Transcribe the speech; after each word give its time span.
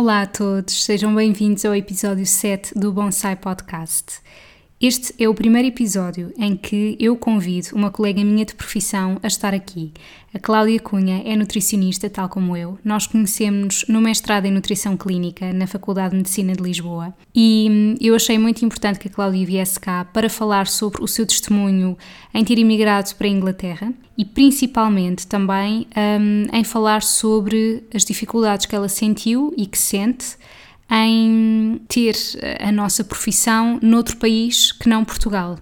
Olá 0.00 0.22
a 0.22 0.26
todos, 0.26 0.82
sejam 0.82 1.14
bem-vindos 1.14 1.62
ao 1.66 1.74
episódio 1.74 2.24
7 2.24 2.72
do 2.74 2.90
Bonsai 2.90 3.36
Podcast. 3.36 4.22
Este 4.82 5.14
é 5.22 5.28
o 5.28 5.34
primeiro 5.34 5.68
episódio 5.68 6.32
em 6.38 6.56
que 6.56 6.96
eu 6.98 7.14
convido 7.14 7.76
uma 7.76 7.90
colega 7.90 8.24
minha 8.24 8.46
de 8.46 8.54
profissão 8.54 9.18
a 9.22 9.26
estar 9.26 9.52
aqui. 9.52 9.92
A 10.32 10.38
Cláudia 10.38 10.80
Cunha 10.80 11.22
é 11.26 11.36
nutricionista, 11.36 12.08
tal 12.08 12.30
como 12.30 12.56
eu. 12.56 12.78
Nós 12.82 13.06
conhecemos-nos 13.06 13.84
no 13.88 14.00
mestrado 14.00 14.46
em 14.46 14.50
Nutrição 14.50 14.96
Clínica 14.96 15.52
na 15.52 15.66
Faculdade 15.66 16.12
de 16.12 16.16
Medicina 16.16 16.54
de 16.54 16.62
Lisboa 16.62 17.12
e 17.34 17.68
hum, 17.70 17.94
eu 18.00 18.14
achei 18.14 18.38
muito 18.38 18.64
importante 18.64 18.98
que 18.98 19.08
a 19.08 19.10
Cláudia 19.10 19.44
viesse 19.44 19.78
cá 19.78 20.02
para 20.02 20.30
falar 20.30 20.66
sobre 20.66 21.04
o 21.04 21.06
seu 21.06 21.26
testemunho 21.26 21.94
em 22.32 22.42
ter 22.42 22.58
imigrado 22.58 23.14
para 23.16 23.26
a 23.26 23.30
Inglaterra 23.30 23.92
e 24.16 24.24
principalmente 24.24 25.26
também 25.26 25.88
um, 25.94 26.56
em 26.56 26.64
falar 26.64 27.02
sobre 27.02 27.84
as 27.94 28.02
dificuldades 28.02 28.64
que 28.64 28.74
ela 28.74 28.88
sentiu 28.88 29.52
e 29.58 29.66
que 29.66 29.76
sente 29.76 30.38
em 30.90 31.80
ter 31.88 32.16
a 32.60 32.72
nossa 32.72 33.04
profissão 33.04 33.78
noutro 33.82 34.16
país 34.16 34.72
que 34.72 34.88
não 34.88 35.04
Portugal. 35.04 35.58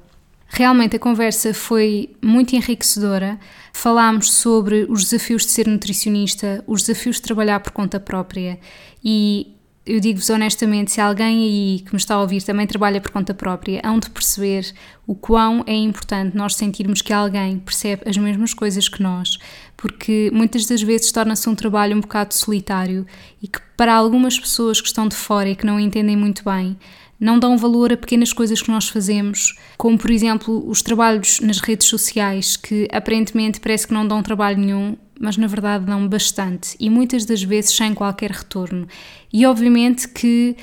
Realmente 0.49 0.97
a 0.97 0.99
conversa 0.99 1.53
foi 1.53 2.17
muito 2.23 2.57
enriquecedora. 2.57 3.39
Falámos 3.73 4.33
sobre 4.33 4.87
os 4.89 5.05
desafios 5.05 5.45
de 5.45 5.53
ser 5.53 5.67
nutricionista, 5.67 6.65
os 6.67 6.83
desafios 6.83 7.17
de 7.17 7.23
trabalhar 7.23 7.61
por 7.61 7.73
conta 7.73 8.01
própria 8.01 8.59
e 9.05 9.55
eu 9.89 10.01
digo-vos 10.01 10.29
honestamente, 10.29 10.93
se 10.93 11.01
alguém 11.01 11.45
aí 11.45 11.81
que 11.81 11.93
me 11.93 11.97
está 11.97 12.15
a 12.15 12.21
ouvir 12.21 12.43
também 12.43 12.67
trabalha 12.67 13.01
por 13.01 13.11
conta 13.11 13.33
própria, 13.33 13.81
hão 13.83 13.99
de 13.99 14.11
perceber 14.11 14.71
o 15.07 15.15
quão 15.15 15.65
é 15.67 15.75
importante 15.75 16.37
nós 16.37 16.57
sentirmos 16.57 17.01
que 17.01 17.11
alguém 17.11 17.59
percebe 17.59 18.03
as 18.07 18.19
mesmas 18.19 18.53
coisas 18.53 18.87
que 18.87 19.03
nós, 19.03 19.39
porque 19.79 20.29
muitas 20.35 20.67
das 20.67 20.83
vezes 20.83 21.13
torna-se 21.13 21.49
um 21.49 21.55
trabalho 21.55 21.97
um 21.97 22.01
bocado 22.01 22.35
solitário 22.35 23.07
e 23.41 23.47
que 23.47 23.61
para 23.77 23.95
algumas 23.95 24.39
pessoas 24.39 24.81
que 24.81 24.89
estão 24.89 25.07
de 25.07 25.15
fora 25.15 25.49
e 25.49 25.55
que 25.57 25.65
não 25.65 25.79
entendem 25.79 26.17
muito 26.17 26.43
bem, 26.45 26.77
não 27.19 27.39
dão 27.39 27.57
valor 27.57 27.93
a 27.93 27.97
pequenas 27.97 28.33
coisas 28.33 28.61
que 28.61 28.71
nós 28.71 28.89
fazemos, 28.89 29.57
como 29.77 29.97
por 29.97 30.11
exemplo 30.11 30.69
os 30.69 30.83
trabalhos 30.83 31.39
nas 31.39 31.61
redes 31.61 31.87
sociais, 31.87 32.57
que 32.57 32.89
aparentemente 32.93 33.61
parece 33.61 33.87
que 33.87 33.95
não 33.95 34.07
dão 34.07 34.21
trabalho 34.21 34.59
nenhum, 34.59 34.97
mas 35.19 35.37
na 35.37 35.47
verdade 35.47 35.85
dão 35.85 36.09
bastante 36.09 36.77
e 36.81 36.91
muitas 36.91 37.25
das 37.25 37.43
vezes 37.43 37.71
sem 37.71 37.95
qualquer 37.95 38.33
retorno. 38.33 38.89
E 39.33 39.47
obviamente 39.47 40.09
que 40.09 40.57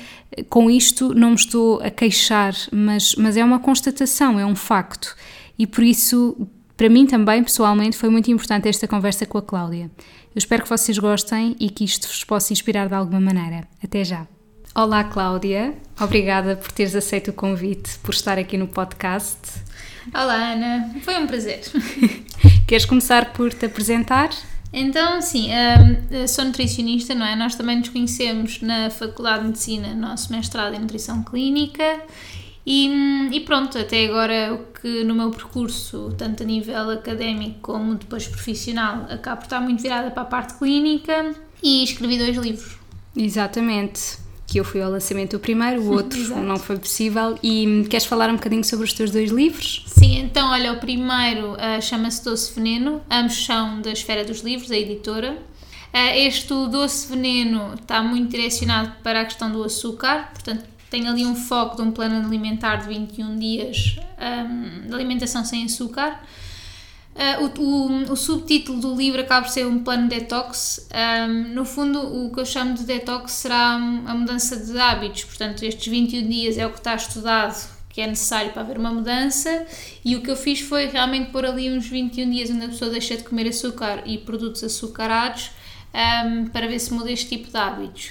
com 0.50 0.70
isto 0.70 1.14
não 1.14 1.30
me 1.30 1.36
estou 1.36 1.80
a 1.80 1.88
queixar, 1.90 2.54
mas, 2.70 3.14
mas 3.14 3.34
é 3.38 3.44
uma 3.44 3.60
constatação, 3.60 4.38
é 4.38 4.44
um 4.44 4.56
facto. 4.56 5.16
E 5.58 5.66
por 5.66 5.82
isso, 5.82 6.48
para 6.76 6.88
mim 6.90 7.06
também, 7.06 7.42
pessoalmente, 7.42 7.96
foi 7.96 8.08
muito 8.10 8.30
importante 8.30 8.68
esta 8.68 8.86
conversa 8.86 9.24
com 9.24 9.38
a 9.38 9.42
Cláudia. 9.42 9.90
Eu 10.34 10.38
espero 10.38 10.62
que 10.62 10.68
vocês 10.68 10.98
gostem 10.98 11.56
e 11.58 11.70
que 11.70 11.84
isto 11.84 12.06
vos 12.06 12.22
possa 12.24 12.52
inspirar 12.52 12.88
de 12.88 12.94
alguma 12.94 13.20
maneira. 13.20 13.66
Até 13.82 14.04
já! 14.04 14.26
Olá, 14.74 15.04
Cláudia. 15.04 15.74
Obrigada 15.98 16.54
por 16.54 16.70
teres 16.70 16.94
aceito 16.94 17.30
o 17.30 17.32
convite, 17.32 17.98
por 18.02 18.12
estar 18.12 18.38
aqui 18.38 18.58
no 18.58 18.68
podcast. 18.68 19.38
Olá, 20.12 20.52
Ana. 20.52 20.94
Foi 21.00 21.16
um 21.16 21.26
prazer. 21.26 21.60
Queres 22.68 22.84
começar 22.84 23.32
por 23.32 23.54
te 23.54 23.64
apresentar? 23.64 24.28
Então, 24.70 25.22
sim, 25.22 25.48
um, 25.50 26.28
sou 26.28 26.44
nutricionista, 26.44 27.14
não 27.14 27.24
é? 27.24 27.34
Nós 27.34 27.54
também 27.54 27.78
nos 27.78 27.88
conhecemos 27.88 28.60
na 28.60 28.90
Faculdade 28.90 29.40
de 29.40 29.46
Medicina, 29.46 29.94
nosso 29.94 30.30
mestrado 30.30 30.74
em 30.74 30.80
Nutrição 30.80 31.22
Clínica. 31.22 32.02
E, 32.66 33.28
e, 33.32 33.40
pronto, 33.40 33.78
até 33.78 34.06
agora 34.06 34.52
o 34.52 34.72
que 34.72 35.04
no 35.04 35.14
meu 35.14 35.30
percurso, 35.30 36.12
tanto 36.18 36.42
a 36.42 36.46
nível 36.46 36.90
académico 36.90 37.60
como 37.62 37.94
depois 37.94 38.26
profissional, 38.26 39.06
acabo 39.08 39.36
por 39.36 39.44
estar 39.44 39.60
muito 39.60 39.80
virada 39.80 40.10
para 40.10 40.22
a 40.22 40.26
parte 40.26 40.54
clínica 40.54 41.32
e 41.62 41.84
escrevi 41.84 42.18
dois 42.18 42.36
livros. 42.36 42.76
Exatamente 43.16 44.18
que 44.48 44.60
eu 44.60 44.64
fui 44.64 44.80
ao 44.80 44.90
lançamento 44.90 45.32
do 45.32 45.40
primeiro, 45.40 45.82
o 45.82 45.92
outro 45.94 46.18
não 46.42 46.56
foi 46.56 46.76
possível. 46.76 47.38
E 47.42 47.86
queres 47.88 48.06
falar 48.06 48.30
um 48.30 48.34
bocadinho 48.34 48.64
sobre 48.64 48.84
os 48.84 48.92
teus 48.92 49.10
dois 49.10 49.30
livros? 49.30 49.84
Sim, 49.86 50.18
então 50.18 50.50
olha, 50.50 50.72
o 50.72 50.78
primeiro 50.78 51.52
uh, 51.52 51.80
chama-se 51.80 52.24
Doce 52.24 52.52
Veneno, 52.54 53.00
ambos 53.10 53.44
são 53.44 53.80
da 53.80 53.92
Esfera 53.92 54.24
dos 54.24 54.40
Livros, 54.40 54.70
a 54.70 54.76
editora. 54.76 55.32
Uh, 55.94 56.14
este 56.16 56.48
Doce 56.48 57.08
Veneno 57.08 57.74
está 57.74 58.02
muito 58.02 58.30
direcionado 58.30 58.92
para 59.02 59.20
a 59.20 59.24
questão 59.24 59.50
do 59.50 59.62
açúcar, 59.62 60.30
portanto 60.32 60.75
tem 60.90 61.08
ali 61.08 61.24
um 61.24 61.34
foco 61.34 61.76
de 61.76 61.82
um 61.82 61.90
plano 61.90 62.26
alimentar 62.26 62.76
de 62.76 62.88
21 62.88 63.38
dias 63.38 63.96
um, 64.18 64.88
de 64.88 64.94
alimentação 64.94 65.44
sem 65.44 65.64
açúcar. 65.64 66.20
Uh, 67.14 67.44
o, 67.44 67.62
o, 67.62 68.12
o, 68.12 68.16
subtítulo 68.16 68.78
do 68.78 68.94
livro 68.94 69.20
acaba 69.20 69.46
por 69.46 69.50
ser 69.50 69.66
um 69.66 69.82
plano 69.82 70.06
detox. 70.06 70.86
Um, 70.92 71.54
no 71.54 71.64
fundo, 71.64 72.26
o 72.26 72.30
que 72.30 72.40
eu 72.40 72.44
chamo 72.44 72.74
de 72.74 72.84
detox 72.84 73.32
será 73.32 73.74
a 73.74 74.14
mudança 74.14 74.56
de 74.56 74.78
hábitos. 74.78 75.24
Portanto, 75.24 75.62
estes 75.62 75.86
21 75.86 76.28
dias 76.28 76.58
é 76.58 76.66
o 76.66 76.70
que 76.70 76.78
está 76.78 76.94
estudado 76.94 77.76
que 77.96 78.02
é 78.02 78.06
necessário 78.06 78.52
para 78.52 78.60
haver 78.60 78.76
uma 78.76 78.92
mudança. 78.92 79.66
E 80.04 80.14
o 80.16 80.20
que 80.20 80.30
eu 80.30 80.36
fiz 80.36 80.60
foi 80.60 80.84
realmente 80.84 81.30
pôr 81.30 81.46
ali 81.46 81.70
uns 81.70 81.88
21 81.88 82.30
dias 82.30 82.50
onde 82.50 82.66
a 82.66 82.68
pessoa 82.68 82.90
deixa 82.90 83.16
de 83.16 83.24
comer 83.24 83.48
açúcar 83.48 84.02
e 84.04 84.18
produtos 84.18 84.62
açucarados 84.62 85.50
um, 85.94 86.44
para 86.48 86.66
ver 86.68 86.78
se 86.78 86.92
muda 86.92 87.10
este 87.10 87.30
tipo 87.30 87.50
de 87.50 87.56
hábitos. 87.56 88.10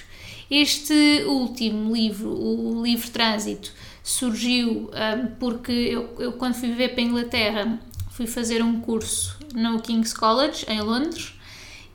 Este 0.49 1.23
último 1.27 1.93
livro, 1.93 2.29
o 2.29 2.83
livro 2.83 3.09
Trânsito, 3.09 3.71
surgiu 4.03 4.91
um, 4.91 5.27
porque 5.39 5.71
eu, 5.71 6.15
eu, 6.19 6.33
quando 6.33 6.53
fui 6.53 6.69
viver 6.69 6.89
para 6.89 7.01
a 7.01 7.05
Inglaterra, 7.05 7.79
fui 8.11 8.27
fazer 8.27 8.63
um 8.63 8.79
curso 8.79 9.37
no 9.53 9.81
King's 9.81 10.13
College, 10.13 10.65
em 10.69 10.79
Londres, 10.81 11.33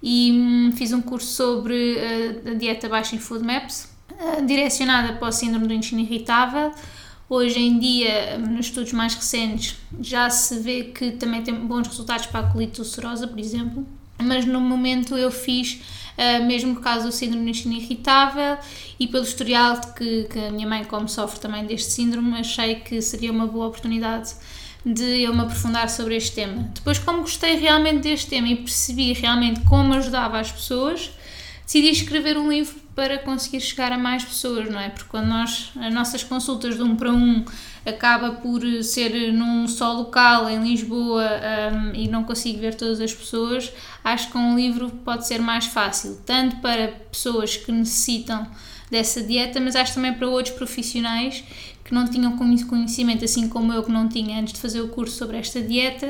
e 0.03 0.33
hum, 0.33 0.73
fiz 0.75 0.93
um 0.93 1.01
curso 1.01 1.29
sobre 1.29 1.95
uh, 1.95 2.51
a 2.51 2.55
dieta 2.55 2.89
baixa 2.89 3.15
em 3.15 3.19
Food 3.21 3.45
Maps, 3.45 3.89
uh, 4.11 4.45
direcionada 4.45 5.13
para 5.13 5.29
o 5.29 5.33
síndrome 5.33 5.69
do 5.69 5.75
intestino 5.75 6.01
irritável. 6.01 6.73
Hoje 7.29 7.61
em 7.61 7.79
dia, 7.79 8.37
nos 8.39 8.67
estudos 8.67 8.93
mais 8.93 9.15
recentes, 9.15 9.77
já 10.01 10.29
se 10.29 10.59
vê 10.59 10.85
que 10.85 11.13
também 11.13 11.43
tem 11.43 11.55
bons 11.55 11.87
resultados 11.87 12.27
para 12.27 12.41
a 12.41 12.51
colite 12.51 12.81
ulcerosa, 12.81 13.29
por 13.29 13.39
exemplo, 13.39 13.87
mas 14.21 14.45
no 14.45 14.61
momento 14.61 15.17
eu 15.17 15.31
fiz 15.31 15.81
mesmo 16.41 16.75
por 16.75 16.83
causa 16.83 17.07
do 17.07 17.13
síndrome 17.13 17.45
do 17.45 17.49
intestino 17.49 17.75
irritável 17.75 18.59
e 18.99 19.07
pelo 19.07 19.25
historial 19.25 19.81
que, 19.95 20.25
que 20.25 20.39
a 20.39 20.51
minha 20.51 20.69
mãe, 20.69 20.85
como 20.85 21.09
sofre 21.09 21.41
também 21.41 21.65
deste 21.65 21.91
síndrome, 21.93 22.39
achei 22.39 22.77
que 22.77 23.01
seria 23.01 23.33
uma 23.33 23.47
boa 23.47 23.69
oportunidade 23.69 24.35
de 24.85 25.23
eu 25.23 25.35
me 25.35 25.41
aprofundar 25.41 25.89
sobre 25.91 26.17
este 26.17 26.33
tema. 26.33 26.71
Depois, 26.75 26.99
como 26.99 27.21
gostei 27.21 27.57
realmente 27.57 28.03
deste 28.03 28.29
tema 28.29 28.49
e 28.49 28.57
percebi 28.57 29.13
realmente 29.13 29.61
como 29.61 29.95
ajudava 29.95 30.39
as 30.39 30.51
pessoas, 30.51 31.11
decidi 31.65 31.91
escrever 31.91 32.37
um 32.37 32.51
livro 32.51 32.81
para 32.95 33.19
conseguir 33.19 33.61
chegar 33.61 33.93
a 33.93 33.99
mais 33.99 34.25
pessoas, 34.25 34.69
não 34.69 34.81
é? 34.81 34.89
Porque 34.89 35.09
quando 35.09 35.27
nós, 35.27 35.71
as 35.81 35.93
nossas 35.93 36.23
consultas 36.23 36.77
de 36.77 36.83
um 36.83 36.97
para 36.97 37.13
um 37.13 37.45
acaba 37.85 38.33
por 38.33 38.63
ser 38.83 39.33
num 39.33 39.67
só 39.67 39.93
local, 39.93 40.49
em 40.49 40.63
Lisboa, 40.63 41.29
um, 41.73 41.95
e 41.95 42.09
não 42.09 42.25
consigo 42.25 42.61
ver 42.61 42.75
todas 42.75 43.01
as 43.01 43.13
pessoas, 43.13 43.73
acho 44.05 44.31
que 44.31 44.37
um 44.37 44.57
livro 44.57 44.91
pode 45.05 45.27
ser 45.27 45.41
mais 45.41 45.67
fácil, 45.67 46.21
tanto 46.27 46.57
para 46.57 46.89
pessoas 47.11 47.57
que 47.57 47.73
necessitam 47.73 48.47
dessa 48.91 49.23
dieta, 49.23 49.61
mas 49.61 49.77
acho 49.77 49.95
também 49.95 50.13
para 50.13 50.29
outros 50.29 50.55
profissionais 50.55 51.45
que 51.85 51.95
não 51.95 52.07
tinham 52.07 52.37
conhecimento, 52.37 53.25
assim 53.25 53.49
como 53.49 53.73
eu 53.73 53.83
que 53.83 53.91
não 53.91 54.09
tinha 54.09 54.39
antes 54.39 54.53
de 54.53 54.61
fazer 54.61 54.81
o 54.81 54.89
curso 54.89 55.17
sobre 55.17 55.39
esta 55.39 55.61
dieta, 55.61 56.07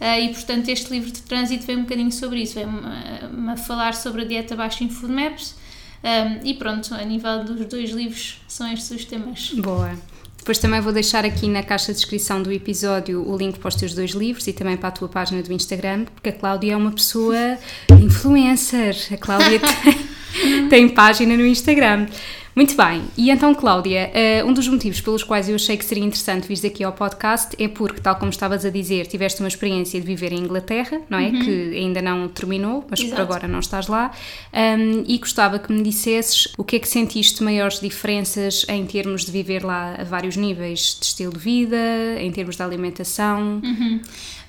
uh, 0.00 0.20
e 0.20 0.28
portanto 0.28 0.68
este 0.68 0.90
livro 0.90 1.10
de 1.10 1.22
trânsito 1.22 1.66
vem 1.66 1.78
um 1.78 1.82
bocadinho 1.82 2.12
sobre 2.12 2.42
isso, 2.42 2.54
vem-me 2.54 3.50
a 3.50 3.56
falar 3.56 3.94
sobre 3.94 4.22
a 4.22 4.24
dieta 4.24 4.54
baixa 4.54 4.84
em 4.84 4.88
Food 4.88 5.12
Maps, 5.12 5.56
ehm, 6.02 6.40
e 6.44 6.54
pronto, 6.54 6.94
a 6.94 7.04
nível 7.04 7.42
dos 7.42 7.66
dois 7.66 7.90
livros 7.90 8.40
são 8.46 8.70
estes 8.70 8.90
os 8.90 9.04
temas. 9.04 9.50
Boa. 9.54 9.96
Depois 10.46 10.58
também 10.58 10.80
vou 10.80 10.92
deixar 10.92 11.24
aqui 11.24 11.48
na 11.48 11.60
caixa 11.60 11.86
de 11.86 11.94
descrição 11.94 12.40
do 12.40 12.52
episódio 12.52 13.28
o 13.28 13.36
link 13.36 13.58
para 13.58 13.66
os 13.66 13.74
teus 13.74 13.92
dois 13.92 14.12
livros 14.12 14.46
e 14.46 14.52
também 14.52 14.76
para 14.76 14.90
a 14.90 14.92
tua 14.92 15.08
página 15.08 15.42
do 15.42 15.52
Instagram, 15.52 16.04
porque 16.04 16.28
a 16.28 16.32
Cláudia 16.32 16.74
é 16.74 16.76
uma 16.76 16.92
pessoa 16.92 17.58
influencer. 18.00 18.94
A 19.12 19.16
Cláudia 19.16 19.58
tem, 20.40 20.68
tem 20.68 20.88
página 20.88 21.36
no 21.36 21.44
Instagram. 21.44 22.06
Muito 22.56 22.74
bem, 22.74 23.04
e 23.18 23.30
então, 23.30 23.54
Cláudia, 23.54 24.10
uh, 24.42 24.48
um 24.48 24.54
dos 24.54 24.66
motivos 24.66 24.98
pelos 25.02 25.22
quais 25.22 25.46
eu 25.46 25.56
achei 25.56 25.76
que 25.76 25.84
seria 25.84 26.02
interessante 26.02 26.48
vir 26.48 26.66
aqui 26.66 26.82
ao 26.82 26.90
podcast 26.90 27.54
é 27.62 27.68
porque, 27.68 28.00
tal 28.00 28.16
como 28.16 28.30
estavas 28.30 28.64
a 28.64 28.70
dizer, 28.70 29.06
tiveste 29.06 29.40
uma 29.42 29.48
experiência 29.48 30.00
de 30.00 30.06
viver 30.06 30.32
em 30.32 30.38
Inglaterra, 30.38 31.02
não 31.10 31.18
é? 31.18 31.26
Uhum. 31.26 31.40
Que 31.40 31.76
ainda 31.76 32.00
não 32.00 32.26
terminou, 32.28 32.82
mas 32.88 33.00
Exato. 33.00 33.14
por 33.14 33.20
agora 33.20 33.46
não 33.46 33.58
estás 33.58 33.88
lá. 33.88 34.10
Um, 34.54 35.04
e 35.06 35.18
gostava 35.18 35.58
que 35.58 35.70
me 35.70 35.82
dissesses 35.82 36.48
o 36.56 36.64
que 36.64 36.76
é 36.76 36.78
que 36.78 36.88
sentiste 36.88 37.42
maiores 37.42 37.78
diferenças 37.78 38.64
em 38.70 38.86
termos 38.86 39.26
de 39.26 39.32
viver 39.32 39.62
lá 39.62 39.94
a 39.98 40.04
vários 40.04 40.34
níveis 40.34 40.96
de 40.98 41.04
estilo 41.04 41.34
de 41.34 41.38
vida, 41.38 41.76
em 42.18 42.32
termos 42.32 42.56
de 42.56 42.62
alimentação. 42.62 43.60
Uhum. 43.62 44.00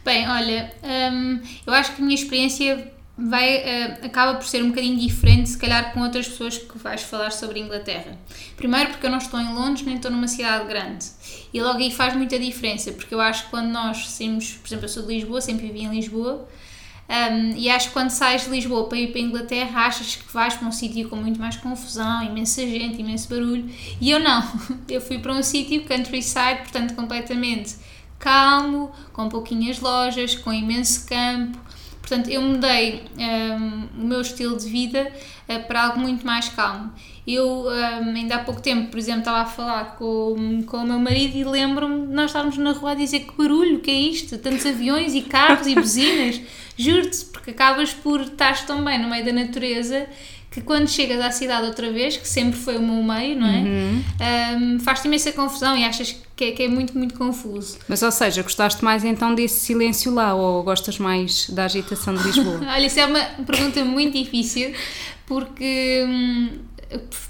Bem, 0.06 0.30
olha, 0.30 0.72
eu 1.66 1.74
acho 1.74 1.94
que 1.94 2.02
a 2.02 2.06
minha 2.06 2.16
experiência 2.16 2.90
vai, 3.18 3.58
uh, 3.58 4.06
acaba 4.06 4.36
por 4.36 4.46
ser 4.46 4.64
um 4.64 4.70
bocadinho 4.70 4.98
diferente, 5.00 5.50
se 5.50 5.58
calhar, 5.58 5.92
com 5.94 6.02
outras 6.02 6.28
pessoas 6.28 6.58
que 6.58 6.78
vais 6.78 7.02
falar 7.02 7.32
sobre 7.32 7.60
Inglaterra. 7.60 8.18
Primeiro, 8.56 8.92
porque 8.92 9.06
eu 9.06 9.10
não 9.10 9.18
estou 9.18 9.40
em 9.40 9.54
Londres 9.54 9.86
nem 9.86 9.96
estou 9.96 10.12
numa 10.12 10.28
cidade 10.28 10.68
grande. 10.68 11.06
E 11.54 11.62
logo 11.62 11.80
aí 11.80 11.92
faz 11.92 12.16
muita 12.16 12.38
diferença, 12.38 12.92
porque 12.92 13.14
eu 13.14 13.20
acho 13.20 13.46
que 13.46 13.50
quando 13.50 13.70
nós 13.70 14.08
saímos, 14.10 14.54
por 14.54 14.68
exemplo, 14.68 14.86
eu 14.86 14.90
sou 14.90 15.04
de 15.04 15.14
Lisboa, 15.16 15.42
sempre 15.42 15.68
vivi 15.68 15.82
em 15.82 15.90
Lisboa, 15.90 16.48
um, 17.10 17.56
e 17.56 17.70
acho 17.70 17.88
que 17.88 17.94
quando 17.94 18.10
sais 18.10 18.44
de 18.44 18.50
Lisboa 18.50 18.90
para 18.90 18.98
ir 18.98 19.12
para 19.12 19.22
a 19.22 19.24
Inglaterra, 19.24 19.86
achas 19.86 20.18
que 20.18 20.34
vais 20.34 20.56
para 20.56 20.68
um 20.68 20.72
sítio 20.72 21.10
com 21.10 21.16
muito 21.16 21.40
mais 21.40 21.56
confusão, 21.56 22.22
imensa 22.24 22.62
gente, 22.62 23.00
imenso 23.00 23.30
barulho. 23.30 23.70
E 24.02 24.12
eu 24.12 24.20
não. 24.20 24.44
Eu 24.88 25.00
fui 25.00 25.18
para 25.18 25.34
um 25.34 25.42
sítio 25.42 25.86
countryside, 25.86 26.60
portanto, 26.64 26.96
completamente 26.96 27.76
calmo, 28.20 28.92
com 29.14 29.30
pouquinhas 29.30 29.80
lojas, 29.80 30.36
com 30.36 30.52
imenso 30.52 31.08
campo, 31.08 31.58
Portanto, 32.08 32.30
eu 32.30 32.42
mudei 32.42 33.04
um, 33.18 34.02
o 34.02 34.08
meu 34.08 34.22
estilo 34.22 34.58
de 34.58 34.70
vida 34.70 35.12
uh, 35.50 35.68
para 35.68 35.88
algo 35.88 36.00
muito 36.00 36.26
mais 36.26 36.48
calmo. 36.48 36.94
Eu, 37.28 37.66
um, 37.66 38.16
ainda 38.16 38.36
há 38.36 38.40
pouco 38.40 38.62
tempo, 38.62 38.90
por 38.90 38.98
exemplo, 38.98 39.20
estava 39.20 39.40
a 39.40 39.46
falar 39.46 39.98
com, 39.98 40.64
com 40.66 40.78
o 40.78 40.86
meu 40.86 41.00
marido 41.00 41.36
e 41.36 41.44
lembro-me 41.44 42.08
de 42.08 42.14
nós 42.14 42.28
estarmos 42.28 42.58
na 42.58 42.72
rua 42.72 42.92
a 42.92 42.96
dizer 42.96 43.26
que 43.26 43.34
barulho, 43.38 43.82
que 43.82 43.92
é 43.92 43.94
isto? 43.94 44.38
Tantos 44.38 44.66
aviões 44.66 45.14
e 45.14 45.22
carros 45.22 45.68
e 45.68 45.76
buzinas. 45.76 46.40
Juro-te, 46.80 47.26
porque 47.26 47.52
acabas 47.52 47.94
por 47.94 48.22
estar 48.22 48.66
tão 48.66 48.82
bem 48.86 49.00
no 49.00 49.10
meio 49.10 49.26
da 49.26 49.34
natureza 49.34 50.08
que 50.58 50.64
quando 50.64 50.88
chegas 50.88 51.22
à 51.22 51.30
cidade 51.30 51.68
outra 51.68 51.92
vez, 51.92 52.18
que 52.18 52.28
sempre 52.28 52.60
foi 52.60 52.78
o 52.78 52.82
meu 52.82 53.04
meio, 53.04 53.40
não 53.40 53.48
é? 53.48 53.60
Uhum. 53.60 54.04
Um, 54.76 54.80
Faz-te 54.80 55.08
imensa 55.08 55.32
confusão 55.32 55.78
e 55.78 55.84
achas 55.84 56.16
que 56.36 56.46
é, 56.46 56.52
que 56.52 56.64
é, 56.64 56.68
muito, 56.68 56.98
muito 56.98 57.14
confuso. 57.14 57.78
Mas, 57.88 58.02
ou 58.02 58.12
seja, 58.12 58.42
gostaste 58.42 58.84
mais 58.84 59.04
então 59.04 59.36
desse 59.36 59.60
silêncio 59.60 60.12
lá 60.12 60.34
ou 60.34 60.64
gostas 60.64 60.98
mais 60.98 61.48
da 61.52 61.66
agitação 61.66 62.16
de 62.16 62.24
Lisboa? 62.24 62.60
Olha, 62.74 62.88
isso 62.88 63.00
é 63.00 63.06
uma 63.06 63.24
pergunta 63.46 63.86
muito 63.86 64.18
difícil 64.18 64.74
porque. 65.28 66.04
Hum, 66.08 66.67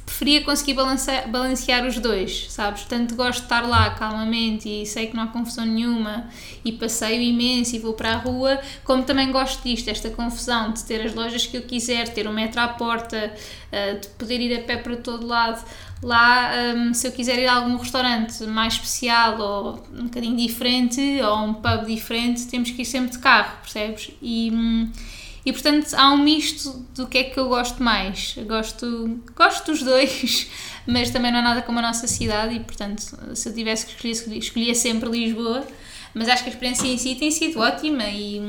preferia 0.05 0.43
conseguir 0.43 0.73
balancear, 0.73 1.29
balancear 1.29 1.85
os 1.85 1.99
dois, 1.99 2.47
sabes? 2.49 2.83
Tanto 2.85 3.15
gosto 3.15 3.39
de 3.39 3.45
estar 3.45 3.67
lá 3.67 3.91
calmamente 3.91 4.67
e 4.67 4.85
sei 4.85 5.07
que 5.07 5.15
não 5.15 5.23
há 5.23 5.27
confusão 5.27 5.65
nenhuma 5.65 6.27
e 6.65 6.71
passeio 6.71 7.21
imenso 7.21 7.75
e 7.75 7.79
vou 7.79 7.93
para 7.93 8.13
a 8.13 8.17
rua, 8.17 8.59
como 8.83 9.03
também 9.03 9.31
gosto 9.31 9.63
disto, 9.63 9.89
esta 9.89 10.09
confusão 10.09 10.71
de 10.71 10.83
ter 10.83 11.05
as 11.05 11.13
lojas 11.13 11.45
que 11.45 11.57
eu 11.57 11.61
quiser, 11.61 12.09
ter 12.09 12.27
um 12.27 12.33
metro 12.33 12.59
à 12.59 12.67
porta, 12.67 13.33
eh, 13.71 13.93
de 13.95 14.07
poder 14.09 14.39
ir 14.39 14.57
a 14.57 14.61
pé 14.63 14.77
para 14.77 14.95
todo 14.97 15.27
lado. 15.27 15.63
Lá, 16.01 16.51
um, 16.75 16.93
se 16.93 17.07
eu 17.07 17.11
quiser 17.11 17.39
ir 17.39 17.47
a 17.47 17.55
algum 17.55 17.75
restaurante 17.75 18.43
mais 18.43 18.75
especial 18.75 19.39
ou 19.39 19.83
um 19.91 20.03
bocadinho 20.03 20.37
diferente 20.37 21.01
ou 21.21 21.37
um 21.39 21.53
pub 21.55 21.85
diferente, 21.87 22.45
temos 22.45 22.69
que 22.69 22.83
ir 22.83 22.85
sempre 22.85 23.11
de 23.11 23.19
carro, 23.19 23.57
percebes? 23.61 24.11
E. 24.21 24.51
Hum, 25.47 25.49
e 25.49 25.53
portanto 25.53 25.93
há 25.93 26.11
um 26.11 26.17
misto 26.17 26.85
do 26.95 27.07
que 27.07 27.17
é 27.17 27.23
que 27.23 27.39
eu 27.39 27.47
gosto 27.47 27.81
mais. 27.81 28.35
Eu 28.37 28.45
gosto, 28.45 29.19
gosto 29.35 29.71
dos 29.71 29.81
dois, 29.81 30.47
mas 30.85 31.09
também 31.09 31.31
não 31.31 31.39
há 31.39 31.43
nada 31.43 31.61
como 31.61 31.79
a 31.79 31.81
nossa 31.81 32.07
cidade 32.07 32.55
e 32.55 32.59
portanto 32.59 33.01
se 33.33 33.49
eu 33.49 33.53
tivesse 33.53 33.85
que 33.85 34.07
escolher, 34.09 34.37
escolhia 34.37 34.75
sempre 34.75 35.09
Lisboa. 35.09 35.65
Mas 36.13 36.29
acho 36.29 36.43
que 36.43 36.49
a 36.49 36.53
experiência 36.53 36.87
em 36.87 36.97
si 36.97 37.15
tem 37.15 37.29
sido 37.29 37.59
ótima 37.59 38.05
e, 38.05 38.41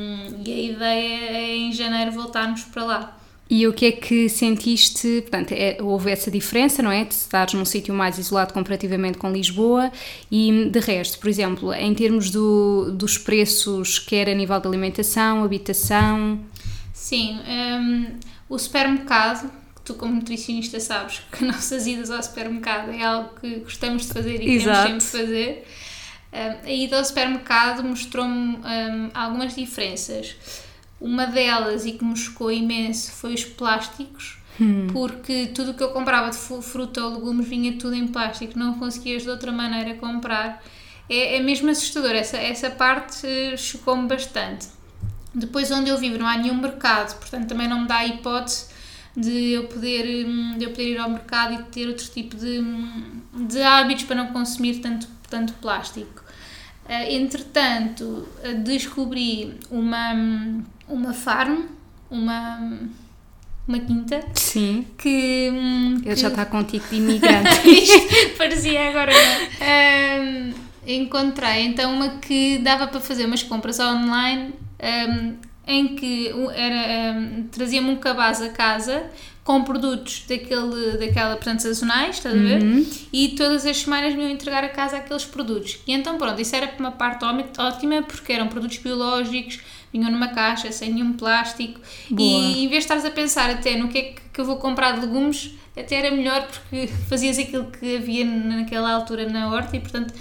e 0.44 0.52
a 0.52 0.72
ideia 0.72 1.30
é 1.30 1.56
em 1.56 1.72
janeiro 1.72 2.12
voltarmos 2.12 2.62
para 2.62 2.84
lá. 2.84 3.18
E 3.50 3.66
o 3.66 3.72
que 3.72 3.86
é 3.86 3.92
que 3.92 4.28
sentiste? 4.28 5.22
Portanto, 5.22 5.52
é, 5.52 5.78
houve 5.80 6.10
essa 6.10 6.30
diferença, 6.30 6.82
não 6.82 6.92
é? 6.92 7.04
De 7.04 7.14
estares 7.14 7.54
num 7.54 7.64
sítio 7.64 7.94
mais 7.94 8.18
isolado 8.18 8.52
comparativamente 8.52 9.16
com 9.16 9.32
Lisboa 9.32 9.90
e 10.30 10.68
de 10.70 10.78
resto, 10.78 11.18
por 11.18 11.28
exemplo, 11.28 11.72
em 11.72 11.94
termos 11.94 12.30
do, 12.30 12.90
dos 12.92 13.16
preços, 13.16 13.98
quer 13.98 14.28
a 14.28 14.34
nível 14.34 14.60
de 14.60 14.68
alimentação, 14.68 15.42
habitação. 15.42 16.38
Sim, 17.08 17.40
um, 17.40 18.18
o 18.50 18.58
supermercado, 18.58 19.50
que 19.76 19.80
tu 19.80 19.94
como 19.94 20.16
nutricionista 20.16 20.78
sabes 20.78 21.22
que 21.32 21.42
nossas 21.42 21.86
idas 21.86 22.10
ao 22.10 22.22
supermercado 22.22 22.90
é 22.90 23.02
algo 23.02 23.30
que 23.40 23.60
gostamos 23.60 24.02
de 24.02 24.12
fazer 24.12 24.42
e 24.42 24.56
Exato. 24.56 24.88
temos 24.88 25.04
sempre 25.04 25.20
de 25.20 25.26
fazer. 25.26 25.68
Um, 26.30 26.66
a 26.66 26.70
ida 26.70 26.98
ao 26.98 27.04
supermercado 27.06 27.82
mostrou-me 27.82 28.58
um, 28.58 29.10
algumas 29.14 29.54
diferenças. 29.54 30.36
Uma 31.00 31.26
delas, 31.26 31.86
e 31.86 31.92
que 31.92 32.04
me 32.04 32.14
chocou 32.14 32.52
imenso, 32.52 33.10
foi 33.12 33.32
os 33.32 33.44
plásticos, 33.44 34.36
hum. 34.60 34.88
porque 34.92 35.46
tudo 35.54 35.70
o 35.70 35.74
que 35.74 35.82
eu 35.82 35.88
comprava 35.88 36.28
de 36.28 36.36
fruta 36.36 37.02
ou 37.02 37.14
legumes 37.14 37.48
vinha 37.48 37.72
tudo 37.78 37.94
em 37.94 38.06
plástico, 38.06 38.58
não 38.58 38.74
conseguias 38.74 39.22
de 39.22 39.30
outra 39.30 39.50
maneira 39.50 39.94
comprar. 39.94 40.62
É, 41.08 41.36
é 41.36 41.40
mesmo 41.40 41.70
assustador, 41.70 42.10
essa, 42.10 42.36
essa 42.36 42.68
parte 42.68 43.26
eh, 43.26 43.56
chocou-me 43.56 44.06
bastante. 44.06 44.76
Depois, 45.38 45.70
onde 45.70 45.90
eu 45.90 45.98
vivo, 45.98 46.18
não 46.18 46.26
há 46.26 46.36
nenhum 46.36 46.54
mercado, 46.54 47.18
portanto, 47.18 47.46
também 47.48 47.68
não 47.68 47.82
me 47.82 47.88
dá 47.88 47.98
a 47.98 48.06
hipótese 48.06 48.66
de 49.16 49.50
eu 49.52 49.64
poder, 49.64 50.26
hum, 50.26 50.54
de 50.56 50.64
eu 50.64 50.70
poder 50.70 50.92
ir 50.92 50.98
ao 50.98 51.10
mercado 51.10 51.54
e 51.54 51.62
ter 51.64 51.88
outro 51.88 52.06
tipo 52.08 52.36
de, 52.36 52.60
hum, 52.60 53.20
de 53.34 53.60
hábitos 53.60 54.04
para 54.04 54.16
não 54.16 54.28
consumir 54.28 54.76
tanto, 54.80 55.08
tanto 55.28 55.52
plástico. 55.54 56.22
Uh, 56.84 57.10
entretanto, 57.10 58.26
descobri 58.64 59.58
uma, 59.70 60.14
hum, 60.14 60.62
uma 60.88 61.12
farm, 61.12 61.64
uma, 62.10 62.80
uma 63.66 63.78
quinta. 63.78 64.20
Sim. 64.34 64.86
Que. 64.96 65.50
Ele 66.04 66.16
já 66.16 66.28
está 66.28 66.46
contigo 66.46 66.86
de 66.88 66.96
imigrante. 66.96 67.48
parecia 68.38 68.88
agora. 68.88 69.12
Uh, 69.12 70.54
encontrei 70.86 71.66
então 71.66 71.92
uma 71.92 72.08
que 72.20 72.58
dava 72.58 72.86
para 72.86 73.00
fazer 73.00 73.26
umas 73.26 73.42
compras 73.42 73.78
online 73.78 74.54
um, 74.82 75.36
em 75.66 75.94
que 75.94 76.32
era, 76.54 77.18
um, 77.18 77.48
trazia-me 77.50 77.90
um 77.90 77.96
cabaz 77.96 78.40
a 78.40 78.48
casa 78.48 79.04
com 79.44 79.64
produtos 79.64 80.24
daquele, 80.28 80.98
daquela, 80.98 81.34
portanto, 81.36 81.60
sazonais, 81.60 82.16
estás 82.16 82.34
a 82.34 82.38
ver? 82.38 82.62
Uhum. 82.62 82.86
E 83.10 83.28
todas 83.28 83.64
as 83.64 83.78
semanas 83.78 84.14
me 84.14 84.20
iam 84.20 84.30
entregar 84.30 84.62
a 84.62 84.68
casa 84.68 84.98
aqueles 84.98 85.24
produtos. 85.24 85.78
E 85.86 85.92
então, 85.94 86.18
pronto, 86.18 86.38
isso 86.38 86.54
era 86.54 86.70
uma 86.78 86.90
parte 86.90 87.24
ótima 87.24 88.02
porque 88.02 88.32
eram 88.32 88.48
produtos 88.48 88.76
biológicos, 88.76 89.60
vinham 89.90 90.10
numa 90.10 90.28
caixa, 90.28 90.70
sem 90.70 90.92
nenhum 90.92 91.14
plástico. 91.14 91.80
Boa. 92.10 92.42
E 92.42 92.64
em 92.64 92.68
vez 92.68 92.70
de 92.70 92.92
estares 92.92 93.06
a 93.06 93.10
pensar 93.10 93.48
até 93.48 93.74
no 93.74 93.88
que 93.88 93.98
é 93.98 94.14
que 94.32 94.38
eu 94.38 94.44
vou 94.44 94.56
comprar 94.56 94.92
de 94.92 95.00
legumes, 95.00 95.54
até 95.74 95.96
era 95.96 96.10
melhor 96.10 96.46
porque 96.46 96.86
fazias 97.08 97.38
aquilo 97.38 97.70
que 97.70 97.96
havia 97.96 98.26
naquela 98.26 98.92
altura 98.92 99.28
na 99.30 99.50
horta 99.50 99.76
e, 99.76 99.80
portanto, 99.80 100.12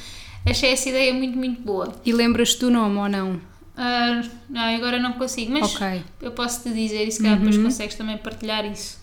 achei 0.46 0.72
essa 0.72 0.88
ideia 0.88 1.14
muito, 1.14 1.38
muito 1.38 1.62
boa. 1.62 1.94
E 2.06 2.14
lembras-te 2.14 2.60
do 2.60 2.72
nome 2.72 2.98
ou 2.98 3.10
não? 3.10 3.57
Uh, 3.78 4.28
não, 4.50 4.76
agora 4.76 4.98
não 4.98 5.14
consigo, 5.14 5.52
mas 5.52 5.76
okay. 5.76 6.02
eu 6.20 6.32
posso 6.32 6.64
te 6.64 6.74
dizer 6.74 7.08
e 7.08 7.12
se 7.12 7.22
calhar 7.22 7.38
uhum. 7.38 7.46
depois 7.46 7.64
consegues 7.64 7.96
também 7.96 8.18
partilhar 8.18 8.66
isso. 8.66 9.00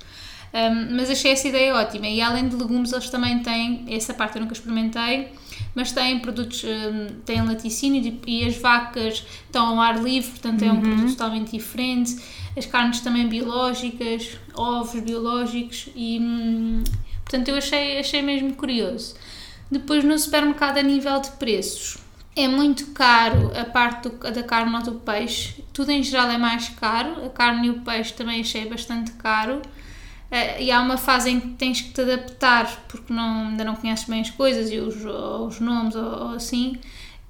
Um, 0.53 0.97
mas 0.97 1.11
achei 1.11 1.33
essa 1.33 1.49
ideia 1.49 1.75
ótima 1.75 2.07
e 2.07 2.21
além 2.21 2.49
de 2.49 2.55
legumes 2.55 2.93
eles 2.93 3.11
também 3.11 3.41
têm, 3.41 3.87
essa 3.89 4.15
parte 4.15 4.37
eu 4.37 4.43
nunca 4.43 4.53
experimentei, 4.53 5.33
mas 5.75 5.91
têm 5.91 6.21
produtos, 6.21 6.63
um, 6.63 7.21
têm 7.25 7.45
laticínio 7.45 8.21
e 8.27 8.45
as 8.45 8.57
vacas 8.57 9.25
estão 9.47 9.67
ao 9.67 9.81
ar 9.81 10.01
livre, 10.01 10.31
portanto 10.31 10.63
é 10.63 10.67
um 10.67 10.75
uhum. 10.75 10.81
produto 10.81 11.11
totalmente 11.11 11.51
diferente. 11.53 12.17
As 12.57 12.67
carnes 12.67 13.01
também 13.01 13.29
biológicas, 13.29 14.39
ovos 14.55 15.01
biológicos 15.01 15.89
e 15.95 16.21
hum, 16.21 16.85
portanto 17.25 17.49
eu 17.49 17.57
achei, 17.57 17.99
achei 17.99 18.23
mesmo 18.23 18.55
curioso. 18.55 19.17
Depois 19.71 20.05
no 20.05 20.17
supermercado 20.17 20.79
a 20.79 20.83
nível 20.83 21.21
de 21.21 21.31
preços, 21.33 21.99
é 22.37 22.49
muito 22.49 22.87
caro 22.89 23.53
a 23.57 23.65
parte 23.65 24.09
do, 24.09 24.17
da 24.19 24.43
carne 24.43 24.75
ou 24.75 24.83
do 24.83 24.93
peixe. 24.95 25.63
Tudo 25.73 25.91
em 25.91 26.03
geral 26.03 26.29
é 26.31 26.39
mais 26.39 26.69
caro. 26.71 27.25
A 27.25 27.29
carne 27.29 27.69
e 27.69 27.71
o 27.71 27.81
peixe 27.81 28.13
também 28.13 28.41
achei 28.41 28.69
bastante 28.69 29.13
caro. 29.13 29.59
Uh, 29.59 30.61
e 30.61 30.71
há 30.73 30.81
uma 30.81 30.97
fase 30.97 31.31
em 31.31 31.39
que 31.39 31.49
tens 31.51 31.81
que 31.81 31.93
te 31.93 32.01
adaptar 32.01 32.85
porque 32.89 33.13
não, 33.13 33.49
ainda 33.49 33.63
não 33.63 33.77
conheces 33.77 34.09
bem 34.09 34.21
as 34.21 34.31
coisas 34.31 34.71
e 34.71 34.79
os, 34.79 34.97
os 35.05 35.61
nomes 35.61 35.95
ou, 35.95 36.05
ou 36.05 36.29
assim. 36.35 36.77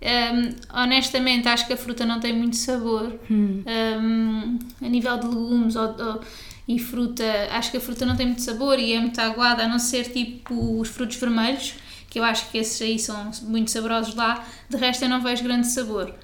Um, 0.01 0.07
ehm, 0.07 0.55
honestamente, 0.73 1.49
acho 1.49 1.67
que 1.67 1.73
a 1.75 1.77
fruta 1.77 2.07
não 2.07 2.19
tem 2.19 2.33
muito 2.33 2.57
sabor. 2.57 3.15
Hum. 3.31 3.63
Um, 3.67 3.71
ehm, 3.71 4.59
a 4.83 4.89
nível 4.89 5.19
de 5.19 5.27
legumes 5.27 5.77
ou, 5.77 5.89
ou, 5.89 6.21
e 6.67 6.79
fruta, 6.79 7.25
acho 7.51 7.71
que 7.71 7.77
a 7.77 7.81
fruta 7.81 8.07
não 8.07 8.17
tem 8.17 8.27
muito 8.27 8.43
sabor 8.43 8.79
e 8.79 8.95
é 8.95 9.01
muito 9.01 9.21
aguada, 9.21 9.65
a 9.65 9.69
não 9.69 9.79
ser 9.79 10.11
tipo 10.11 10.81
os 10.81 10.89
frutos 10.89 11.17
vermelhos 11.17 11.75
que 12.15 12.21
eu 12.21 12.23
acho 12.23 12.49
que 12.49 12.59
esses 12.59 12.81
aí 12.81 12.97
são 12.97 13.33
muito 13.43 13.73
saborosos 13.73 14.15
lá, 14.15 14.47
de 14.71 14.77
resto 14.77 15.03
eu 15.03 15.09
não 15.09 15.21
vejo 15.21 15.43
grande 15.43 15.67
sabor. 15.67 16.15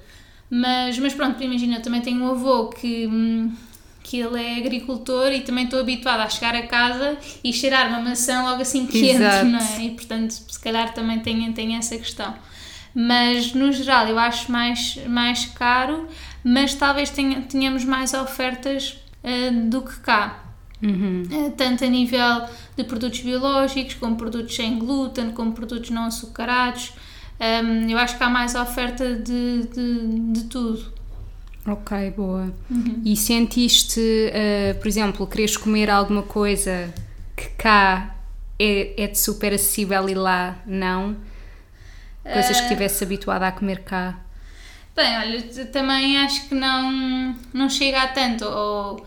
Mas, 0.49 0.97
mas 0.97 1.13
pronto, 1.13 1.43
imagina, 1.43 1.75
eu 1.75 1.81
também 1.81 1.99
tenho 1.99 2.23
um 2.23 2.31
avô 2.31 2.69
que, 2.69 3.09
que 4.01 4.21
ele 4.21 4.41
é 4.41 4.55
agricultor 4.55 5.33
e 5.33 5.41
também 5.41 5.65
estou 5.65 5.81
habituada 5.81 6.23
a 6.23 6.29
chegar 6.29 6.55
a 6.55 6.65
casa 6.65 7.17
e 7.43 7.51
cheirar 7.51 7.89
uma 7.89 7.99
maçã 7.99 8.41
logo 8.41 8.61
assim 8.61 8.87
quente, 8.87 9.17
Exato. 9.17 9.45
não 9.47 9.59
é? 9.59 9.81
E 9.81 9.91
portanto, 9.91 10.31
se 10.31 10.59
calhar 10.61 10.93
também 10.93 11.19
tem, 11.19 11.51
tem 11.51 11.75
essa 11.75 11.97
questão. 11.97 12.33
Mas 12.95 13.53
no 13.53 13.69
geral 13.73 14.07
eu 14.07 14.17
acho 14.17 14.49
mais, 14.49 14.97
mais 15.07 15.43
caro, 15.43 16.07
mas 16.41 16.73
talvez 16.73 17.09
tenha, 17.09 17.41
tenhamos 17.41 17.83
mais 17.83 18.13
ofertas 18.13 18.97
uh, 19.25 19.69
do 19.69 19.81
que 19.81 19.99
cá. 19.99 20.40
Uhum. 20.81 21.23
Uh, 21.29 21.51
tanto 21.51 21.83
a 21.85 21.87
nível 21.87 22.45
de 22.75 22.83
produtos 22.83 23.21
biológicos, 23.21 23.93
como 23.95 24.15
produtos 24.15 24.55
sem 24.55 24.79
glúten, 24.79 25.31
como 25.31 25.53
produtos 25.53 25.89
não 25.89 26.05
açucarados. 26.05 26.93
Um, 27.39 27.89
eu 27.89 27.97
acho 27.97 28.17
que 28.17 28.23
há 28.23 28.29
mais 28.29 28.55
oferta 28.55 29.15
de, 29.15 29.67
de, 29.67 30.31
de 30.33 30.43
tudo. 30.45 30.93
Ok, 31.65 32.11
boa. 32.11 32.53
Uhum. 32.69 33.01
E 33.05 33.15
sentiste, 33.15 33.99
uh, 33.99 34.79
por 34.79 34.87
exemplo, 34.87 35.27
queres 35.27 35.55
comer 35.57 35.89
alguma 35.89 36.23
coisa 36.23 36.93
que 37.35 37.49
cá 37.49 38.15
é, 38.59 39.03
é 39.03 39.07
de 39.07 39.17
super 39.17 39.53
acessível 39.53 40.09
e 40.09 40.13
lá 40.13 40.59
não? 40.65 41.15
Coisas 42.23 42.57
que 42.57 42.63
estivesse 42.63 43.03
habituada 43.03 43.47
a 43.47 43.51
comer 43.51 43.79
cá? 43.79 44.19
Bem, 44.95 45.17
olha, 45.17 45.41
também 45.71 46.17
acho 46.19 46.47
que 46.47 46.53
não, 46.53 47.35
não 47.51 47.69
chega 47.69 48.03
a 48.03 48.07
tanto, 48.07 48.45
ou 48.45 49.05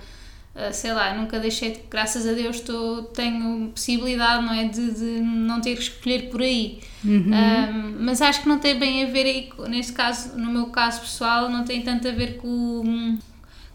sei 0.73 0.93
lá, 0.93 1.15
nunca 1.15 1.41
deixei, 1.41 1.73
de, 1.73 1.81
graças 1.91 2.27
a 2.27 2.33
Deus, 2.33 2.61
tô, 2.61 3.03
tenho 3.15 3.71
possibilidade, 3.71 4.45
não 4.45 4.53
é, 4.53 4.65
de, 4.65 4.93
de 4.93 5.21
não 5.21 5.61
ter 5.61 5.75
que 5.75 5.83
escolher 5.83 6.31
por 6.31 6.41
aí. 6.41 6.81
Uhum. 7.05 7.31
Um, 7.33 7.97
mas 8.05 8.23
acho 8.23 8.43
que 8.43 8.49
não 8.49 8.59
tem 8.59 8.79
bem 8.79 9.05
a 9.05 9.07
ver 9.07 9.27
aí, 9.27 9.51
neste 9.69 9.93
caso, 9.93 10.39
no 10.39 10.51
meu 10.53 10.67
caso 10.67 11.01
pessoal, 11.01 11.49
não 11.49 11.65
tem 11.65 11.83
tanto 11.83 12.07
a 12.07 12.13
ver 12.13 12.37
com 12.37 13.19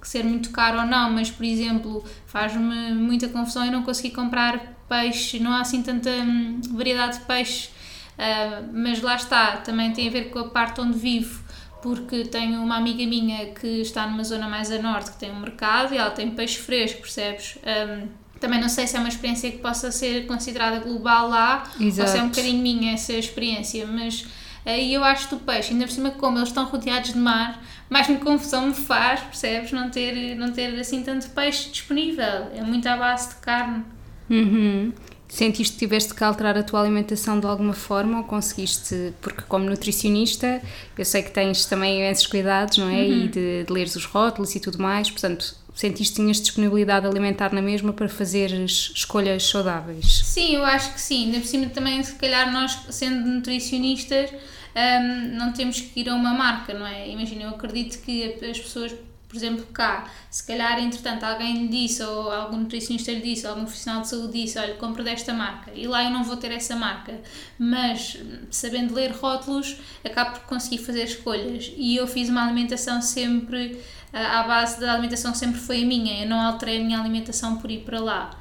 que 0.02 0.08
ser 0.08 0.24
muito 0.24 0.52
caro 0.52 0.80
ou 0.80 0.86
não, 0.86 1.12
mas 1.12 1.30
por 1.30 1.44
exemplo, 1.46 2.04
faz-me 2.26 2.94
muita 2.94 3.28
confusão 3.28 3.66
eu 3.66 3.72
não 3.72 3.84
conseguir 3.84 4.12
comprar 4.12 4.80
peixe, 4.88 5.40
não 5.40 5.52
há 5.52 5.60
assim 5.60 5.84
tanta 5.84 6.10
hum, 6.10 6.62
variedade 6.72 7.20
de 7.20 7.26
peixe, 7.26 7.70
uh, 8.18 8.70
mas 8.74 9.02
lá 9.02 9.16
está, 9.16 9.58
também 9.58 9.92
tem 9.92 10.08
a 10.08 10.12
ver 10.12 10.30
com 10.30 10.40
a 10.40 10.48
parte 10.48 10.80
onde 10.80 10.98
vivo 10.98 11.44
porque 11.82 12.26
tenho 12.26 12.62
uma 12.62 12.78
amiga 12.78 13.06
minha 13.06 13.48
que 13.48 13.82
está 13.82 14.06
numa 14.06 14.24
zona 14.24 14.48
mais 14.48 14.72
a 14.72 14.82
norte 14.82 15.12
que 15.12 15.18
tem 15.18 15.32
um 15.32 15.40
mercado 15.40 15.94
e 15.94 15.98
ela 15.98 16.12
tem 16.12 16.32
peixe 16.32 16.58
fresco, 16.60 17.02
percebes? 17.02 17.58
Um, 17.58 18.08
também 18.40 18.60
não 18.60 18.70
sei 18.70 18.88
se 18.88 18.96
é 18.96 19.00
uma 19.00 19.10
experiência 19.10 19.52
que 19.52 19.58
possa 19.58 19.92
ser 19.92 20.26
considerada 20.26 20.80
global 20.80 21.30
lá 21.30 21.64
Exato. 21.80 22.02
ou 22.02 22.08
se 22.08 22.18
é 22.18 22.24
um 22.24 22.30
bocadinho 22.30 22.62
minha 22.62 22.94
essa 22.94 23.14
experiência, 23.14 23.86
mas 23.86 24.26
aí 24.66 24.94
eu 24.94 25.04
acho 25.04 25.28
que 25.28 25.36
o 25.36 25.40
peixe, 25.40 25.74
ainda 25.74 25.86
por 25.86 25.92
cima 25.92 26.12
como 26.12 26.38
eles 26.38 26.50
estão 26.50 26.66
rodeados 26.66 27.14
de 27.14 27.18
mar, 27.18 27.62
mais 27.90 28.08
me 28.08 28.18
confusão 28.18 28.68
me 28.68 28.74
faz, 28.74 29.20
percebes? 29.22 29.72
Não 29.72 29.90
ter, 29.90 30.36
não 30.36 30.52
ter 30.52 30.80
assim 30.80 31.04
tanto 31.04 31.30
peixe 31.30 31.70
disponível, 31.70 32.50
é 32.54 32.62
muito 32.62 32.88
à 32.88 32.96
base 32.96 33.30
de 33.30 33.36
carne. 33.36 33.84
Uhum. 34.30 34.94
Sentiste 35.30 35.74
que 35.74 35.80
tiveste 35.80 36.16
que 36.16 36.24
alterar 36.24 36.58
a 36.58 36.64
tua 36.64 36.82
alimentação 36.82 37.40
de 37.40 37.46
alguma 37.46 37.74
forma 37.74 38.18
ou 38.18 38.24
conseguiste? 38.24 39.14
Porque, 39.22 39.44
como 39.44 39.64
nutricionista, 39.70 40.60
eu 40.98 41.06
sei 41.06 41.22
que 41.22 41.30
tens 41.30 41.66
também 41.66 42.00
imensos 42.00 42.26
cuidados, 42.26 42.80
não 42.80 42.90
é? 42.90 43.04
Uhum. 43.04 43.26
E 43.26 43.28
de, 43.28 43.64
de 43.64 43.72
leres 43.72 43.96
os 43.96 44.06
rótulos 44.06 44.56
e 44.56 44.60
tudo 44.60 44.80
mais, 44.80 45.12
portanto, 45.12 45.56
sentiste 45.76 46.16
que 46.16 46.22
tinhas 46.22 46.42
disponibilidade 46.42 47.06
alimentar 47.06 47.54
na 47.54 47.62
mesma 47.62 47.94
para 47.94 48.10
fazeres 48.10 48.92
escolhas 48.96 49.44
saudáveis? 49.44 50.22
Sim, 50.26 50.56
eu 50.56 50.66
acho 50.66 50.94
que 50.94 51.00
sim. 51.00 51.26
Ainda 51.26 51.40
por 51.40 51.48
cima, 51.48 51.68
também, 51.68 52.02
se 52.02 52.16
calhar, 52.16 52.52
nós, 52.52 52.78
sendo 52.90 53.30
nutricionistas, 53.30 54.32
um, 54.76 55.38
não 55.38 55.54
temos 55.54 55.80
que 55.80 56.00
ir 56.02 56.10
a 56.10 56.16
uma 56.16 56.34
marca, 56.34 56.74
não 56.74 56.88
é? 56.88 57.08
Imagina, 57.08 57.44
eu 57.44 57.50
acredito 57.50 58.00
que 58.02 58.24
as 58.50 58.60
pessoas 58.60 58.94
por 59.30 59.38
exemplo, 59.38 59.64
cá, 59.72 60.10
se 60.32 60.46
calhar, 60.46 60.80
entretanto, 60.80 61.24
alguém 61.24 61.54
lhe 61.60 61.68
disse, 61.68 62.02
ou 62.02 62.32
algum 62.32 62.58
nutricionista 62.58 63.12
lhe 63.12 63.22
disse, 63.22 63.46
ou 63.46 63.52
algum 63.52 63.64
profissional 63.64 64.02
de 64.02 64.08
saúde 64.08 64.42
disse, 64.42 64.58
olha, 64.58 64.74
compra 64.74 65.04
desta 65.04 65.32
marca, 65.32 65.72
e 65.76 65.86
lá 65.86 66.04
eu 66.04 66.10
não 66.10 66.24
vou 66.24 66.36
ter 66.36 66.52
essa 66.52 66.76
marca, 66.76 67.22
mas 67.60 68.18
sabendo 68.50 68.96
ler 68.96 69.12
rótulos, 69.12 69.78
acabo 70.04 70.32
por 70.32 70.48
conseguir 70.48 70.80
fazer 70.80 71.04
escolhas, 71.04 71.72
e 71.78 71.96
eu 71.96 72.08
fiz 72.08 72.28
uma 72.28 72.44
alimentação 72.44 73.04
sempre, 73.04 73.80
à 74.12 74.42
base 74.42 74.80
da 74.80 74.94
alimentação 74.94 75.36
sempre 75.36 75.60
foi 75.60 75.84
a 75.84 75.86
minha, 75.86 76.24
eu 76.24 76.28
não 76.28 76.42
alterei 76.42 76.82
a 76.82 76.84
minha 76.84 77.00
alimentação 77.00 77.58
por 77.58 77.70
ir 77.70 77.82
para 77.82 78.00
lá. 78.00 78.32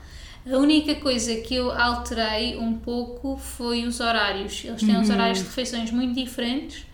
A 0.50 0.57
única 0.57 0.95
coisa 0.95 1.35
que 1.42 1.54
eu 1.54 1.71
alterei 1.71 2.57
um 2.57 2.78
pouco 2.78 3.37
foi 3.37 3.85
os 3.85 4.00
horários. 4.00 4.64
Eles 4.64 4.80
têm 4.80 4.95
uhum. 4.95 5.02
uns 5.02 5.11
horários 5.11 5.40
de 5.40 5.45
refeições 5.45 5.90
muito 5.90 6.14
diferentes 6.14 6.88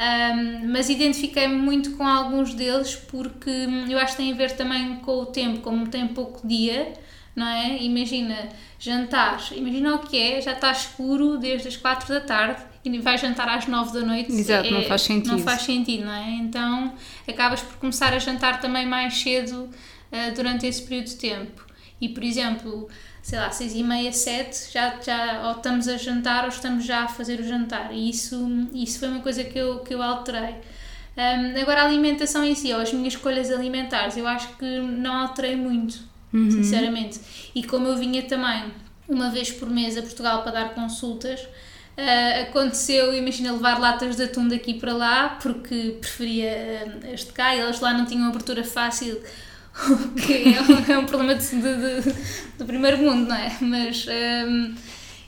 um, 0.00 0.72
mas 0.72 0.88
identifiquei-me 0.88 1.56
muito 1.56 1.90
com 1.90 2.06
alguns 2.06 2.54
deles 2.54 2.94
porque 2.94 3.50
eu 3.86 3.98
acho 3.98 4.16
que 4.16 4.22
tem 4.22 4.32
a 4.32 4.34
ver 4.34 4.52
também 4.52 4.96
com 4.96 5.12
o 5.12 5.26
tempo, 5.26 5.60
como 5.60 5.88
tem 5.88 6.08
pouco 6.08 6.48
dia, 6.48 6.94
não 7.36 7.46
é? 7.46 7.76
Imagina 7.82 8.48
jantar, 8.78 9.38
imagina 9.52 9.94
o 9.96 9.98
que 9.98 10.18
é, 10.18 10.40
já 10.40 10.52
está 10.52 10.72
escuro 10.72 11.36
desde 11.36 11.68
as 11.68 11.76
4 11.76 12.08
da 12.08 12.20
tarde 12.20 12.62
e 12.82 12.98
vai 12.98 13.18
jantar 13.18 13.46
às 13.50 13.66
9 13.66 13.92
da 13.92 14.06
noite. 14.06 14.32
Exato, 14.32 14.68
é, 14.68 14.70
não 14.70 14.84
faz 14.84 15.02
sentido. 15.02 15.32
Não 15.32 15.38
faz 15.38 15.62
sentido, 15.62 16.06
não 16.06 16.14
é? 16.14 16.30
Então 16.30 16.94
acabas 17.28 17.60
por 17.60 17.76
começar 17.76 18.14
a 18.14 18.18
jantar 18.18 18.58
também 18.58 18.86
mais 18.86 19.20
cedo 19.20 19.64
uh, 19.64 20.34
durante 20.34 20.66
esse 20.66 20.80
período 20.80 21.08
de 21.08 21.16
tempo. 21.16 21.66
E 22.00 22.08
por 22.08 22.24
exemplo, 22.24 22.88
sei 23.22 23.38
lá, 23.38 23.50
seis 23.50 23.74
e 23.74 23.82
meia, 23.82 24.12
sete, 24.12 24.72
já, 24.72 24.98
já 25.00 25.48
ou 25.48 25.52
estamos 25.52 25.88
a 25.88 25.96
jantar 25.96 26.44
ou 26.44 26.48
estamos 26.48 26.84
já 26.84 27.04
a 27.04 27.08
fazer 27.08 27.40
o 27.40 27.44
jantar. 27.44 27.92
E 27.92 28.08
isso, 28.08 28.68
isso 28.72 28.98
foi 28.98 29.08
uma 29.08 29.20
coisa 29.20 29.44
que 29.44 29.58
eu, 29.58 29.80
que 29.80 29.94
eu 29.94 30.02
alterei. 30.02 30.56
Um, 31.16 31.60
agora, 31.60 31.82
a 31.82 31.84
alimentação 31.84 32.42
em 32.44 32.54
si, 32.54 32.72
ou 32.72 32.80
as 32.80 32.92
minhas 32.92 33.14
escolhas 33.14 33.50
alimentares, 33.50 34.16
eu 34.16 34.26
acho 34.26 34.56
que 34.56 34.78
não 34.80 35.14
alterei 35.14 35.54
muito, 35.54 35.98
uhum. 36.32 36.50
sinceramente. 36.50 37.20
E 37.54 37.62
como 37.62 37.88
eu 37.88 37.96
vinha 37.96 38.22
também 38.22 38.72
uma 39.08 39.28
vez 39.28 39.50
por 39.50 39.68
mês 39.68 39.98
a 39.98 40.02
Portugal 40.02 40.42
para 40.42 40.52
dar 40.52 40.74
consultas, 40.74 41.40
uh, 41.40 42.42
aconteceu, 42.48 43.12
imagina, 43.12 43.52
levar 43.52 43.78
latas 43.78 44.16
de 44.16 44.22
atum 44.22 44.48
daqui 44.48 44.74
para 44.74 44.94
lá, 44.94 45.30
porque 45.42 45.98
preferia 46.00 47.00
uh, 47.02 47.12
as 47.12 47.24
de 47.24 47.32
cá, 47.32 47.54
e 47.54 47.60
elas 47.60 47.80
lá 47.80 47.92
não 47.92 48.06
tinham 48.06 48.28
abertura 48.28 48.64
fácil 48.64 49.20
que 50.26 50.32
é, 50.32 50.92
é 50.92 50.98
um 50.98 51.06
problema 51.06 51.34
de, 51.34 51.46
de, 51.48 51.60
de, 51.60 52.14
do 52.58 52.64
primeiro 52.64 52.98
mundo, 52.98 53.28
não 53.28 53.36
é? 53.36 53.56
Mas, 53.60 54.06
um, 54.06 54.74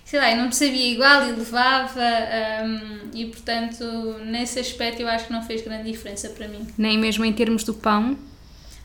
sei 0.04 0.20
lá, 0.20 0.30
eu 0.30 0.36
não 0.36 0.46
me 0.46 0.54
sabia 0.54 0.92
igual 0.92 1.28
e 1.28 1.32
levava, 1.32 2.00
um, 2.64 3.10
e 3.14 3.26
portanto, 3.26 3.84
nesse 4.24 4.58
aspecto 4.58 5.00
eu 5.00 5.08
acho 5.08 5.26
que 5.26 5.32
não 5.32 5.42
fez 5.42 5.62
grande 5.62 5.90
diferença 5.90 6.28
para 6.30 6.48
mim. 6.48 6.66
Nem 6.76 6.98
mesmo 6.98 7.24
em 7.24 7.32
termos 7.32 7.64
do 7.64 7.74
pão? 7.74 8.16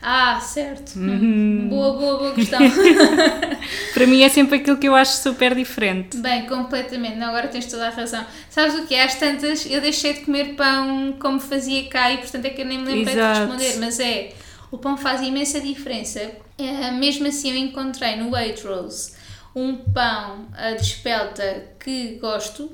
Ah, 0.00 0.38
certo. 0.40 0.96
Uhum. 0.96 1.66
Boa, 1.70 1.98
boa, 1.98 2.18
boa 2.18 2.34
questão. 2.34 2.60
Para 3.92 4.06
mim 4.06 4.22
é 4.22 4.28
sempre 4.28 4.58
aquilo 4.58 4.76
que 4.76 4.86
eu 4.86 4.94
acho 4.94 5.20
super 5.20 5.54
diferente. 5.54 6.16
Bem, 6.18 6.46
completamente. 6.46 7.16
Não, 7.16 7.28
agora 7.28 7.48
tens 7.48 7.66
toda 7.66 7.88
a 7.88 7.90
razão. 7.90 8.24
Sabes 8.48 8.76
o 8.76 8.86
que 8.86 8.94
é? 8.94 9.02
Às 9.02 9.16
tantas 9.16 9.66
eu 9.66 9.80
deixei 9.80 10.14
de 10.14 10.20
comer 10.20 10.54
pão 10.54 11.16
como 11.18 11.40
fazia 11.40 11.88
cá 11.88 12.12
e 12.12 12.18
portanto 12.18 12.44
é 12.44 12.50
que 12.50 12.62
eu 12.62 12.66
nem 12.66 12.78
me 12.78 12.84
lembrei 12.84 13.16
de 13.16 13.20
responder, 13.20 13.76
mas 13.80 13.98
é 13.98 14.32
o 14.70 14.78
pão 14.78 14.96
faz 14.96 15.20
imensa 15.22 15.60
diferença. 15.60 16.20
É, 16.58 16.90
mesmo 16.90 17.26
assim, 17.26 17.50
eu 17.50 17.56
encontrei 17.56 18.16
no 18.16 18.30
Waitrose 18.30 19.16
um 19.54 19.76
pão 19.76 20.46
uh, 20.52 20.76
de 20.76 20.82
espelta 20.82 21.72
que 21.80 22.16
gosto. 22.20 22.70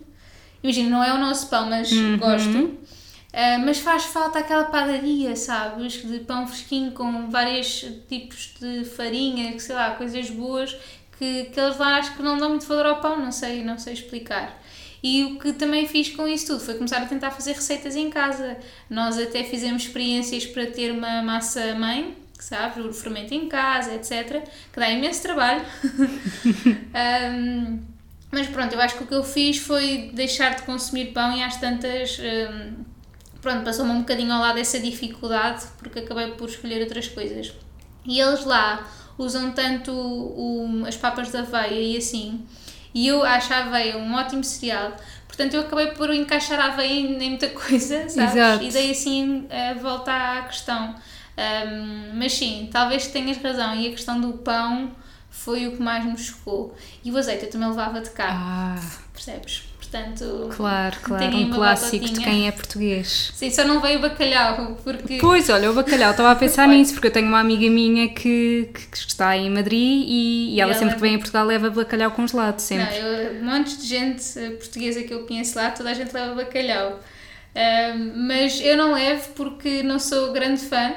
Imagina, 0.62 0.90
não 0.90 1.04
é 1.04 1.12
o 1.12 1.18
nosso 1.18 1.48
pão, 1.48 1.68
mas 1.68 1.90
uhum. 1.92 2.18
gosto. 2.18 2.58
Uh, 2.58 3.58
mas 3.64 3.78
faz 3.78 4.04
falta 4.04 4.38
aquela 4.38 4.64
padaria, 4.64 5.34
sabes? 5.34 5.94
De 5.94 6.20
pão 6.20 6.46
fresquinho 6.46 6.92
com 6.92 7.28
vários 7.30 7.84
tipos 8.08 8.54
de 8.60 8.84
farinha, 8.84 9.52
que 9.52 9.60
sei 9.60 9.74
lá, 9.74 9.90
coisas 9.92 10.30
boas 10.30 10.76
que, 11.18 11.44
que 11.44 11.60
eles 11.60 11.78
lá 11.78 11.96
acho 11.96 12.16
que 12.16 12.22
não 12.22 12.36
dão 12.36 12.50
muito 12.50 12.66
valor 12.66 12.86
ao 12.86 13.00
pão, 13.00 13.18
não 13.18 13.32
sei, 13.32 13.64
não 13.64 13.78
sei 13.78 13.94
explicar. 13.94 14.62
E 15.04 15.23
o 15.23 15.38
que 15.38 15.52
também 15.52 15.87
fiz 15.87 16.08
com 16.08 16.26
isso 16.26 16.46
tudo 16.46 16.61
foi 16.61 16.76
começar 16.76 16.96
a 16.96 17.04
tentar 17.04 17.30
fazer 17.30 17.52
receitas 17.52 17.94
em 17.94 18.08
casa. 18.08 18.56
Nós 18.88 19.18
até 19.18 19.44
fizemos 19.44 19.82
experiências 19.82 20.46
para 20.46 20.64
ter 20.66 20.90
uma 20.92 21.20
massa 21.20 21.75
mãe, 21.75 22.16
que 22.38 22.42
sabe, 22.42 22.80
o 22.80 22.90
fermento 22.90 23.34
em 23.34 23.46
casa, 23.46 23.92
etc. 23.92 24.42
Que 24.73 24.80
dá 24.80 24.88
imenso 24.88 25.20
trabalho. 25.20 25.62
um, 27.37 27.80
mas 28.32 28.46
pronto, 28.46 28.73
eu 28.73 28.80
acho 28.80 28.96
que 28.96 29.04
o 29.04 29.06
que 29.06 29.14
eu 29.14 29.23
fiz 29.23 29.58
foi 29.58 30.11
deixar 30.14 30.54
de 30.54 30.62
consumir 30.62 31.12
pão 31.12 31.37
e 31.37 31.42
às 31.42 31.58
tantas. 31.58 32.18
Um, 32.18 32.82
pronto, 33.42 33.62
passou-me 33.62 33.92
um 33.92 33.99
bocadinho 33.99 34.32
ao 34.32 34.40
lado 34.40 34.58
essa 34.58 34.80
dificuldade 34.80 35.66
porque 35.76 35.99
acabei 35.99 36.28
por 36.28 36.49
escolher 36.49 36.80
outras 36.80 37.08
coisas. 37.08 37.52
E 38.06 38.18
eles 38.18 38.46
lá 38.46 38.90
usam 39.18 39.52
tanto 39.52 39.92
o, 39.92 40.82
as 40.87 40.96
papas 40.96 41.30
da 41.30 41.40
aveia 41.40 41.78
e 41.78 41.99
assim 41.99 42.42
e 42.94 43.08
eu 43.08 43.24
acho 43.24 43.52
a 43.52 43.58
aveia 43.58 43.98
um 43.98 44.14
ótimo 44.14 44.44
cereal. 44.44 44.96
Portanto, 45.26 45.54
eu 45.54 45.62
acabei 45.62 45.88
por 45.88 46.14
encaixar 46.14 46.60
a 46.60 46.66
aveia 46.66 46.92
em, 46.92 47.22
em 47.22 47.30
muita 47.30 47.48
coisa, 47.50 48.08
sabes? 48.08 48.36
Exato. 48.36 48.64
E 48.64 48.70
daí 48.70 48.90
assim 48.92 49.46
a 49.50 49.74
volta 49.74 50.12
à 50.12 50.42
questão. 50.42 50.94
Um, 51.36 52.12
mas 52.14 52.32
sim, 52.32 52.68
talvez 52.72 53.08
tenhas 53.08 53.36
razão. 53.38 53.74
E 53.74 53.88
a 53.88 53.90
questão 53.90 54.20
do 54.20 54.34
pão 54.34 54.92
foi 55.44 55.66
o 55.68 55.72
que 55.72 55.82
mais 55.82 56.04
me 56.04 56.16
chocou. 56.16 56.74
E 57.04 57.10
o 57.10 57.16
azeite 57.18 57.44
eu 57.44 57.50
também 57.50 57.68
levava 57.68 58.00
de 58.00 58.10
cá. 58.10 58.28
Ah. 58.32 58.80
Percebes? 59.12 59.64
portanto. 59.94 60.48
Claro, 60.56 60.96
claro, 61.02 61.36
um 61.36 61.50
clássico 61.50 62.04
de 62.06 62.20
quem 62.20 62.48
é 62.48 62.52
português. 62.52 63.30
Sim, 63.34 63.50
só 63.50 63.64
não 63.64 63.80
veio 63.80 64.00
bacalhau, 64.00 64.76
porque. 64.82 65.18
Pois, 65.18 65.48
olha, 65.48 65.70
o 65.70 65.74
bacalhau, 65.74 66.10
estava 66.10 66.32
a 66.32 66.34
pensar 66.36 66.66
nisso, 66.66 66.94
porque 66.94 67.06
eu 67.06 67.12
tenho 67.12 67.28
uma 67.28 67.38
amiga 67.38 67.68
minha 67.70 68.08
que, 68.08 68.70
que- 68.72 68.96
está 68.96 69.36
em 69.36 69.48
Madrid 69.50 70.04
e, 70.08 70.54
e 70.54 70.60
ela 70.60 70.72
ela 70.72 70.78
sempre 70.78 70.96
que 70.96 71.00
vem 71.00 71.14
a 71.14 71.18
Portugal 71.18 71.46
leva 71.46 71.70
bacalhau 71.70 72.10
congelado, 72.10 72.54
Não, 72.54 72.58
sempre. 72.58 72.96
eu, 72.98 73.44
montes 73.44 73.78
de 73.78 73.86
gente 73.86 74.38
eh, 74.38 74.50
portuguesa 74.50 75.02
que 75.02 75.14
eu 75.14 75.26
conheço 75.26 75.56
lá, 75.56 75.70
toda 75.70 75.90
a 75.90 75.94
gente 75.94 76.12
leva 76.12 76.34
bacalhau. 76.34 77.00
Mas 78.16 78.60
eu 78.60 78.76
não 78.76 78.94
levo 78.94 79.28
porque 79.34 79.82
não 79.82 79.98
sou 80.00 80.32
grande 80.32 80.60
fã. 80.60 80.94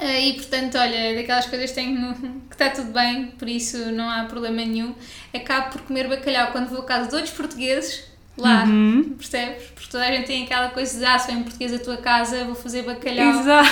Ah, 0.00 0.18
e 0.18 0.32
portanto, 0.34 0.78
olha, 0.78 1.14
daquelas 1.14 1.46
coisas 1.46 1.72
tenho 1.72 2.14
que 2.48 2.54
está 2.54 2.70
tudo 2.70 2.90
bem, 2.92 3.26
por 3.38 3.48
isso 3.48 3.76
não 3.92 4.08
há 4.08 4.24
problema 4.24 4.56
nenhum. 4.64 4.94
Acabo 5.34 5.72
por 5.72 5.82
comer 5.82 6.08
bacalhau 6.08 6.52
quando 6.52 6.68
vou 6.68 6.80
a 6.80 6.84
casa 6.84 7.08
de 7.10 7.14
outros 7.16 7.34
portugueses 7.34 8.04
lá, 8.38 8.64
Uhum. 8.64 9.14
percebes? 9.18 9.64
Porque 9.74 9.90
toda 9.90 10.04
a 10.06 10.12
gente 10.12 10.26
tem 10.26 10.44
aquela 10.44 10.70
coisa 10.70 10.98
de 10.98 11.04
ah, 11.04 11.18
se 11.18 11.26
vem 11.26 11.36
um 11.36 11.42
português 11.42 11.74
à 11.74 11.78
tua 11.78 11.98
casa, 11.98 12.44
vou 12.44 12.54
fazer 12.54 12.82
bacalhau. 12.82 13.40
Exato. 13.40 13.68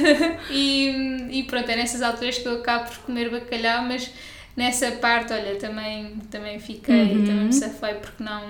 e, 0.50 1.28
e 1.30 1.42
pronto, 1.42 1.68
é 1.68 1.76
nessas 1.76 2.00
alturas 2.02 2.38
que 2.38 2.46
eu 2.48 2.60
acabo 2.60 2.86
por 2.88 2.96
comer 2.98 3.28
bacalhau, 3.30 3.82
mas 3.82 4.10
nessa 4.56 4.90
parte, 4.92 5.32
olha, 5.32 5.56
também, 5.56 6.16
também 6.30 6.58
fiquei, 6.58 7.12
Uhum. 7.16 7.24
também 7.26 7.44
me 7.46 7.52
safei 7.52 7.94
porque 7.94 8.22
não, 8.22 8.42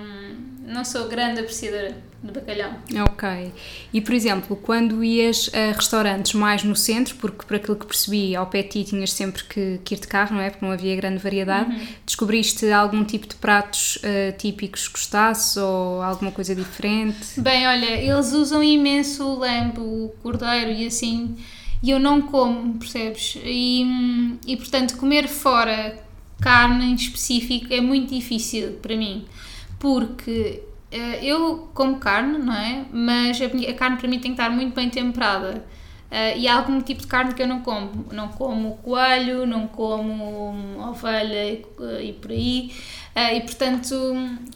não 0.65 0.83
sou 0.85 1.07
grande 1.07 1.39
apreciadora 1.41 1.95
de 2.23 2.31
bacalhau. 2.31 2.71
Ok. 3.11 3.51
E 3.93 4.01
por 4.01 4.13
exemplo, 4.13 4.55
quando 4.55 5.03
ias 5.03 5.49
a 5.53 5.71
restaurantes 5.73 6.33
mais 6.33 6.63
no 6.63 6.75
centro, 6.75 7.15
porque 7.15 7.45
por 7.45 7.55
aquilo 7.55 7.75
que 7.75 7.85
percebi, 7.85 8.35
ao 8.35 8.47
pé 8.47 8.63
de 8.63 8.69
ti 8.69 8.83
tinhas 8.85 9.11
sempre 9.13 9.43
que, 9.43 9.79
que 9.83 9.93
ir 9.95 9.99
de 9.99 10.07
carro, 10.07 10.35
não 10.35 10.41
é? 10.41 10.49
Porque 10.49 10.65
não 10.65 10.71
havia 10.71 10.95
grande 10.95 11.19
variedade. 11.19 11.69
Uhum. 11.69 11.87
Descobriste 12.05 12.71
algum 12.71 13.03
tipo 13.03 13.27
de 13.27 13.35
pratos 13.35 13.99
eh, 14.01 14.31
típicos 14.31 14.87
que 14.87 14.93
gostasses 14.93 15.57
ou 15.57 16.01
alguma 16.01 16.31
coisa 16.31 16.55
diferente? 16.55 17.39
Bem, 17.39 17.67
olha, 17.67 17.85
eles 18.01 18.31
usam 18.33 18.63
imenso 18.63 19.23
o 19.23 19.37
lambe, 19.39 19.79
o 19.79 20.11
cordeiro 20.23 20.71
e 20.71 20.87
assim, 20.87 21.35
e 21.81 21.91
eu 21.91 21.99
não 21.99 22.21
como, 22.21 22.77
percebes? 22.79 23.37
E, 23.43 23.83
hum, 23.85 24.37
e 24.45 24.57
portanto, 24.57 24.97
comer 24.97 25.27
fora 25.27 26.03
carne 26.41 26.85
em 26.85 26.95
específico 26.95 27.73
é 27.73 27.81
muito 27.81 28.13
difícil 28.13 28.73
para 28.81 28.95
mim, 28.95 29.25
porque 29.79 30.63
eh, 30.91 31.19
eu 31.23 31.69
como 31.73 31.97
carne, 31.99 32.37
não 32.37 32.53
é? 32.53 32.85
Mas 32.91 33.39
a, 33.41 33.73
carne 33.73 33.97
para 33.97 34.07
mim 34.07 34.19
tem 34.19 34.33
que 34.33 34.41
estar 34.41 34.49
muito 34.49 34.73
bem 34.75 34.89
temperada. 34.89 35.65
Eh, 36.09 36.39
e 36.39 36.47
há 36.47 36.55
algum 36.55 36.81
tipo 36.81 37.01
de 37.01 37.07
carne 37.07 37.33
que 37.33 37.41
eu 37.41 37.47
não 37.47 37.61
como. 37.61 38.05
Não 38.11 38.29
como 38.29 38.77
coelho, 38.77 39.45
não 39.45 39.67
como 39.67 40.79
ovelha 40.89 41.51
e, 42.01 42.13
por 42.13 42.31
aí. 42.31 42.71
Eh, 43.15 43.37
e 43.37 43.41
portanto, 43.41 43.95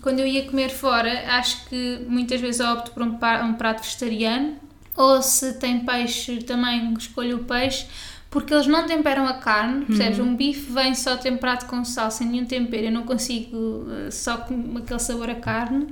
quando 0.02 0.20
eu 0.20 0.28
ia 0.28 0.46
comer 0.46 0.70
fora, 0.70 1.12
acho 1.38 1.66
que 1.66 2.06
muitas 2.08 2.40
vezes 2.42 2.62
opto 2.62 2.92
por 2.92 3.04
um 3.04 3.18
prato 3.54 3.84
vegetariano. 3.84 4.71
Ou 4.96 5.22
se 5.22 5.54
tem 5.54 5.86
peixe, 5.86 6.38
também 6.44 6.94
escolho 6.94 7.38
o 7.38 7.44
peixe, 7.44 7.88
porque 8.30 8.54
eles 8.54 8.68
não 8.68 8.86
temperam 8.86 9.28
a 9.28 9.34
carne, 9.34 9.86
percebes? 9.86 10.20
Um 10.20 10.36
bife 10.36 10.72
vem 10.72 10.96
só 10.96 11.18
temperado 11.18 11.66
com 11.66 11.84
sal, 11.84 12.12
sem 12.12 12.28
nenhum 12.28 12.46
tempero. 12.46 12.86
Eu 12.86 12.92
não 12.92 13.04
consigo 13.04 13.88
eh, 13.90 14.12
só 14.12 14.38
com 14.38 14.78
aquele 14.78 15.00
sabor 15.00 15.30
a 15.30 15.36
carne. 15.36 15.88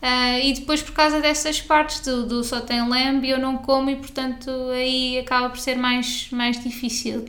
Ah, 0.00 0.38
e 0.38 0.52
depois, 0.52 0.80
por 0.82 0.92
causa 0.92 1.20
dessas 1.20 1.60
partes 1.60 2.00
do, 2.00 2.26
do 2.26 2.44
só 2.44 2.60
tem 2.60 2.86
lambe, 2.88 3.28
eu 3.28 3.38
não 3.38 3.58
como 3.58 3.90
e, 3.90 3.96
portanto, 3.96 4.50
aí 4.72 5.18
acaba 5.18 5.50
por 5.50 5.58
ser 5.58 5.76
mais, 5.76 6.28
mais 6.30 6.62
difícil. 6.62 7.24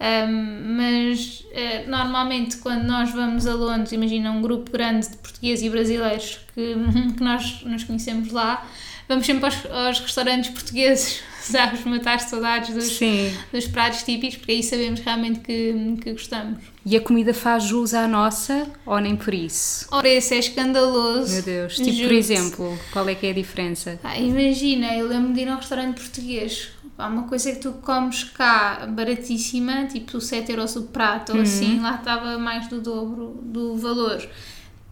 Ahm, 0.00 0.76
mas 0.76 1.46
eh, 1.52 1.84
normalmente, 1.86 2.58
quando 2.58 2.84
nós 2.84 3.10
vamos 3.10 3.46
a 3.46 3.54
Londres, 3.54 3.92
imagina 3.92 4.30
um 4.30 4.42
grupo 4.42 4.70
grande 4.70 5.08
de 5.08 5.16
portugueses 5.16 5.64
e 5.64 5.70
brasileiros 5.70 6.40
que, 6.54 6.74
que 7.16 7.22
nós 7.22 7.62
nos 7.64 7.84
conhecemos 7.84 8.30
lá, 8.32 8.66
vamos 9.08 9.26
sempre 9.26 9.44
aos, 9.44 9.66
aos 9.66 10.00
restaurantes 10.00 10.50
portugueses, 10.50 11.20
sabes? 11.40 11.84
Matar 11.84 12.20
saudades 12.20 12.74
dos, 12.74 12.96
Sim. 12.96 13.32
dos 13.52 13.66
pratos 13.66 14.02
típicos, 14.02 14.36
porque 14.36 14.52
aí 14.52 14.62
sabemos 14.62 15.00
realmente 15.00 15.40
que, 15.40 15.96
que 16.02 16.12
gostamos. 16.12 16.58
E 16.86 16.96
a 16.96 17.00
comida 17.00 17.32
faz 17.32 17.64
jus 17.64 17.94
à 17.94 18.06
nossa 18.06 18.66
ou 18.84 18.98
nem 18.98 19.16
por 19.16 19.32
isso? 19.32 19.86
Ora, 19.90 20.08
esse 20.08 20.34
é 20.34 20.38
escandaloso. 20.38 21.32
Meu 21.32 21.42
Deus. 21.42 21.76
Tipo, 21.76 22.02
por 22.02 22.12
exemplo, 22.12 22.78
qual 22.92 23.08
é 23.08 23.14
que 23.14 23.26
é 23.26 23.30
a 23.30 23.34
diferença? 23.34 23.98
Ah, 24.04 24.18
imagina, 24.18 24.94
eu 24.94 25.08
lembro 25.08 25.32
de 25.32 25.40
ir 25.40 25.48
a 25.48 25.54
um 25.54 25.56
restaurante 25.56 26.00
português. 26.00 26.68
Há 26.96 27.08
uma 27.08 27.24
coisa 27.24 27.50
que 27.52 27.58
tu 27.58 27.72
comes 27.72 28.24
cá 28.24 28.86
baratíssima, 28.88 29.86
tipo 29.86 30.20
7 30.20 30.52
euros 30.52 30.76
o 30.76 30.82
prato 30.82 31.32
ou 31.34 31.40
assim, 31.40 31.80
lá 31.80 31.96
estava 31.96 32.38
mais 32.38 32.68
do 32.68 32.80
dobro 32.80 33.40
do 33.42 33.76
valor. 33.76 34.22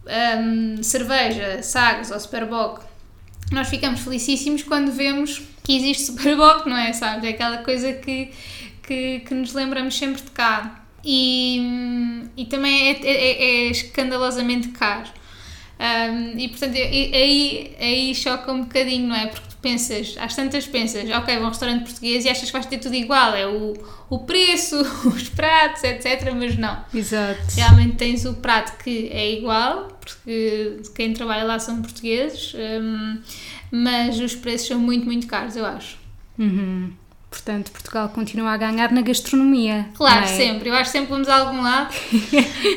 Ahm, 0.05 0.83
cerveja, 0.83 1.63
Sagres 1.63 2.11
ou 2.11 2.19
Superboc. 2.19 2.81
Nós 3.53 3.69
ficamos 3.69 4.01
felicíssimos 4.01 4.63
quando 4.63 4.91
vemos 4.91 5.41
que 5.63 5.75
existe 5.77 6.03
Superboc, 6.07 6.65
não 6.67 6.77
é? 6.77 6.91
Sabes? 6.91 7.23
É 7.23 7.29
aquela 7.29 7.57
coisa 7.59 7.93
que, 7.93 8.29
que, 8.85 9.19
que 9.21 9.33
nos 9.33 9.53
lembramos 9.53 9.95
sempre 9.97 10.21
de 10.21 10.31
cá. 10.31 10.83
E, 11.05 12.23
e 12.35 12.45
também 12.45 12.89
é, 12.89 12.91
é- 13.03 13.43
é 13.43 13.65
escandalosamente 13.69 14.69
caro. 14.69 15.09
Um, 15.79 16.37
e 16.39 16.47
portanto, 16.47 16.75
aí, 16.77 17.75
aí 17.79 18.15
choca 18.15 18.51
um 18.51 18.61
bocadinho, 18.61 19.07
não 19.07 19.15
é? 19.15 19.27
Porque 19.27 19.52
pensas, 19.63 20.15
às 20.19 20.35
tantas 20.35 20.67
pensas, 20.67 21.09
ok, 21.09 21.35
vou 21.35 21.45
a 21.45 21.47
um 21.47 21.49
restaurante 21.49 21.85
português 21.85 22.25
e 22.25 22.29
achas 22.29 22.45
que 22.45 22.51
vais 22.51 22.65
ter 22.65 22.77
tudo 22.77 22.93
igual, 22.93 23.33
é 23.33 23.47
o, 23.47 23.73
o 24.09 24.19
preço, 24.19 24.79
os 25.07 25.29
pratos, 25.29 25.83
etc. 25.83 26.31
Mas 26.35 26.57
não. 26.57 26.77
Exato. 26.93 27.41
Realmente 27.55 27.95
tens 27.95 28.25
o 28.25 28.33
prato 28.35 28.77
que 28.83 29.09
é 29.11 29.31
igual, 29.31 29.87
porque 29.99 30.81
quem 30.93 31.13
trabalha 31.13 31.45
lá 31.45 31.57
são 31.57 31.81
portugueses, 31.81 32.53
um, 32.53 33.19
mas 33.71 34.19
os 34.19 34.35
preços 34.35 34.67
são 34.67 34.77
muito, 34.77 35.05
muito 35.05 35.25
caros, 35.25 35.55
eu 35.55 35.65
acho. 35.65 35.97
Uhum. 36.37 36.91
Portanto, 37.29 37.71
Portugal 37.71 38.09
continua 38.09 38.51
a 38.51 38.57
ganhar 38.57 38.91
na 38.91 39.01
gastronomia. 39.01 39.87
Claro, 39.95 40.25
é? 40.25 40.27
sempre. 40.27 40.69
Eu 40.69 40.75
acho 40.75 40.91
que 40.91 40.97
sempre 40.99 41.09
vamos 41.09 41.27
a 41.27 41.37
algum 41.37 41.61
lado. 41.61 41.93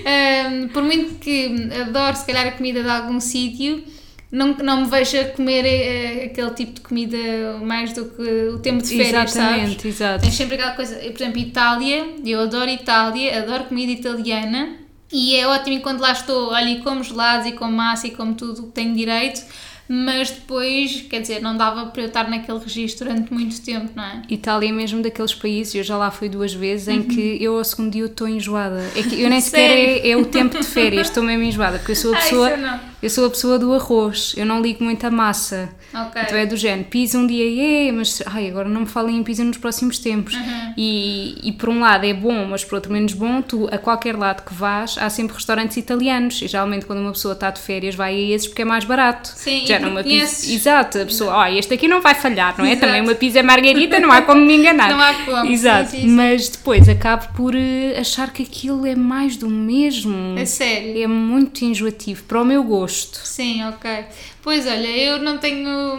Um, 0.07 0.69
por 0.69 0.83
muito 0.83 1.17
que 1.17 1.69
adoro, 1.81 2.17
se 2.17 2.25
calhar, 2.25 2.47
a 2.47 2.53
comida 2.53 2.83
de 2.83 2.89
algum 2.89 3.19
sítio, 3.19 3.83
não, 4.31 4.55
não 4.55 4.83
me 4.83 4.91
vejo 4.91 5.19
a 5.21 5.25
comer 5.27 5.65
eh, 5.65 6.25
aquele 6.27 6.51
tipo 6.51 6.73
de 6.75 6.81
comida 6.81 7.17
mais 7.63 7.93
do 7.93 8.07
que 8.07 8.23
o 8.55 8.59
tempo 8.59 8.83
de 8.83 8.89
férias, 8.89 9.31
sabes? 9.33 9.37
Exatamente, 9.37 9.89
exato. 9.89 10.23
Tens 10.23 10.35
sempre 10.35 10.55
aquela 10.57 10.73
coisa, 10.73 10.97
por 10.97 11.13
exemplo, 11.15 11.39
Itália, 11.39 12.07
eu 12.25 12.41
adoro 12.41 12.69
Itália, 12.71 13.39
adoro 13.39 13.65
comida 13.65 13.93
italiana 13.93 14.77
e 15.13 15.37
é 15.37 15.47
ótimo 15.47 15.81
quando 15.81 16.01
lá 16.01 16.13
estou, 16.13 16.51
olha, 16.51 16.69
e 16.69 16.81
como 16.83 17.03
gelados 17.05 17.47
e 17.47 17.53
como 17.53 17.73
massa 17.73 18.09
e 18.09 18.11
como 18.11 18.35
tudo 18.35 18.65
que 18.65 18.73
tenho 18.73 18.95
direito, 18.95 19.41
mas 19.89 20.31
depois, 20.31 21.03
quer 21.09 21.21
dizer, 21.21 21.41
não 21.41 21.57
dava 21.57 21.87
para 21.87 22.03
eu 22.03 22.09
estar 22.09 22.29
naquele 22.29 22.59
registro 22.59 23.07
durante 23.07 23.33
muito 23.33 23.61
tempo, 23.63 23.91
não 23.95 24.03
é? 24.03 24.23
Itália 24.29 24.69
é 24.69 24.73
mesmo 24.73 25.01
daqueles 25.01 25.33
países, 25.33 25.77
eu 25.77 25.85
já 25.85 25.97
lá 25.97 26.11
fui 26.11 26.29
duas 26.29 26.53
vezes, 26.53 26.89
em 26.89 27.05
que 27.05 27.39
eu 27.41 27.57
ao 27.57 27.65
segundo 27.65 27.93
dia 27.93 28.05
estou 28.05 28.27
enjoada. 28.27 28.83
É 28.97 29.03
que 29.05 29.23
eu 29.23 29.31
nem 29.31 29.39
sequer 29.41 29.71
Uhum. 29.71 29.77
É, 29.77 30.09
é 30.11 30.17
o 30.17 30.25
tempo 30.25 30.59
de 30.59 30.67
férias, 30.67 31.07
estou 31.07 31.23
mesmo 31.23 31.45
enjoada, 31.45 31.79
porque 31.79 31.93
eu 31.93 31.97
sou 31.97 32.13
a 32.13 32.19
Ah, 32.19 32.21
pessoa, 32.21 32.51
isso 32.51 32.61
eu 33.03 33.11
sou 33.11 33.27
a 33.27 33.31
pessoa 33.31 33.59
do 33.59 33.73
arroz, 33.75 34.35
eu 34.37 34.47
não 34.47 34.61
ligo 34.63 34.83
muito 34.83 35.07
a 35.07 35.11
massa. 35.11 35.69
Ok. 35.95 36.23
Então 36.23 36.37
é 36.39 36.47
do 36.47 36.57
género, 36.57 36.89
pizza 36.89 37.19
um 37.19 37.27
dia, 37.27 37.89
é, 37.89 37.93
mas 37.93 38.23
ai, 38.27 38.49
agora 38.49 38.69
não 38.69 38.81
me 38.83 38.87
falem 38.87 39.17
em 39.17 39.23
pizza 39.23 39.45
nos 39.45 39.59
próximos 39.59 39.99
tempos. 39.99 40.35
Uhum. 40.35 40.75
E, 40.77 41.39
e 41.43 41.53
por 41.53 41.69
um 41.69 41.81
lado 41.81 42.05
é 42.05 42.13
bom, 42.13 42.47
mas 42.47 42.65
por 42.65 42.77
outro 42.77 42.93
menos 42.93 43.13
bom, 43.13 43.41
tu 43.43 43.69
a 43.71 43.79
qualquer 43.79 44.17
lado 44.17 44.45
que 44.45 44.53
vás, 44.55 44.97
há 44.99 45.09
sempre 45.11 45.35
restaurantes 45.35 45.77
italianos. 45.77 46.41
E 46.43 46.49
geralmente 46.49 46.87
quando 46.87 47.01
uma 47.01 47.13
pessoa 47.13 47.35
está 47.35 47.51
de 47.51 47.61
férias 47.61 47.95
vai 47.95 48.15
a 48.15 48.35
esses 48.35 48.49
porque 48.49 48.63
é 48.63 48.65
mais 48.65 48.85
barato. 48.85 49.31
Sim, 49.35 49.63
e 49.65 49.67
Já 49.67 49.77
porque 49.77 49.89
numa 49.91 50.03
conheces. 50.03 50.41
pizza. 50.41 50.55
Exato, 50.55 50.99
a 50.99 51.05
pessoa, 51.05 51.35
ó, 51.35 51.47
este 51.47 51.75
aqui 51.75 51.87
não 51.89 52.01
vai 52.01 52.15
falhar, 52.15 52.55
não 52.59 52.65
é? 52.65 52.73
Exato. 52.73 52.87
Também 52.87 53.03
uma 53.03 53.15
pizza 53.15 53.43
margarita, 53.43 53.99
não 54.01 54.11
há 54.11 54.23
como 54.23 54.41
me 54.41 54.57
enganar. 54.57 54.89
Não 54.91 55.01
há 55.01 55.15
como, 55.15 55.51
Exato, 55.53 55.91
sim, 55.91 55.97
sim, 55.99 56.03
sim. 56.03 56.15
mas 56.15 56.49
depois 56.49 56.89
acabo 56.89 57.29
por 57.35 57.55
eh, 57.55 57.97
achar 57.99 58.33
que 58.33 58.43
aquilo 58.43 58.87
é 58.87 58.95
mais 58.95 59.37
do 59.37 59.49
mesmo. 59.49 60.39
A 60.41 60.47
sério. 60.47 61.03
É 61.03 61.07
muito 61.07 61.65
enjoativo, 61.65 62.23
para 62.25 62.41
o 62.41 62.45
meu 62.45 62.63
gosto. 62.65 62.86
Sim, 62.89 63.65
ok. 63.65 64.05
Pois 64.43 64.67
olha, 64.67 64.87
eu 64.87 65.19
não 65.19 65.39
tenho, 65.39 65.99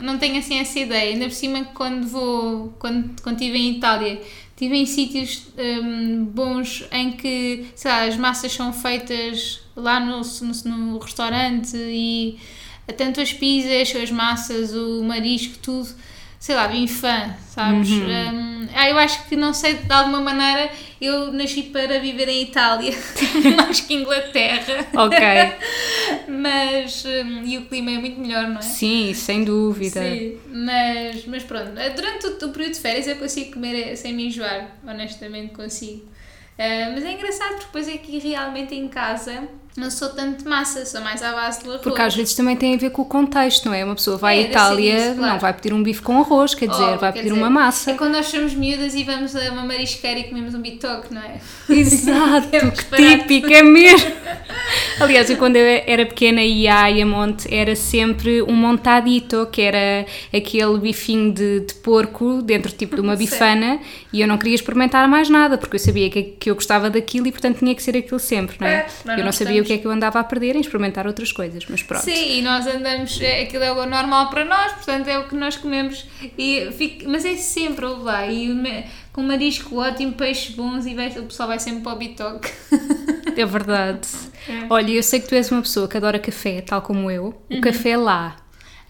não 0.00 0.18
tenho 0.18 0.38
assim 0.38 0.58
essa 0.58 0.78
ideia. 0.78 1.12
Ainda 1.12 1.26
por 1.26 1.34
cima, 1.34 1.64
quando 1.74 2.06
vou, 2.06 2.74
quando, 2.78 3.20
quando 3.22 3.36
estive 3.36 3.58
em 3.58 3.76
Itália, 3.76 4.20
estive 4.50 4.76
em 4.76 4.86
sítios 4.86 5.48
hum, 5.58 6.24
bons 6.24 6.84
em 6.90 7.12
que, 7.12 7.66
sei 7.74 7.90
lá, 7.90 8.04
as 8.04 8.16
massas 8.16 8.52
são 8.52 8.72
feitas 8.72 9.60
lá 9.76 10.00
no, 10.00 10.20
no, 10.20 10.76
no 10.76 10.98
restaurante 10.98 11.76
e 11.76 12.38
tanto 12.96 13.20
as 13.20 13.32
pizzas, 13.32 13.94
as 13.94 14.10
massas, 14.10 14.74
o 14.74 15.02
marisco, 15.04 15.58
tudo, 15.62 15.88
sei 16.38 16.54
lá, 16.54 16.68
bem 16.68 16.86
fã, 16.86 17.34
sabes? 17.48 17.90
Hum, 17.90 18.68
ah, 18.74 18.88
eu 18.88 18.98
acho 18.98 19.26
que, 19.26 19.36
não 19.36 19.52
sei, 19.52 19.74
de 19.74 19.92
alguma 19.92 20.20
maneira, 20.20 20.70
eu 21.00 21.32
nasci 21.32 21.64
para 21.64 21.98
viver 21.98 22.28
em 22.28 22.42
Itália, 22.42 22.92
mais 23.56 23.80
que 23.80 23.94
Inglaterra. 23.94 24.86
Ok. 24.94 25.18
Mas. 26.28 27.04
hum, 27.04 27.42
e 27.44 27.58
o 27.58 27.66
clima 27.66 27.90
é 27.90 27.98
muito 27.98 28.20
melhor, 28.20 28.48
não 28.48 28.58
é? 28.58 28.62
Sim, 28.62 29.12
sem 29.14 29.44
dúvida. 29.44 30.00
Sim, 30.00 30.38
mas, 30.46 31.26
mas 31.26 31.42
pronto, 31.42 31.72
durante 31.96 32.26
o, 32.26 32.46
o 32.46 32.52
período 32.52 32.74
de 32.74 32.80
férias 32.80 33.06
eu 33.06 33.16
consigo 33.16 33.54
comer 33.54 33.96
sem 33.96 34.12
me 34.12 34.26
enjoar, 34.26 34.76
honestamente 34.86 35.54
consigo. 35.54 36.08
Ah, 36.58 36.90
mas 36.92 37.04
é 37.04 37.12
engraçado 37.12 37.50
porque 37.50 37.66
depois 37.66 37.88
aqui 37.88 38.18
realmente 38.18 38.74
em 38.74 38.88
casa 38.88 39.48
não 39.78 39.90
sou 39.90 40.08
tanto 40.08 40.42
de 40.42 40.48
massa, 40.48 40.84
sou 40.84 41.00
mais 41.00 41.22
à 41.22 41.32
base 41.32 41.62
do 41.62 41.70
arroz. 41.70 41.82
Porque 41.82 42.02
às 42.02 42.14
vezes 42.14 42.34
também 42.34 42.56
tem 42.56 42.74
a 42.74 42.78
ver 42.78 42.90
com 42.90 43.02
o 43.02 43.04
contexto, 43.04 43.66
não 43.66 43.74
é? 43.74 43.84
Uma 43.84 43.94
pessoa 43.94 44.16
vai 44.16 44.38
É, 44.40 44.44
à 44.44 44.48
Itália, 44.48 44.96
isso, 44.96 45.14
claro. 45.16 45.32
não 45.32 45.38
vai 45.38 45.52
pedir 45.52 45.72
um 45.72 45.82
bife 45.82 46.02
com 46.02 46.18
arroz, 46.20 46.54
quer 46.54 46.68
dizer, 46.68 46.82
Óbvio, 46.82 46.98
vai 46.98 47.12
quer 47.12 47.18
pedir 47.20 47.32
dizer, 47.32 47.40
uma 47.40 47.50
massa. 47.50 47.90
É 47.90 47.94
quando 47.94 48.12
nós 48.12 48.26
somos 48.26 48.54
miúdas 48.54 48.94
e 48.94 49.04
vamos 49.04 49.34
a 49.36 49.50
uma 49.52 49.62
marisqueira 49.62 50.20
e 50.20 50.24
comemos 50.24 50.54
um 50.54 50.60
bitoque, 50.60 51.12
não 51.14 51.22
é? 51.22 51.38
Exato, 51.68 52.48
É 52.56 52.60
que 52.70 53.18
típico, 53.18 53.52
é 53.52 53.62
mesmo. 53.62 54.10
Aliás, 55.00 55.30
eu 55.30 55.36
quando 55.36 55.56
eu 55.56 55.82
era 55.86 56.04
pequena 56.04 56.42
e 56.42 56.62
ia 56.62 56.74
a 56.74 56.82
Ayamonte 56.84 57.52
era 57.54 57.76
sempre 57.76 58.42
um 58.42 58.54
montadito, 58.54 59.46
que 59.52 59.62
era 59.62 60.06
aquele 60.34 60.78
bifinho 60.78 61.32
de, 61.32 61.60
de 61.60 61.74
porco 61.74 62.42
dentro 62.42 62.72
tipo 62.72 62.96
de 62.96 63.00
uma 63.02 63.14
bifana 63.16 63.78
e 64.12 64.20
eu 64.20 64.26
não 64.26 64.36
queria 64.36 64.54
experimentar 64.54 65.06
mais 65.08 65.28
nada 65.28 65.56
porque 65.56 65.76
eu 65.76 65.80
sabia 65.80 66.10
que, 66.10 66.22
que 66.22 66.50
eu 66.50 66.54
gostava 66.54 66.90
daquilo 66.90 67.26
e 67.26 67.32
portanto 67.32 67.58
tinha 67.58 67.74
que 67.74 67.82
ser 67.82 67.96
aquilo 67.96 68.18
sempre, 68.18 68.56
não 68.60 68.66
é? 68.66 68.70
É, 68.74 68.86
eu 69.12 69.18
não 69.18 69.24
não 69.26 69.32
sabia. 69.32 69.62
Que 69.68 69.72
é 69.74 69.78
que 69.78 69.86
eu 69.86 69.90
andava 69.90 70.18
a 70.18 70.24
perder 70.24 70.56
em 70.56 70.60
experimentar 70.60 71.06
outras 71.06 71.30
coisas, 71.30 71.64
mas 71.68 71.82
pronto. 71.82 72.02
Sim, 72.04 72.38
e 72.38 72.42
nós 72.42 72.66
andamos, 72.66 73.20
é, 73.20 73.42
aquilo 73.42 73.62
é 73.62 73.70
o 73.72 73.86
normal 73.86 74.28
para 74.30 74.44
nós, 74.44 74.72
portanto 74.72 75.06
é 75.08 75.18
o 75.18 75.28
que 75.28 75.34
nós 75.36 75.56
comemos. 75.56 76.04
E 76.36 76.68
fica- 76.72 77.08
mas 77.08 77.24
é 77.24 77.36
sempre 77.36 77.84
ouve 77.86 78.02
lá, 78.02 78.26
e 78.26 78.84
com 79.12 79.22
marisco 79.22 79.76
ótimo, 79.80 80.12
peixes 80.12 80.54
bons 80.54 80.86
e 80.86 80.94
vai- 80.94 81.08
o 81.08 81.24
pessoal 81.24 81.48
vai 81.48 81.58
sempre 81.58 81.82
para 81.82 81.92
o 81.92 81.96
bitoque. 81.96 82.50
É 83.36 83.44
verdade. 83.46 84.08
É. 84.48 84.66
Olha, 84.70 84.90
eu 84.92 85.02
sei 85.02 85.20
que 85.20 85.28
tu 85.28 85.34
és 85.34 85.50
uma 85.52 85.62
pessoa 85.62 85.86
que 85.88 85.96
adora 85.96 86.18
café, 86.18 86.60
tal 86.60 86.82
como 86.82 87.10
eu. 87.10 87.40
Uhum. 87.50 87.58
O 87.58 87.60
café 87.60 87.96
lá. 87.96 88.36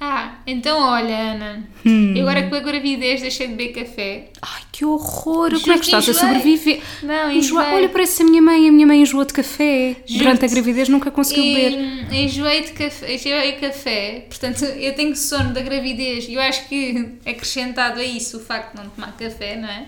Ah, 0.00 0.36
então 0.46 0.80
olha, 0.80 1.32
Ana, 1.32 1.68
Hum. 1.84 2.14
eu 2.16 2.28
agora 2.28 2.48
com 2.48 2.54
a 2.54 2.60
gravidez 2.60 3.20
deixei 3.20 3.48
de 3.48 3.54
beber 3.54 3.84
café. 3.84 4.28
Ai, 4.40 4.62
que 4.70 4.84
horror! 4.84 5.50
Como 5.60 5.72
é 5.72 5.78
que 5.78 5.84
estás 5.86 6.08
a 6.08 6.12
enjoei. 6.12 6.14
sobreviver? 6.28 6.80
Não, 7.02 7.32
enjoei. 7.32 7.66
Olha, 7.66 7.88
parece 7.88 8.22
a 8.22 8.24
minha 8.24 8.40
mãe. 8.40 8.68
A 8.68 8.72
minha 8.72 8.86
mãe 8.86 9.02
enjoou 9.02 9.24
de 9.24 9.32
café. 9.32 9.96
Durante 10.08 10.44
a 10.44 10.48
gravidez 10.48 10.88
nunca 10.88 11.10
conseguiu 11.10 11.42
beber. 11.42 11.72
E, 12.12 12.24
enjoei 12.26 12.62
de 12.62 12.72
café, 12.72 13.12
enjoei 13.14 13.52
café, 13.52 14.24
portanto 14.28 14.64
eu 14.64 14.94
tenho 14.94 15.16
sono 15.16 15.52
da 15.52 15.60
gravidez 15.62 16.28
e 16.28 16.34
eu 16.34 16.40
acho 16.42 16.68
que 16.68 17.14
acrescentado 17.26 17.98
a 17.98 18.04
isso 18.04 18.36
o 18.36 18.40
facto 18.40 18.76
de 18.76 18.82
não 18.84 18.90
tomar 18.90 19.16
café, 19.16 19.56
não 19.56 19.68
é? 19.68 19.86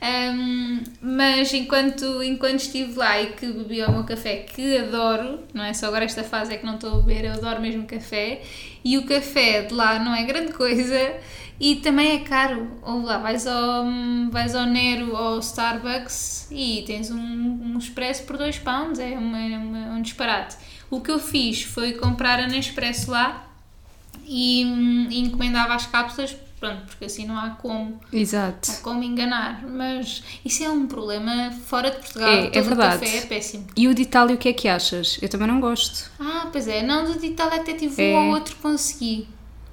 Ahm, 0.00 0.82
mas 1.00 1.52
enquanto, 1.54 2.22
enquanto 2.22 2.60
estive 2.60 2.92
lá 2.98 3.20
e 3.22 3.28
que 3.28 3.46
bebi 3.46 3.82
o 3.82 3.90
meu 3.92 4.04
café, 4.04 4.36
que 4.54 4.76
adoro, 4.76 5.38
não 5.54 5.64
é 5.64 5.72
só 5.72 5.86
agora 5.86 6.04
esta 6.04 6.22
fase 6.22 6.52
é 6.52 6.56
que 6.58 6.66
não 6.66 6.74
estou 6.74 6.92
a 6.98 7.02
beber, 7.02 7.24
eu 7.24 7.32
adoro 7.32 7.60
mesmo 7.62 7.84
café, 7.86 8.42
e 8.84 8.98
o 8.98 9.06
café 9.06 9.62
de 9.62 9.72
lá 9.74 9.98
não 9.98 10.14
é 10.14 10.22
grande 10.24 10.52
coisa 10.52 11.14
e 11.58 11.76
também 11.76 12.12
é 12.12 12.18
caro. 12.20 12.68
Ou 12.82 13.02
lá, 13.02 13.18
vais 13.18 13.46
ao, 13.46 13.84
vais 14.30 14.54
ao 14.54 14.66
Nero 14.66 15.10
ou 15.12 15.16
ao 15.16 15.38
Starbucks 15.38 16.48
e 16.50 16.82
tens 16.86 17.10
um, 17.10 17.16
um 17.18 17.78
expresso 17.78 18.24
por 18.24 18.36
2 18.36 18.58
pounds, 18.58 18.98
é 18.98 19.16
uma, 19.16 19.38
uma- 19.38 19.94
um 19.96 20.02
disparate. 20.02 20.56
O 20.90 21.00
que 21.00 21.10
eu 21.10 21.18
fiz 21.18 21.62
foi 21.62 21.94
comprar 21.94 22.38
a 22.38 22.46
Nespresso 22.46 23.10
lá 23.10 23.46
e, 24.26 24.64
hum, 24.66 25.06
e 25.10 25.20
encomendava 25.20 25.74
as 25.74 25.86
cápsulas, 25.86 26.36
pronto, 26.58 26.82
porque 26.86 27.04
assim 27.04 27.26
não 27.26 27.36
há 27.38 27.50
como, 27.50 28.00
Exato. 28.12 28.70
há 28.70 28.74
como 28.76 29.02
enganar. 29.02 29.62
Mas 29.66 30.22
isso 30.44 30.62
é 30.64 30.68
um 30.70 30.86
problema 30.86 31.52
fora 31.66 31.90
de 31.90 31.98
Portugal. 31.98 32.28
É, 32.28 32.46
é 32.46 32.50
Todo 32.50 32.64
verdade. 32.64 33.00
café 33.04 33.16
é 33.18 33.20
péssimo. 33.22 33.66
E 33.76 33.88
o 33.88 33.94
de 33.94 34.02
Itália, 34.02 34.34
o 34.34 34.38
que 34.38 34.48
é 34.48 34.52
que 34.52 34.68
achas? 34.68 35.18
Eu 35.20 35.28
também 35.28 35.46
não 35.48 35.60
gosto. 35.60 36.10
Ah, 36.18 36.48
pois 36.50 36.66
é, 36.68 36.82
não, 36.82 37.04
do 37.04 37.18
de 37.18 37.26
Itália 37.26 37.60
até 37.60 37.74
tive 37.74 38.02
É. 38.02 38.16
um 38.16 38.28
ou 38.28 38.34
outro 38.34 38.56
consegui. 38.56 39.28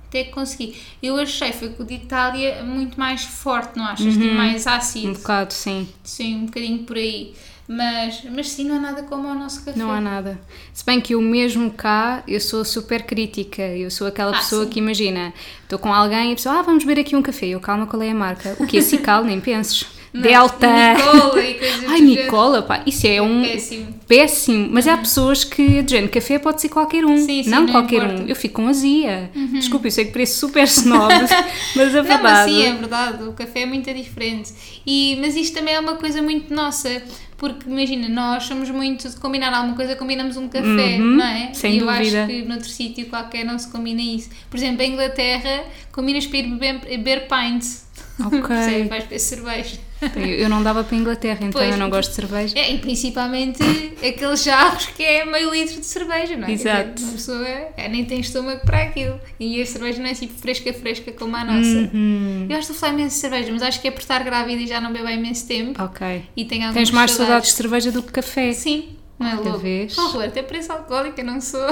Até 0.10 0.26
que 0.26 0.32
consegui. 0.32 0.76
Eu 1.02 1.15
achei 1.17 1.54
foi 1.54 1.70
que 1.70 1.82
o 1.82 1.86
de 1.86 1.94
Itália 1.94 2.50
é 2.56 2.63
muito 2.63 3.00
mais 3.00 3.24
forte, 3.24 3.78
não 3.78 3.86
achas? 3.86 4.13
Tipo, 4.13 4.34
mais 4.36 4.67
ácido. 4.67 5.08
Um 5.08 5.13
bocado, 5.13 5.54
sim. 5.54 5.88
Sim, 6.04 6.36
um 6.36 6.46
bocadinho 6.48 6.80
por 6.84 6.98
aí. 6.98 7.34
Mas, 7.67 8.24
mas 8.36 8.50
sim, 8.50 8.65
não 8.65 8.76
há 8.76 8.80
nada 8.80 9.04
como 9.04 9.28
o 9.30 9.34
nosso 9.34 9.63
café. 9.63 9.80
Não 9.80 9.89
há 9.91 10.02
nada. 10.02 10.39
Se 10.74 10.84
bem 10.86 11.00
que 11.00 11.13
eu 11.15 11.21
mesmo 11.21 11.71
cá, 11.71 12.21
eu 12.28 12.39
sou 12.41 12.65
super 12.65 13.04
crítica. 13.04 13.62
Eu 13.62 13.89
sou 13.89 14.08
aquela 14.08 14.32
Ah, 14.32 14.39
pessoa 14.39 14.65
sim. 14.65 14.69
que 14.71 14.80
imagina, 14.80 15.34
estou 15.63 15.80
com 15.80 15.93
alguém 15.93 16.30
e 16.30 16.34
a 16.34 16.36
pessoa, 16.36 16.60
ah, 16.60 16.62
vamos 16.62 16.84
beber 16.84 17.02
aqui 17.02 17.15
um 17.15 17.21
café. 17.21 17.45
Eu, 17.47 17.60
calma, 17.62 17.86
qual 17.88 18.02
é 18.02 18.10
a 18.12 18.15
marca? 18.15 18.56
O 18.60 18.67
que? 18.67 18.82
Cical, 18.82 19.24
nem 19.24 19.39
penses. 19.39 19.86
Não, 20.13 20.24
Delta. 20.24 20.67
Nicola 20.67 21.41
e 21.41 21.54
coisas 21.54 21.86
Ai. 21.89 22.02
Nicola, 22.02 22.62
pá, 22.63 22.84
isso 22.86 23.08
é 23.08 23.21
um 23.21 23.43
Péssimo. 23.43 23.93
péssimo. 24.06 24.67
Mas 24.69 24.86
há 24.86 24.97
pessoas 24.97 25.45
que, 25.45 25.82
de 25.82 25.89
género, 25.91 26.12
café 26.12 26.38
pode 26.38 26.60
ser 26.60 26.67
qualquer 26.67 27.06
um. 27.06 27.15
Sim, 27.17 27.43
sim, 27.43 27.50
não, 27.50 27.62
não 27.62 27.71
qualquer 27.71 27.95
importa. 28.04 28.15
Uhum. 28.15 28.26
um. 28.26 28.28
Eu 28.28 28.36
fico 28.36 28.62
com 28.62 28.67
azia. 28.67 29.32
Desculpa, 29.54 29.88
eu 29.88 29.91
sei 29.91 30.04
que 30.04 30.12
parece 30.12 30.38
super 30.38 30.65
snob, 30.65 31.13
mas 31.78 31.95
a 31.95 32.04
Não, 32.04 32.04
mas 32.04 32.08
verdade. 32.08 32.52
sim, 32.52 32.65
é 32.65 32.74
verdade, 32.74 33.24
o 33.24 33.32
café 33.32 33.62
é 33.62 33.65
muito 33.65 33.93
diferente. 33.93 34.52
E, 34.86 35.17
mas 35.21 35.38
isto 35.38 35.54
também 35.58 35.76
é 35.76 35.80
uma 35.80 35.95
coisa 35.95 36.21
muito 36.21 36.54
nossa, 36.54 37.02
porque 37.41 37.67
imagina, 37.67 38.08
nós 38.08 38.43
somos 38.43 38.69
muito 38.69 39.10
de 39.10 39.15
combinar 39.15 39.51
alguma 39.51 39.75
coisa, 39.75 39.95
combinamos 39.95 40.38
um 40.38 40.47
café, 40.47 40.67
Uhum, 40.99 41.15
não 41.17 41.25
é? 41.25 41.51
sem 41.56 41.73
e 41.73 41.80
eu 41.80 41.88
dúvida. 41.88 42.23
acho 42.25 42.27
que 42.32 42.43
noutro 42.43 42.69
sítio 42.69 43.08
qualquer 43.08 43.43
não 43.43 43.58
se 43.58 43.67
combina 43.71 43.99
isso. 43.99 44.30
Por 44.47 44.58
exemplo, 44.58 44.84
em 44.84 44.91
Inglaterra, 44.93 45.63
combinas 45.91 46.27
para 46.27 46.38
ir 46.38 46.43
beber, 46.51 46.80
beber 46.82 47.27
pints. 47.27 47.88
Ok. 48.23 48.41
Percebe? 48.47 48.89
Vais 48.89 49.04
beber 49.06 49.19
cerveja. 49.19 49.80
Eu 50.16 50.42
eu 50.42 50.50
não 50.50 50.64
dava 50.64 50.84
para 50.84 50.96
a 50.96 51.00
Inglaterra, 51.00 51.40
então 51.42 51.62
Pois. 51.62 51.72
eu 51.72 51.78
não 51.78 51.90
gosto 51.90 52.10
de 52.10 52.16
cerveja. 52.16 52.58
É, 52.58 52.72
e 52.74 52.78
principalmente 52.80 53.62
aqueles 54.06 54.44
jarros 54.44 54.88
que 54.88 55.04
é 55.04 55.26
meio 55.26 55.52
litro 55.52 55.80
de 55.80 55.86
cerveja, 55.86 56.36
não 56.36 56.44
é? 56.44 56.48
Quer 56.48 56.56
dizer, 56.56 56.70
Exato. 56.70 57.04
Uma 57.04 57.12
pessoa 57.12 57.48
é, 57.78 57.88
nem 57.88 58.06
tem 58.06 58.20
estômago 58.20 58.62
para 58.66 58.84
aquilo. 58.84 59.20
E 59.40 59.62
a 59.62 59.66
cerveja 59.66 60.02
não 60.02 60.10
é 60.10 60.14
tipo 60.14 60.34
fresca, 60.40 60.74
fresca 60.74 61.12
como 61.12 61.36
a 61.36 61.44
nossa. 61.44 61.90
Uhum. 61.94 62.48
Eu 62.50 62.56
gosto 62.56 62.74
de 62.74 62.80
falar 62.80 62.94
imenso 62.94 63.16
de 63.16 63.22
cerveja, 63.22 63.52
mas 63.52 63.62
acho 63.62 63.82
que 63.82 63.88
é 63.88 63.92
por 63.92 64.02
estar 64.02 64.24
grávida 64.24 64.62
e 64.62 64.68
já 64.68 64.82
não 64.82 64.92
bebo 64.92 65.08
há 65.08 65.14
imenso 65.14 65.48
tempo. 65.48 65.82
Ok. 65.82 66.24
E 66.36 66.46
tenho 66.46 66.72
Tens 66.74 66.92
mais 66.92 67.12
saudades 67.12 67.50
de 67.50 67.56
cerveja 67.56 67.92
do 67.92 68.02
que 68.02 68.12
café. 68.12 68.54
Sim, 68.54 68.98
não 69.20 69.28
é 69.28 69.36
louco? 69.36 69.60
vês? 69.60 69.96
Oh, 69.98 70.20
até 70.20 70.42
preço 70.42 70.72
alcoólica, 70.72 71.24
não 71.24 71.40
sou. 71.40 71.68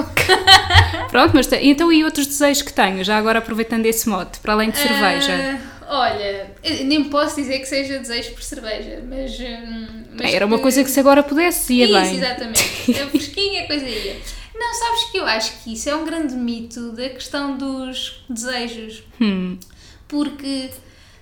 Pronto, 1.10 1.32
mas 1.34 1.50
então 1.52 1.92
e 1.92 2.04
outros 2.04 2.26
desejos 2.26 2.62
que 2.62 2.72
tenho, 2.72 3.02
já 3.02 3.18
agora 3.18 3.40
aproveitando 3.40 3.86
esse 3.86 4.08
mote, 4.08 4.38
para 4.38 4.52
além 4.52 4.70
de 4.70 4.78
cerveja? 4.78 5.32
Ah, 5.32 5.79
olha, 5.90 6.54
nem 6.84 7.04
posso 7.04 7.36
dizer 7.36 7.58
que 7.58 7.66
seja 7.66 7.98
desejo 7.98 8.32
por 8.32 8.42
cerveja, 8.42 9.02
mas. 9.08 9.38
hum, 9.38 10.04
mas 10.18 10.32
Era 10.34 10.46
uma 10.46 10.58
coisa 10.58 10.82
que 10.84 10.90
se 10.90 11.00
agora 11.00 11.22
pudesse, 11.22 11.74
ia 11.74 11.84
Isso, 11.84 11.94
bem. 11.94 12.16
exatamente. 12.16 12.92
A 13.02 13.06
fresquinha, 13.08 13.66
coisa 13.66 13.86
ia. 13.86 14.16
Não, 14.54 14.74
sabes 14.74 15.04
que 15.10 15.16
eu 15.18 15.24
acho 15.26 15.52
que 15.62 15.72
isso 15.72 15.88
é 15.88 15.96
um 15.96 16.04
grande 16.04 16.34
mito 16.34 16.92
da 16.92 17.08
questão 17.08 17.56
dos 17.56 18.24
desejos. 18.28 19.02
Hum, 19.20 19.58
Porque, 20.06 20.70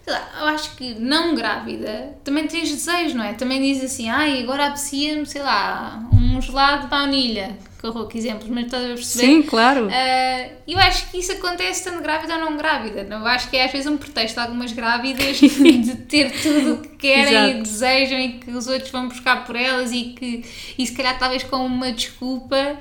sei 0.04 0.12
lá, 0.12 0.28
eu 0.40 0.46
acho 0.46 0.74
que 0.76 0.94
não 0.94 1.34
grávida 1.36 2.16
também 2.24 2.46
tens 2.48 2.68
desejos, 2.70 3.14
não 3.14 3.22
é? 3.24 3.34
Também 3.34 3.60
diz 3.62 3.84
assim, 3.84 4.08
ai, 4.08 4.42
agora 4.42 4.66
apetecia-me, 4.66 5.24
sei 5.26 5.42
lá, 5.42 6.02
um 6.12 6.40
gelado 6.42 6.82
de 6.84 6.88
baunilha. 6.88 7.56
Que 7.80 7.86
horror, 7.86 8.08
que 8.08 8.18
exemplos, 8.18 8.48
mas 8.48 8.64
estás 8.64 8.84
a 8.84 8.88
perceber? 8.88 9.24
sim, 9.26 9.42
claro. 9.42 9.88
Ah, 9.90 10.48
eu 10.66 10.78
acho 10.80 11.10
que 11.10 11.18
isso 11.18 11.30
acontece 11.30 11.84
tanto 11.84 12.02
grávida 12.02 12.34
ou 12.34 12.40
não 12.40 12.56
grávida. 12.56 13.06
Eu 13.08 13.24
acho 13.26 13.48
que 13.48 13.56
é 13.56 13.64
às 13.66 13.70
vezes 13.70 13.86
um 13.86 13.96
pretexto 13.96 14.34
de 14.34 14.40
algumas 14.40 14.72
grávidas 14.72 15.36
de 15.38 15.94
ter 16.08 16.32
tudo 16.42 16.74
o 16.74 16.78
que 16.82 16.88
querem 16.96 17.32
e 17.32 17.50
Exato. 17.50 17.62
desejam 17.62 18.18
e 18.18 18.32
que 18.40 18.50
os 18.50 18.66
outros 18.66 18.90
vão 18.90 19.06
buscar 19.08 19.44
por 19.46 19.54
elas 19.54 19.92
e 19.92 20.14
que 20.18 20.44
e 20.76 20.84
se 20.86 20.92
calhar 20.92 21.16
talvez 21.18 21.44
com 21.44 21.64
uma 21.64 21.92
desculpa 21.92 22.76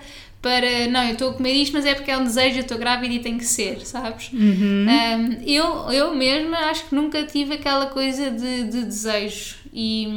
para 0.47 0.87
não, 0.87 1.03
eu 1.03 1.11
estou 1.11 1.31
a 1.31 1.33
comer 1.33 1.51
isto, 1.51 1.73
mas 1.73 1.85
é 1.85 1.93
porque 1.93 2.09
é 2.09 2.17
um 2.17 2.23
desejo, 2.23 2.59
eu 2.59 2.61
estou 2.61 2.77
grávida 2.77 3.13
e 3.13 3.19
tem 3.19 3.37
que 3.37 3.43
ser, 3.43 3.85
sabes? 3.85 4.31
Uhum. 4.31 4.85
Um, 4.87 5.43
eu, 5.45 5.91
eu 5.91 6.15
mesma 6.15 6.57
acho 6.69 6.85
que 6.85 6.95
nunca 6.95 7.25
tive 7.25 7.55
aquela 7.55 7.87
coisa 7.87 8.31
de, 8.31 8.63
de 8.63 8.85
desejos 8.85 9.57
e, 9.73 10.07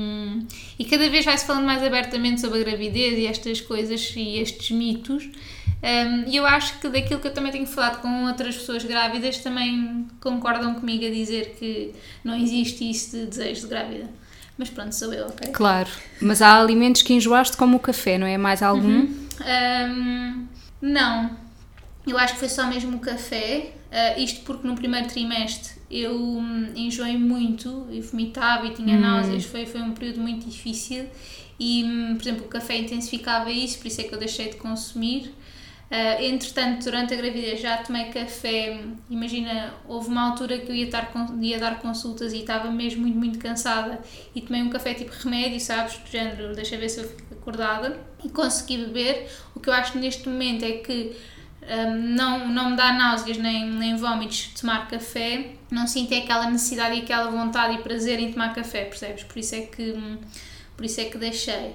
e 0.78 0.84
cada 0.84 1.10
vez 1.10 1.24
vai-se 1.24 1.44
falando 1.44 1.64
mais 1.64 1.82
abertamente 1.82 2.40
sobre 2.40 2.60
a 2.60 2.62
gravidez 2.62 3.18
e 3.18 3.26
estas 3.26 3.60
coisas 3.60 4.12
e 4.14 4.38
estes 4.38 4.70
mitos 4.70 5.24
um, 5.82 6.30
e 6.30 6.36
eu 6.36 6.46
acho 6.46 6.78
que 6.78 6.88
daquilo 6.88 7.18
que 7.18 7.26
eu 7.26 7.34
também 7.34 7.50
tenho 7.50 7.66
falado 7.66 8.00
com 8.00 8.26
outras 8.26 8.56
pessoas 8.56 8.84
grávidas 8.84 9.38
também 9.38 10.06
concordam 10.20 10.74
comigo 10.74 11.04
a 11.04 11.10
dizer 11.10 11.56
que 11.58 11.92
não 12.22 12.36
existe 12.36 12.88
isso 12.88 13.16
de 13.16 13.26
desejo 13.26 13.62
de 13.62 13.66
grávida 13.66 14.08
mas 14.58 14.68
pronto, 14.68 14.94
sou 14.94 15.12
eu, 15.12 15.26
ok? 15.26 15.52
Claro. 15.52 15.90
Mas 16.20 16.42
há 16.42 16.60
alimentos 16.60 17.02
que 17.02 17.12
enjoaste, 17.12 17.56
como 17.56 17.76
o 17.76 17.80
café, 17.80 18.18
não 18.18 18.26
é? 18.26 18.36
Mais 18.36 18.62
algum? 18.62 19.06
Hum, 19.06 20.46
não, 20.80 21.30
eu 22.06 22.18
acho 22.18 22.34
que 22.34 22.40
foi 22.40 22.48
só 22.48 22.66
mesmo 22.66 22.96
o 22.96 23.00
café. 23.00 23.72
ah, 23.92 24.18
isto 24.18 24.42
porque 24.44 24.66
no 24.66 24.74
primeiro 24.74 25.08
trimestre 25.08 25.80
eu 25.90 26.14
hum, 26.14 26.72
enjoei 26.76 27.16
muito 27.16 27.86
e 27.90 28.00
vomitava 28.00 28.66
e 28.66 28.70
tinha 28.70 28.96
náuseas. 28.98 29.44
Foi, 29.44 29.66
foi 29.66 29.80
um 29.80 29.92
período 29.92 30.20
muito 30.20 30.48
difícil. 30.48 31.06
E, 31.58 31.84
hum, 31.84 32.14
por 32.14 32.22
exemplo, 32.22 32.46
o 32.46 32.48
café 32.48 32.78
intensificava 32.78 33.50
isso, 33.50 33.78
por 33.78 33.86
isso 33.88 34.00
é 34.00 34.04
que 34.04 34.14
eu 34.14 34.18
deixei 34.18 34.48
de 34.50 34.56
consumir. 34.56 35.34
Ah, 35.90 36.22
entretanto, 36.22 36.85
durante 36.85 37.12
a 37.12 37.16
gravidez 37.16 37.61
já 37.61 37.79
tomei 37.79 38.07
café. 38.07 38.81
Imagina, 39.11 39.74
houve 39.88 40.09
uma 40.09 40.31
altura 40.31 40.59
que 40.59 40.70
eu 40.70 40.74
ia, 40.74 40.85
estar, 40.85 41.11
ia 41.40 41.59
dar 41.59 41.81
consultas 41.81 42.33
e 42.33 42.38
estava 42.38 42.70
mesmo 42.70 43.03
muito, 43.03 43.18
muito 43.18 43.38
cansada. 43.40 44.00
E 44.35 44.40
tomei 44.40 44.62
um 44.62 44.70
café 44.70 44.94
tipo 44.94 45.11
remédio, 45.12 45.59
sabes? 45.59 45.98
Do 45.98 46.09
género, 46.09 46.55
deixa 46.55 46.76
ver 46.76 46.88
se 46.88 47.00
eu 47.00 47.09
fico 47.09 47.35
acordada. 47.35 47.98
E 48.24 48.29
consegui 48.29 48.79
beber. 48.79 49.29
O 49.55 49.59
que 49.59 49.68
eu 49.68 49.72
acho 49.74 49.98
neste 49.98 50.29
momento 50.29 50.64
é 50.64 50.79
que 50.79 51.16
hum, 51.62 52.14
não, 52.14 52.46
não 52.48 52.70
me 52.70 52.76
dá 52.76 52.92
náuseas 52.92 53.38
nem, 53.38 53.68
nem 53.68 53.96
vómitos 53.96 54.37
de 54.37 54.61
tomar 54.61 54.87
café. 54.88 55.55
Não 55.72 55.88
sinto 55.88 56.14
aquela 56.14 56.48
necessidade 56.48 56.94
e 56.96 57.03
aquela 57.03 57.31
vontade 57.31 57.74
e 57.74 57.79
prazer 57.83 58.20
em 58.20 58.33
tomar 58.33 58.55
café, 58.55 58.85
percebes? 58.85 59.24
Por 59.24 59.38
isso 59.40 59.57
é 59.57 59.62
que, 59.62 60.18
por 60.76 60.85
isso 60.85 61.00
é 61.00 61.07
que 61.07 61.18
deixei. 61.18 61.74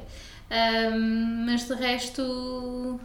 Um, 0.50 1.46
mas 1.46 1.68
de 1.68 1.74
resto. 1.74 2.98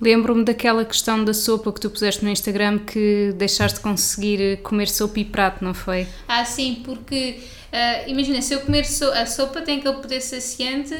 Lembro-me 0.00 0.44
daquela 0.44 0.84
questão 0.84 1.24
da 1.24 1.32
sopa 1.32 1.72
que 1.72 1.80
tu 1.80 1.88
puseste 1.88 2.24
no 2.24 2.30
Instagram 2.30 2.78
que 2.78 3.32
deixaste 3.36 3.78
de 3.78 3.82
conseguir 3.82 4.58
comer 4.62 4.88
sopa 4.88 5.20
e 5.20 5.24
prato, 5.24 5.64
não 5.64 5.72
foi? 5.72 6.06
Ah, 6.28 6.44
sim, 6.44 6.82
porque 6.84 7.40
uh, 7.72 8.10
imagina, 8.10 8.42
se 8.42 8.54
eu 8.54 8.60
comer 8.60 8.84
so 8.84 9.10
a 9.12 9.24
sopa 9.24 9.62
tem 9.62 9.78
aquele 9.78 9.96
poder 9.96 10.20
saciante 10.20 10.94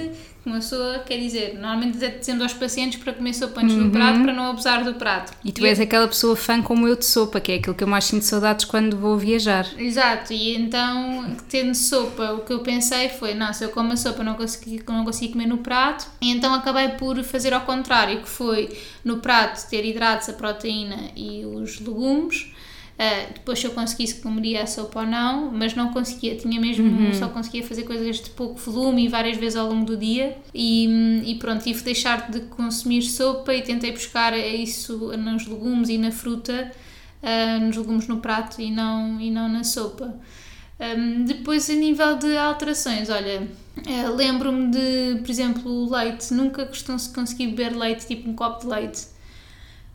uma 0.47 0.57
pessoa 0.57 1.01
quer 1.01 1.19
dizer, 1.19 1.55
normalmente 1.55 1.99
dizendo 1.99 2.43
aos 2.43 2.53
pacientes 2.53 3.03
para 3.03 3.13
comer 3.13 3.35
sopa 3.35 3.61
antes 3.61 3.75
uhum. 3.75 3.85
do 3.85 3.91
prato, 3.91 4.23
para 4.23 4.33
não 4.33 4.51
abusar 4.51 4.85
do 4.85 4.95
prato. 4.95 5.33
E 5.45 5.53
tu 5.53 5.63
e 5.63 5.69
és 5.69 5.79
eu... 5.79 5.85
aquela 5.85 6.07
pessoa 6.07 6.37
fã 6.37 6.63
como 6.63 6.87
eu 6.87 6.97
de 6.97 7.05
sopa, 7.05 7.41
que 7.41 7.53
é 7.53 7.55
aquilo 7.57 7.75
que 7.75 7.85
eu 7.85 7.89
mais 7.89 8.05
sinto 8.05 8.25
saudades 8.25 8.65
quando 8.65 8.97
vou 8.97 9.19
viajar. 9.19 9.67
Exato, 9.79 10.33
e 10.33 10.57
então, 10.57 11.37
tendo 11.49 11.75
sopa, 11.75 12.33
o 12.33 12.41
que 12.41 12.53
eu 12.53 12.61
pensei 12.61 13.09
foi, 13.09 13.35
não, 13.35 13.53
se 13.53 13.65
eu 13.65 13.71
como 13.71 13.93
a 13.93 13.97
sopa 13.97 14.23
não 14.23 14.35
consegui, 14.35 14.83
não 14.87 15.05
consegui 15.05 15.33
comer 15.33 15.47
no 15.47 15.59
prato, 15.59 16.07
e 16.21 16.31
então 16.31 16.55
acabei 16.55 16.91
por 16.91 17.23
fazer 17.25 17.53
ao 17.53 17.63
contrário, 17.63 18.21
que 18.21 18.29
foi 18.29 18.77
no 19.05 19.19
prato 19.19 19.69
ter 19.69 19.85
hidratos, 19.85 20.29
a 20.29 20.33
proteína 20.33 21.11
e 21.17 21.45
os 21.45 21.81
legumes, 21.81 22.53
Uh, 22.97 23.35
depois 23.35 23.59
se 23.59 23.67
eu 23.67 23.73
conseguisse 23.73 24.23
comeria 24.23 24.63
a 24.63 24.67
sopa 24.67 25.01
ou 25.01 25.07
não, 25.07 25.51
mas 25.51 25.75
não 25.75 25.93
conseguia, 25.93 26.35
tinha 26.35 26.59
mesmo, 26.59 26.87
uhum. 26.87 27.13
só 27.13 27.29
conseguia 27.29 27.63
fazer 27.63 27.83
coisas 27.83 28.23
de 28.23 28.31
pouco 28.31 28.59
volume 28.59 29.05
e 29.05 29.09
várias 29.09 29.37
vezes 29.37 29.55
ao 29.55 29.69
longo 29.69 29.85
do 29.85 29.99
dia 29.99 30.39
e, 30.55 31.23
e 31.27 31.35
pronto, 31.35 31.63
tive 31.63 31.81
de 31.81 31.85
deixar 31.85 32.31
de 32.31 32.41
consumir 32.41 33.03
sopa 33.03 33.53
e 33.53 33.61
tentei 33.61 33.93
buscar 33.93 34.35
isso 34.39 35.15
nos 35.19 35.47
legumes 35.47 35.91
e 35.91 35.99
na 35.99 36.11
fruta, 36.11 36.73
uh, 37.23 37.61
nos 37.67 37.77
legumes 37.77 38.09
no 38.09 38.17
prato 38.17 38.63
e 38.63 38.71
não, 38.71 39.21
e 39.21 39.31
não 39.31 39.47
na 39.47 39.63
sopa. 39.63 40.19
Um, 40.81 41.25
depois 41.25 41.69
a 41.69 41.75
nível 41.75 42.17
de 42.17 42.35
alterações, 42.35 43.11
olha, 43.11 43.47
uh, 43.77 44.15
lembro-me 44.15 44.71
de, 44.71 45.21
por 45.21 45.31
exemplo, 45.31 45.71
o 45.71 45.91
leite, 45.95 46.33
nunca 46.33 46.65
costumo 46.65 46.99
conseguir 47.15 47.49
beber 47.49 47.77
leite, 47.77 48.07
tipo 48.07 48.31
um 48.31 48.35
copo 48.35 48.63
de 48.63 48.69
leite 48.69 49.16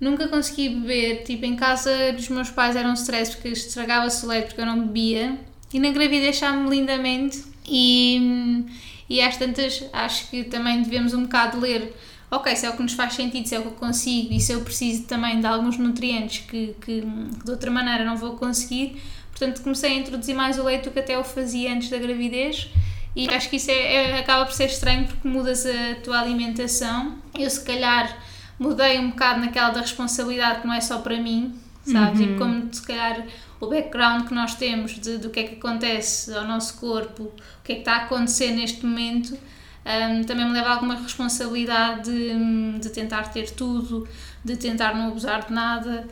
Nunca 0.02 0.28
consegui 0.28 0.70
beber, 0.70 1.24
tipo, 1.24 1.46
em 1.46 1.56
casa 1.56 2.12
dos 2.12 2.28
meus 2.28 2.50
pais 2.50 2.76
era 2.76 2.90
um 2.90 2.94
stress 2.94 3.34
porque 3.34 3.50
estragava-se 3.50 4.26
o 4.26 4.30
leite 4.30 4.48
porque 4.48 4.62
eu 4.62 4.66
não 4.66 4.88
bebia. 4.88 5.38
E 5.72 5.80
na 5.80 5.92
gravidez 5.92 6.24
deixava-me 6.24 6.70
lindamente. 6.70 7.44
E, 7.66 8.66
e 9.08 9.22
às 9.22 9.38
tantas, 9.38 9.84
acho 9.94 10.30
que 10.30 10.44
também 10.44 10.82
devemos 10.82 11.14
um 11.14 11.22
bocado 11.22 11.60
ler 11.60 11.94
ok, 12.32 12.56
se 12.56 12.66
é 12.66 12.70
o 12.70 12.74
que 12.74 12.82
nos 12.82 12.94
faz 12.94 13.14
sentido, 13.14 13.48
se 13.48 13.54
é 13.54 13.60
o 13.60 13.62
que 13.62 13.68
eu 13.68 13.74
consigo 13.74 14.34
e 14.34 14.40
se 14.40 14.54
eu 14.54 14.62
preciso 14.62 15.04
também 15.04 15.42
de 15.42 15.46
alguns 15.46 15.78
nutrientes 15.78 16.46
que, 16.48 16.74
que, 16.80 17.02
que 17.02 17.46
de 17.46 17.52
outra 17.52 17.70
maneira 17.70 18.06
não 18.06 18.16
vou 18.16 18.38
conseguir. 18.38 19.02
Portanto, 19.32 19.62
comecei 19.62 19.92
a 19.92 19.96
introduzir 19.96 20.34
mais 20.34 20.58
o 20.58 20.64
leite 20.64 20.86
do 20.86 20.92
que 20.92 21.00
até 21.00 21.16
eu 21.16 21.24
fazia 21.24 21.74
antes 21.74 21.90
da 21.90 21.98
gravidez. 21.98 22.70
E 23.14 23.28
acho 23.30 23.50
que 23.50 23.58
isso 23.58 23.70
é, 23.70 23.96
é, 23.96 24.20
acaba 24.20 24.46
por 24.46 24.54
ser 24.54 24.66
estranho 24.66 25.06
porque 25.06 25.28
mudas 25.28 25.66
a 25.66 25.96
tua 26.02 26.22
alimentação. 26.22 27.18
Eu, 27.38 27.50
se 27.50 27.62
calhar, 27.66 28.18
mudei 28.62 29.00
um 29.00 29.10
bocado 29.10 29.42
naquela 29.42 29.72
da 29.72 29.82
responsabilidade 29.82 30.62
que 30.62 30.68
não 30.68 30.74
é 30.76 30.80
só 30.80 31.00
para 31.00 31.18
mim, 31.18 31.56
sabes? 31.84 32.20
Uhum. 32.20 32.36
E 32.36 32.38
como 32.38 32.74
se 32.74 32.82
calhar 32.84 33.26
o 33.60 33.66
background 33.66 34.28
que 34.28 34.34
nós 34.36 34.54
temos 34.54 35.00
de, 35.00 35.18
do 35.18 35.32
que 35.32 35.40
é 35.40 35.44
que 35.44 35.56
acontece 35.56 36.32
ao 36.32 36.46
nosso 36.46 36.78
corpo, 36.80 37.24
o 37.24 37.64
que 37.64 37.72
é 37.72 37.76
que 37.76 37.82
está 37.82 37.94
a 37.94 37.98
acontecer 38.04 38.52
neste 38.52 38.86
momento, 38.86 39.36
um, 39.84 40.24
também 40.24 40.46
me 40.46 40.52
leva 40.52 40.70
a 40.70 40.74
alguma 40.74 40.94
responsabilidade 40.96 42.12
de, 42.12 42.80
de 42.80 42.90
tentar 42.92 43.30
ter 43.30 43.50
tudo, 43.50 44.08
de 44.46 44.56
tentar 44.56 44.94
não 44.94 45.08
abusar 45.08 45.48
de 45.48 45.52
nada 45.52 46.08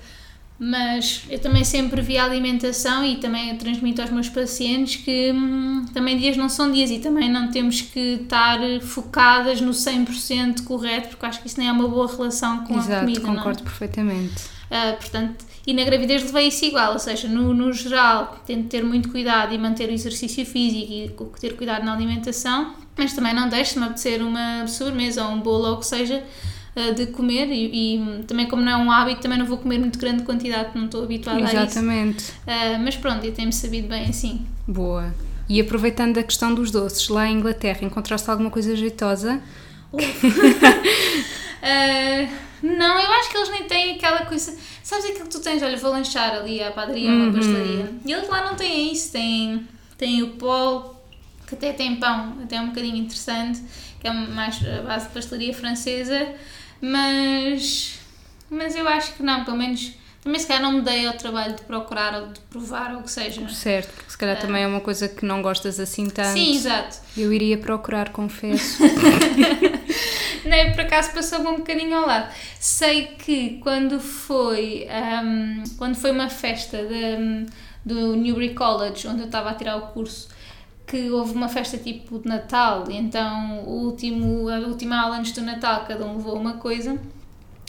mas 0.60 1.24
eu 1.30 1.40
também 1.40 1.64
sempre 1.64 2.02
vi 2.02 2.18
a 2.18 2.26
alimentação 2.26 3.06
e 3.06 3.16
também 3.16 3.56
transmito 3.56 4.02
aos 4.02 4.12
meus 4.12 4.28
pacientes 4.28 4.98
que 4.98 5.32
hum, 5.32 5.86
também 5.94 6.18
dias 6.18 6.36
não 6.36 6.50
são 6.50 6.70
dias 6.70 6.92
e 6.92 7.00
também 7.00 7.32
não 7.32 7.50
temos 7.50 7.80
que 7.80 8.20
estar 8.22 8.60
focadas 8.82 9.62
no 9.62 9.72
100% 9.72 10.66
correto, 10.66 11.10
porque 11.10 11.26
acho 11.26 11.40
que 11.40 11.48
isso 11.48 11.58
nem 11.58 11.70
é 11.70 11.72
uma 11.72 11.88
boa 11.88 12.08
relação 12.08 12.66
com 12.66 12.78
Exato, 12.78 12.92
a 12.92 13.00
comida. 13.00 13.20
Exato, 13.20 13.36
concordo 13.38 13.64
perfeitamente. 13.64 14.60
Uh, 14.70 14.98
portanto, 14.98 15.46
e 15.66 15.74
na 15.74 15.84
gravidez 15.86 16.24
levei 16.24 16.50
isso 16.50 16.66
igual, 16.66 16.94
ou 16.94 17.00
seja, 17.00 17.28
no, 17.30 17.54
no 17.54 17.72
geral, 17.72 18.38
tento 18.46 18.68
ter 18.68 18.84
muito 18.84 19.10
cuidado 19.10 19.54
e 19.54 19.58
manter 19.58 19.90
o 19.90 19.94
exercício 19.94 20.46
físico 20.46 21.32
e 21.38 21.40
ter 21.40 21.56
cuidado 21.56 21.86
na 21.86 21.94
alimentação, 21.94 22.76
mas 22.98 23.14
também 23.14 23.34
não 23.34 23.48
deixo-me 23.48 23.86
apetecer 23.86 24.22
uma 24.22 24.68
sobremesa 24.68 25.24
ou 25.24 25.32
um 25.32 25.40
bolo 25.40 25.68
ou 25.68 25.74
o 25.76 25.78
que 25.78 25.86
seja 25.86 26.22
uh, 26.76 26.94
de 26.94 27.08
comer 27.08 27.48
e, 27.52 27.98
e, 27.98 28.24
também 28.24 28.48
como 28.48 28.62
não 28.62 28.72
é 28.72 28.78
um 28.78 28.92
hábito 28.92 29.22
também 29.22 29.38
não 29.38 29.46
vou 29.46 29.58
comer 29.58 29.80
muito 29.80 30.00
grande 30.00 30.24
quantidade 30.24 30.70
não 30.76 30.86
estou 30.86 31.04
habituada 31.04 31.42
Exatamente. 31.42 32.32
a 32.46 32.66
isso. 32.66 32.78
Uh, 32.78 32.84
mas 32.84 32.96
pronto, 32.96 33.26
eu 33.26 33.34
tenho-me 33.34 33.54
sabido 33.54 33.88
bem 33.88 34.06
assim. 34.06 34.46
Boa. 34.68 35.14
E 35.48 35.60
aproveitando 35.60 36.20
a 36.20 36.24
questão 36.24 36.54
dos 36.54 36.70
doces, 36.70 37.10
lá 37.10 37.28
em 37.28 37.38
Inglaterra 37.38 37.80
encontraste 37.82 38.30
alguma 38.30 38.52
coisa 38.52 38.76
jeitosa? 38.76 39.42
uh, 39.92 39.98
não, 42.62 43.00
eu 43.00 43.12
acho 43.14 43.32
que 43.32 43.38
eles 43.38 43.50
nem 43.50 43.64
têm 43.64 43.96
aquela 43.96 44.26
coisa. 44.26 44.56
Sabes 44.84 45.06
aquilo 45.06 45.26
que 45.26 45.32
tu 45.32 45.40
tens? 45.40 45.64
Olha, 45.64 45.78
vou 45.78 45.92
lanchar 45.92 46.36
ali 46.36 46.62
à 46.62 46.70
padaria 46.70 47.12
ou 47.12 47.30
à 47.30 47.34
pastelaria. 47.34 47.92
E 48.06 48.12
eles 48.12 48.30
lá 48.30 48.46
não 48.46 48.54
têm 48.56 48.94
isso, 48.94 49.12
têm, 49.12 49.68
têm 49.98 50.22
o 50.22 50.34
pó, 50.34 50.94
que 51.48 51.56
até 51.56 51.74
tem 51.74 51.96
pão, 51.96 52.38
até 52.44 52.58
é 52.58 52.62
um 52.62 52.68
bocadinho 52.68 52.98
interessante, 52.98 53.64
que 54.00 54.08
é 54.08 54.14
mais 54.14 54.60
a 54.64 54.84
base 54.84 55.08
de 55.08 55.14
pastelaria 55.14 55.54
francesa 55.54 56.36
mas, 56.82 58.00
mas 58.50 58.76
eu 58.76 58.88
acho 58.88 59.14
que 59.14 59.24
não, 59.24 59.44
pelo 59.44 59.58
menos 59.58 59.94
também 60.22 60.40
se 60.40 60.48
calhar 60.48 60.62
não 60.62 60.74
me 60.74 60.82
dei 60.82 61.08
ao 61.08 61.14
trabalho 61.14 61.56
de 61.56 61.62
procurar 61.64 62.22
ou 62.22 62.28
de 62.28 62.40
provar 62.42 62.94
ou 62.94 63.00
o 63.00 63.04
que 63.04 63.12
seja. 63.12 63.48
Certo, 63.50 63.94
porque 63.94 64.12
se 64.12 64.18
calhar 64.18 64.38
uh, 64.38 64.42
também 64.42 64.64
é 64.64 64.68
uma 64.68 64.82
coisa 64.82 65.08
que 65.08 65.26
não 65.26 65.42
gostas 65.42 65.80
assim 65.80 66.10
tanto. 66.10 66.34
Sim, 66.34 66.56
exato. 66.56 66.98
Eu 67.16 67.32
iria 67.32 67.58
procurar, 67.58 68.10
confesso. 68.10 68.84
nem 70.44 70.72
por 70.72 70.82
acaso 70.82 71.12
passou-me 71.14 71.48
um 71.48 71.58
bocadinho 71.58 71.96
ao 71.96 72.06
lado. 72.06 72.34
Sei 72.60 73.08
que 73.08 73.60
quando 73.62 74.00
foi, 74.00 74.88
um, 75.24 75.64
quando 75.78 75.96
foi 75.96 76.12
uma 76.12 76.30
festa 76.30 76.78
de, 76.78 77.46
do 77.86 78.16
Newbury 78.16 78.54
College, 78.54 79.08
onde 79.08 79.22
eu 79.22 79.26
estava 79.28 79.52
a 79.52 79.54
tirar 79.54 79.78
o 79.78 79.88
curso, 79.88 80.28
que 80.90 81.12
houve 81.12 81.34
uma 81.34 81.48
festa 81.48 81.78
tipo 81.78 82.18
de 82.18 82.28
Natal, 82.28 82.86
então 82.90 83.64
o 83.64 83.86
último, 83.86 84.50
a 84.50 84.58
última 84.62 85.00
aula 85.00 85.20
antes 85.20 85.32
do 85.34 85.42
Natal 85.42 85.86
cada 85.88 86.04
um 86.04 86.18
levou 86.18 86.36
uma 86.36 86.54
coisa, 86.54 87.00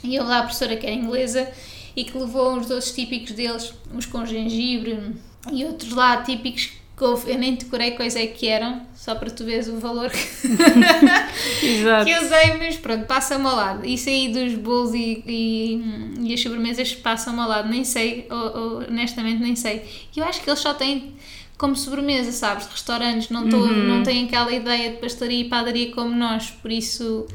e 0.03 0.15
eu 0.15 0.25
lá 0.25 0.39
a 0.39 0.43
professora 0.45 0.75
que 0.75 0.87
era 0.87 0.95
inglesa 0.95 1.47
e 1.95 2.03
que 2.03 2.17
levou 2.17 2.55
uns 2.55 2.67
doces 2.67 2.93
típicos 2.93 3.33
deles, 3.33 3.75
uns 3.93 4.07
com 4.07 4.25
gengibre 4.25 5.15
e 5.53 5.65
outros 5.67 5.93
lá 5.93 6.23
típicos 6.23 6.71
que 6.97 7.05
houve, 7.05 7.31
eu 7.31 7.39
nem 7.39 7.55
decorei 7.55 7.91
quais 7.91 8.17
é 8.17 8.27
que 8.27 8.47
eram, 8.47 8.83
só 8.95 9.15
para 9.15 9.29
tu 9.29 9.45
veres 9.45 9.69
o 9.69 9.79
valor 9.79 10.11
que 10.11 10.19
eu 12.11 12.23
usei, 12.23 12.59
mas 12.59 12.77
pronto, 12.77 13.07
passa-me 13.07 13.47
ao 13.47 13.57
lado. 13.57 13.87
Isso 13.87 14.09
aí 14.11 14.29
dos 14.31 14.55
bolos 14.55 14.95
e, 14.95 15.23
e, 15.27 15.83
e 16.21 16.35
as 16.35 16.41
sobremesas 16.43 16.95
passam-me 16.95 17.41
ao 17.41 17.49
lado, 17.49 17.69
nem 17.71 17.85
sei, 17.85 18.27
ou, 18.31 18.39
ou, 18.39 18.77
honestamente 18.83 19.41
nem 19.41 19.57
sei. 19.57 19.83
Eu 20.15 20.25
acho 20.25 20.43
que 20.43 20.51
eles 20.51 20.61
só 20.61 20.75
têm 20.75 21.15
como 21.61 21.77
sobremesa, 21.77 22.33
sabes? 22.33 22.67
Restaurantes 22.67 23.29
não, 23.29 23.47
tô, 23.47 23.59
uhum. 23.59 23.87
não 23.87 24.03
têm 24.03 24.25
aquela 24.25 24.51
ideia 24.51 24.93
de 24.93 24.97
pastelaria 24.97 25.43
e 25.43 25.49
padaria 25.49 25.93
como 25.93 26.17
nós, 26.17 26.51
por 26.51 26.73
isso 26.73 27.27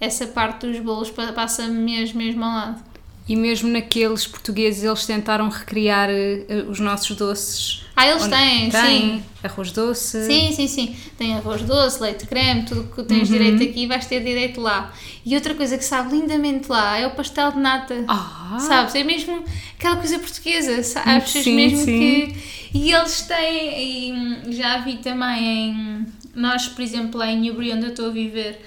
essa 0.00 0.24
parte 0.28 0.68
dos 0.68 0.78
bolos 0.78 1.10
passa-me 1.10 1.80
mesmo, 1.80 2.18
mesmo 2.18 2.44
ao 2.44 2.50
lado. 2.52 2.91
E 3.28 3.36
mesmo 3.36 3.68
naqueles 3.70 4.26
portugueses 4.26 4.82
eles 4.82 5.06
tentaram 5.06 5.48
recriar 5.48 6.08
uh, 6.10 6.70
os 6.70 6.80
nossos 6.80 7.16
doces. 7.16 7.84
Ah, 7.94 8.08
eles 8.08 8.26
têm, 8.26 8.70
sim. 8.70 9.22
Arroz 9.42 9.70
doce. 9.70 10.26
Sim, 10.26 10.52
sim, 10.52 10.66
sim. 10.66 10.96
Tem 11.16 11.34
arroz 11.34 11.62
doce, 11.62 12.02
leite 12.02 12.26
creme, 12.26 12.64
tudo 12.64 12.84
que 12.84 13.02
tens 13.04 13.28
uhum. 13.28 13.36
direito 13.36 13.62
aqui 13.62 13.86
vais 13.86 14.06
ter 14.06 14.20
direito 14.24 14.60
lá. 14.60 14.92
E 15.24 15.34
outra 15.34 15.54
coisa 15.54 15.76
que 15.78 15.84
sabe 15.84 16.16
lindamente 16.16 16.70
lá 16.70 16.98
é 16.98 17.06
o 17.06 17.10
pastel 17.10 17.52
de 17.52 17.58
nata. 17.58 18.04
Ah. 18.08 18.58
Sabes? 18.60 18.94
É 18.94 19.04
mesmo 19.04 19.44
aquela 19.78 19.96
coisa 19.96 20.18
portuguesa, 20.18 20.82
sabes? 20.82 21.30
Sim, 21.30 21.54
mesmo 21.54 21.78
sim. 21.78 21.84
que. 21.98 22.36
E 22.74 22.92
eles 22.92 23.20
têm, 23.22 24.48
e 24.48 24.52
já 24.52 24.78
vi 24.78 24.96
também 24.96 25.44
em. 25.44 26.06
Nós, 26.34 26.66
por 26.66 26.80
exemplo, 26.80 27.20
lá 27.20 27.30
em 27.30 27.40
Newbury, 27.40 27.72
onde 27.72 27.84
eu 27.84 27.90
estou 27.90 28.06
a 28.06 28.10
viver 28.10 28.58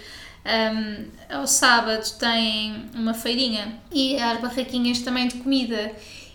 um, 0.46 1.06
ao 1.30 1.48
sábado 1.48 2.06
tem 2.20 2.86
uma 2.94 3.14
feirinha 3.14 3.80
e 3.92 4.18
as 4.18 4.40
barraquinhas 4.40 5.00
também 5.00 5.28
de 5.28 5.36
comida. 5.38 5.92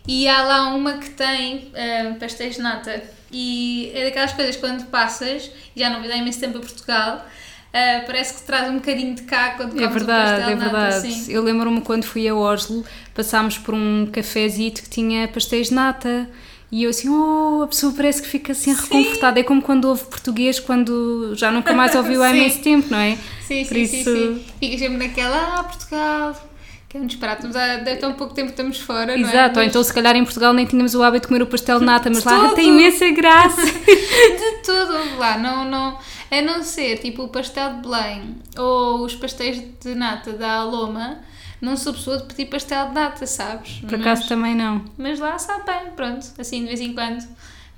E 0.06 0.26
há 0.26 0.42
lá 0.42 0.74
uma 0.74 0.94
que 0.94 1.10
tem 1.10 1.70
um, 2.08 2.14
pastéis 2.14 2.56
de 2.56 2.62
nata. 2.62 3.02
E 3.30 3.92
é 3.94 4.04
daquelas 4.06 4.32
coisas 4.32 4.56
quando 4.56 4.86
passas, 4.86 5.50
já 5.76 5.88
não 5.88 6.02
vi 6.02 6.10
há 6.10 6.16
imenso 6.16 6.40
tempo 6.40 6.58
a 6.58 6.60
Portugal, 6.60 7.26
Uh, 7.70 8.04
parece 8.04 8.34
que 8.34 8.42
traz 8.42 8.68
um 8.68 8.74
bocadinho 8.74 9.14
de 9.14 9.22
cá 9.22 9.50
quando 9.50 9.80
é 9.80 9.86
verdade, 9.86 10.40
pastel 10.42 10.50
é 10.50 10.56
verdade. 10.56 11.08
Nata, 11.08 11.30
Eu 11.30 11.40
lembro-me 11.40 11.80
quando 11.82 12.02
fui 12.02 12.26
a 12.26 12.34
Oslo, 12.34 12.84
passámos 13.14 13.58
por 13.58 13.74
um 13.74 14.08
cafezito 14.10 14.82
que 14.82 14.90
tinha 14.90 15.28
pastéis 15.28 15.68
de 15.68 15.74
nata 15.74 16.28
e 16.72 16.82
eu 16.82 16.90
assim, 16.90 17.08
oh, 17.08 17.62
a 17.62 17.68
pessoa 17.68 17.92
parece 17.92 18.22
que 18.22 18.26
fica 18.26 18.50
assim 18.50 18.74
sim. 18.74 18.82
reconfortada. 18.82 19.38
É 19.38 19.44
como 19.44 19.62
quando 19.62 19.84
ouve 19.84 20.04
português, 20.04 20.58
quando 20.58 21.32
já 21.36 21.52
nunca 21.52 21.72
mais 21.72 21.94
ouviu 21.96 22.24
há 22.24 22.30
imenso 22.30 22.60
tempo, 22.60 22.88
não 22.90 22.98
é? 22.98 23.16
Sim, 23.50 23.64
Por 23.64 23.74
sim, 23.74 23.82
isso... 23.82 23.94
sim, 23.94 24.04
sim. 24.04 24.44
Fica 24.60 24.78
sempre 24.78 25.08
naquela, 25.08 25.58
ah, 25.58 25.64
Portugal, 25.64 26.40
que 26.88 26.96
é 26.96 27.00
um 27.00 27.06
disparate, 27.06 27.44
mas 27.44 27.56
há, 27.56 27.78
deve 27.78 27.96
tão 27.96 28.12
pouco 28.12 28.32
tempo 28.32 28.46
que 28.46 28.52
estamos 28.52 28.78
fora, 28.78 29.18
Exato, 29.18 29.56
não 29.56 29.62
é? 29.62 29.64
ou 29.64 29.68
então 29.68 29.82
se 29.82 29.92
calhar 29.92 30.14
em 30.14 30.22
Portugal 30.22 30.52
nem 30.52 30.66
tínhamos 30.66 30.94
o 30.94 31.02
hábito 31.02 31.22
de 31.22 31.28
comer 31.28 31.42
o 31.42 31.46
pastel 31.48 31.80
de 31.80 31.84
nata, 31.84 32.08
mas 32.08 32.22
de 32.22 32.28
lá 32.28 32.38
tudo. 32.44 32.54
tem 32.54 32.68
imensa 32.68 33.10
graça. 33.10 33.60
de 33.66 34.62
tudo, 34.64 35.18
lá, 35.18 35.36
não, 35.36 35.64
não... 35.64 35.98
A 36.30 36.40
não 36.42 36.62
ser 36.62 36.98
tipo 36.98 37.24
o 37.24 37.28
pastel 37.28 37.74
de 37.74 37.80
Belém 37.88 38.36
ou 38.56 39.04
os 39.04 39.16
pastéis 39.16 39.60
de 39.80 39.96
nata 39.96 40.32
da 40.32 40.52
Aloma, 40.58 41.18
não 41.60 41.76
sou 41.76 41.92
pessoa 41.92 42.18
de 42.18 42.26
pedir 42.26 42.46
pastel 42.46 42.86
de 42.86 42.94
nata, 42.94 43.26
sabes? 43.26 43.80
Por 43.80 43.96
acaso 43.96 44.28
também 44.28 44.54
não. 44.54 44.84
Mas 44.96 45.18
lá 45.18 45.36
sabe 45.40 45.64
bem, 45.66 45.90
pronto, 45.96 46.24
assim 46.38 46.60
de 46.60 46.66
vez 46.68 46.80
em 46.80 46.92
quando. 46.92 47.26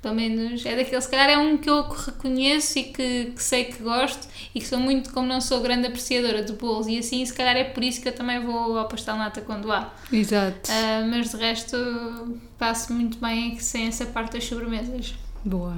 Pelo 0.03 0.15
menos 0.15 0.65
é 0.65 0.75
daquele, 0.75 1.01
se 1.01 1.09
calhar 1.09 1.29
é 1.29 1.37
um 1.37 1.57
que 1.57 1.69
eu 1.69 1.81
reconheço 1.81 2.77
e 2.77 2.83
que, 2.83 3.31
que, 3.33 3.41
sei 3.41 3.63
que 3.63 3.81
gosto 3.81 4.27
e 4.53 4.59
que 4.59 4.67
sou 4.67 4.77
muito, 4.77 5.13
como 5.13 5.25
não 5.25 5.39
sou 5.39 5.61
grande 5.61 5.87
apreciadora 5.87 6.43
de 6.43 6.51
bolos 6.51 6.87
e 6.87 6.99
assim, 6.99 7.25
se 7.25 7.33
calhar 7.33 7.55
é 7.55 7.63
por 7.63 7.81
isso 7.81 8.01
que 8.01 8.09
eu 8.09 8.13
também 8.13 8.41
vou 8.41 8.77
ao 8.77 8.85
pastel 8.89 9.15
nata 9.15 9.39
quando 9.39 9.71
há. 9.71 9.93
Exato. 10.11 10.69
Uh, 10.69 11.09
mas 11.09 11.31
de 11.31 11.37
resto 11.37 12.37
passo 12.57 12.91
muito 12.91 13.17
bem 13.17 13.57
sem 13.59 13.87
essa 13.87 14.05
parte 14.05 14.33
das 14.33 14.43
sobremesas. 14.43 15.15
Boa. 15.45 15.77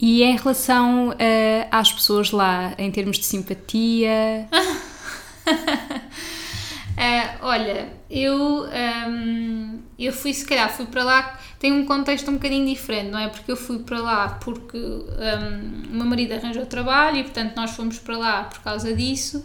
E 0.00 0.24
em 0.24 0.36
relação 0.36 1.10
uh, 1.10 1.14
às 1.70 1.92
pessoas 1.92 2.32
lá, 2.32 2.74
em 2.76 2.90
termos 2.90 3.18
de 3.18 3.24
simpatia? 3.24 4.48
Uh, 6.94 7.38
olha, 7.42 7.92
eu, 8.08 8.66
um, 9.08 9.82
eu 9.98 10.12
fui, 10.12 10.32
se 10.32 10.46
calhar, 10.46 10.70
fui 10.70 10.86
para 10.86 11.02
lá, 11.02 11.40
tem 11.58 11.72
um 11.72 11.84
contexto 11.84 12.30
um 12.30 12.34
bocadinho 12.34 12.66
diferente, 12.66 13.10
não 13.10 13.18
é? 13.18 13.28
Porque 13.28 13.50
eu 13.50 13.56
fui 13.56 13.80
para 13.80 14.00
lá 14.00 14.28
porque 14.42 14.78
um, 14.78 15.90
o 15.90 15.96
meu 15.96 16.06
marido 16.06 16.34
arranjou 16.34 16.64
trabalho 16.66 17.18
e, 17.18 17.22
portanto, 17.24 17.56
nós 17.56 17.72
fomos 17.72 17.98
para 17.98 18.16
lá 18.16 18.44
por 18.44 18.60
causa 18.60 18.94
disso. 18.94 19.44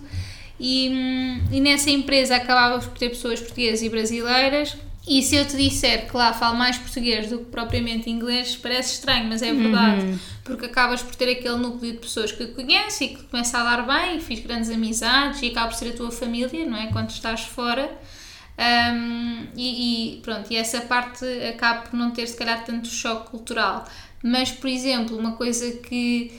E, 0.59 0.89
um, 0.89 1.55
e 1.55 1.59
nessa 1.59 1.89
empresa 1.89 2.35
acabávamos 2.35 2.85
por 2.85 2.97
ter 2.97 3.09
pessoas 3.09 3.39
portuguesas 3.39 3.81
e 3.81 3.89
brasileiras 3.89 4.77
e 5.09 5.23
se 5.23 5.35
eu 5.35 5.43
te 5.43 5.57
disser 5.57 6.07
que 6.07 6.15
lá 6.15 6.31
falo 6.31 6.55
mais 6.55 6.77
português 6.77 7.31
do 7.31 7.39
que 7.39 7.45
propriamente 7.45 8.11
inglês, 8.11 8.55
parece 8.55 8.93
estranho, 8.93 9.27
mas 9.27 9.41
é 9.41 9.51
verdade. 9.51 10.05
Uhum. 10.05 10.19
Porque 10.43 10.67
acabas 10.67 11.01
por 11.01 11.15
ter 11.15 11.31
aquele 11.31 11.55
núcleo 11.55 11.93
de 11.93 11.97
pessoas 11.97 12.31
que 12.31 12.45
conheces 12.45 13.01
e 13.01 13.07
que 13.07 13.23
começa 13.23 13.57
a 13.57 13.63
dar 13.63 13.87
bem, 13.87 14.17
e 14.17 14.21
fiz 14.21 14.39
grandes 14.39 14.69
amizades 14.69 15.41
e 15.41 15.47
acaba 15.47 15.69
por 15.69 15.75
ser 15.75 15.89
a 15.89 15.93
tua 15.93 16.11
família, 16.11 16.63
não 16.63 16.77
é? 16.77 16.91
Quando 16.91 17.09
estás 17.09 17.41
fora. 17.41 17.89
Um, 18.59 19.47
e, 19.55 20.17
e, 20.17 20.21
pronto, 20.21 20.51
e 20.53 20.57
essa 20.57 20.81
parte 20.81 21.25
acaba 21.47 21.81
por 21.81 21.97
não 21.97 22.11
ter 22.11 22.27
se 22.27 22.37
calhar 22.37 22.63
tanto 22.63 22.87
choque 22.87 23.31
cultural. 23.31 23.87
Mas, 24.23 24.51
por 24.51 24.69
exemplo, 24.69 25.17
uma 25.17 25.31
coisa 25.31 25.71
que 25.71 26.31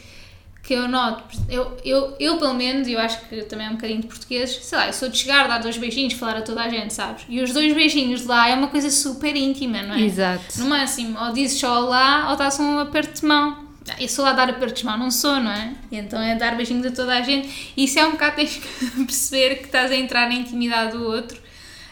que 0.62 0.74
eu 0.74 0.86
noto, 0.86 1.24
eu, 1.48 1.76
eu, 1.84 2.16
eu 2.20 2.36
pelo 2.36 2.54
menos, 2.54 2.86
eu 2.86 2.98
acho 2.98 3.20
que 3.28 3.42
também 3.42 3.66
é 3.66 3.70
um 3.70 3.74
bocadinho 3.74 4.02
de 4.02 4.06
português, 4.06 4.50
sei 4.62 4.78
lá, 4.78 4.86
eu 4.86 4.92
sou 4.92 5.08
de 5.08 5.16
chegar, 5.16 5.48
dar 5.48 5.58
dois 5.58 5.76
beijinhos, 5.76 6.12
falar 6.14 6.36
a 6.36 6.42
toda 6.42 6.62
a 6.62 6.68
gente, 6.68 6.92
sabes? 6.92 7.24
E 7.28 7.40
os 7.40 7.52
dois 7.52 7.72
beijinhos 7.74 8.22
de 8.22 8.26
lá 8.26 8.48
é 8.48 8.54
uma 8.54 8.68
coisa 8.68 8.90
super 8.90 9.34
íntima, 9.34 9.82
não 9.82 9.94
é? 9.94 10.02
Exato. 10.02 10.58
No 10.58 10.66
máximo, 10.66 11.18
ou 11.18 11.32
dizes 11.32 11.58
só 11.58 11.84
olá, 11.84 12.30
ou 12.30 12.36
dás 12.36 12.58
um 12.60 12.78
aperto 12.78 13.20
de 13.20 13.26
mão. 13.26 13.70
Eu 13.98 14.08
sou 14.08 14.24
lá 14.24 14.30
a 14.30 14.34
dar 14.34 14.50
apertos 14.50 14.80
de 14.80 14.86
mão, 14.86 14.98
não 14.98 15.10
sou, 15.10 15.40
não 15.40 15.50
é? 15.50 15.74
E 15.90 15.96
então 15.96 16.20
é 16.20 16.36
dar 16.36 16.54
beijinhos 16.56 16.86
a 16.86 16.90
toda 16.92 17.16
a 17.16 17.22
gente. 17.22 17.72
E 17.76 17.84
isso 17.84 17.98
é 17.98 18.06
um 18.06 18.12
bocado, 18.12 18.36
tens 18.36 18.56
que 18.58 18.90
perceber 19.04 19.56
que 19.56 19.64
estás 19.64 19.90
a 19.90 19.96
entrar 19.96 20.28
na 20.28 20.34
intimidade 20.34 20.92
do 20.92 21.04
outro. 21.04 21.40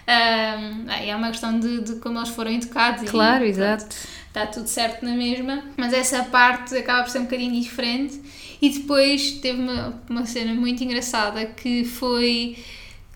Um, 0.08 0.90
é 0.90 1.14
uma 1.14 1.28
questão 1.28 1.58
de, 1.58 1.82
de 1.82 1.96
como 1.96 2.18
eles 2.18 2.30
foram 2.30 2.50
educados. 2.50 3.10
Claro, 3.10 3.44
e, 3.44 3.48
exato. 3.48 3.94
Está 4.28 4.46
tudo 4.46 4.68
certo 4.68 5.04
na 5.04 5.12
mesma. 5.12 5.64
Mas 5.76 5.92
essa 5.92 6.22
parte 6.24 6.76
acaba 6.76 7.02
por 7.02 7.10
ser 7.10 7.18
um 7.18 7.24
bocadinho 7.24 7.60
diferente. 7.60 8.20
E 8.60 8.70
depois 8.70 9.32
teve 9.32 9.60
uma, 9.60 10.02
uma 10.08 10.26
cena 10.26 10.54
muito 10.54 10.82
engraçada 10.82 11.44
que 11.46 11.84
foi 11.84 12.56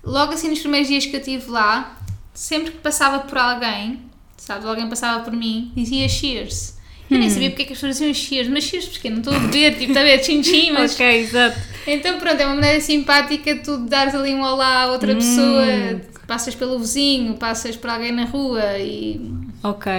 logo 0.04 0.32
assim 0.32 0.48
nos 0.48 0.60
primeiros 0.60 0.88
dias 0.88 1.06
que 1.06 1.14
eu 1.14 1.20
estive 1.20 1.50
lá, 1.50 1.98
sempre 2.34 2.72
que 2.72 2.78
passava 2.78 3.20
por 3.20 3.38
alguém, 3.38 4.00
sabe, 4.36 4.66
alguém 4.66 4.88
passava 4.88 5.22
por 5.24 5.32
mim, 5.32 5.72
dizia 5.74 6.08
cheers. 6.08 6.76
Eu 7.10 7.18
nem 7.18 7.28
hum. 7.28 7.30
sabia 7.30 7.50
porque 7.50 7.62
é 7.62 7.66
que 7.66 7.72
as 7.72 7.78
pessoas 7.78 7.98
diziam 7.98 8.14
cheers, 8.14 8.48
mas 8.48 8.64
cheers 8.64 8.86
porque 8.86 9.10
não 9.10 9.18
estou 9.18 9.34
a 9.34 9.38
beber, 9.38 9.76
tipo, 9.76 9.90
está 9.90 10.00
a 10.00 10.04
ver, 10.04 10.18
tchim 10.18 10.72
mas... 10.72 10.94
ok, 10.94 11.20
exato. 11.20 11.58
Então 11.86 12.18
pronto, 12.18 12.40
é 12.40 12.46
uma 12.46 12.54
maneira 12.54 12.80
simpática 12.80 13.56
tu 13.56 13.78
dares 13.78 14.14
ali 14.14 14.34
um 14.34 14.42
olá 14.42 14.84
a 14.84 14.92
outra 14.92 15.12
hum. 15.12 15.16
pessoa, 15.16 16.00
passas 16.26 16.54
pelo 16.54 16.78
vizinho, 16.78 17.34
passas 17.34 17.76
por 17.76 17.90
alguém 17.90 18.12
na 18.12 18.24
rua 18.24 18.78
e 18.78 19.20
Ok. 19.62 19.92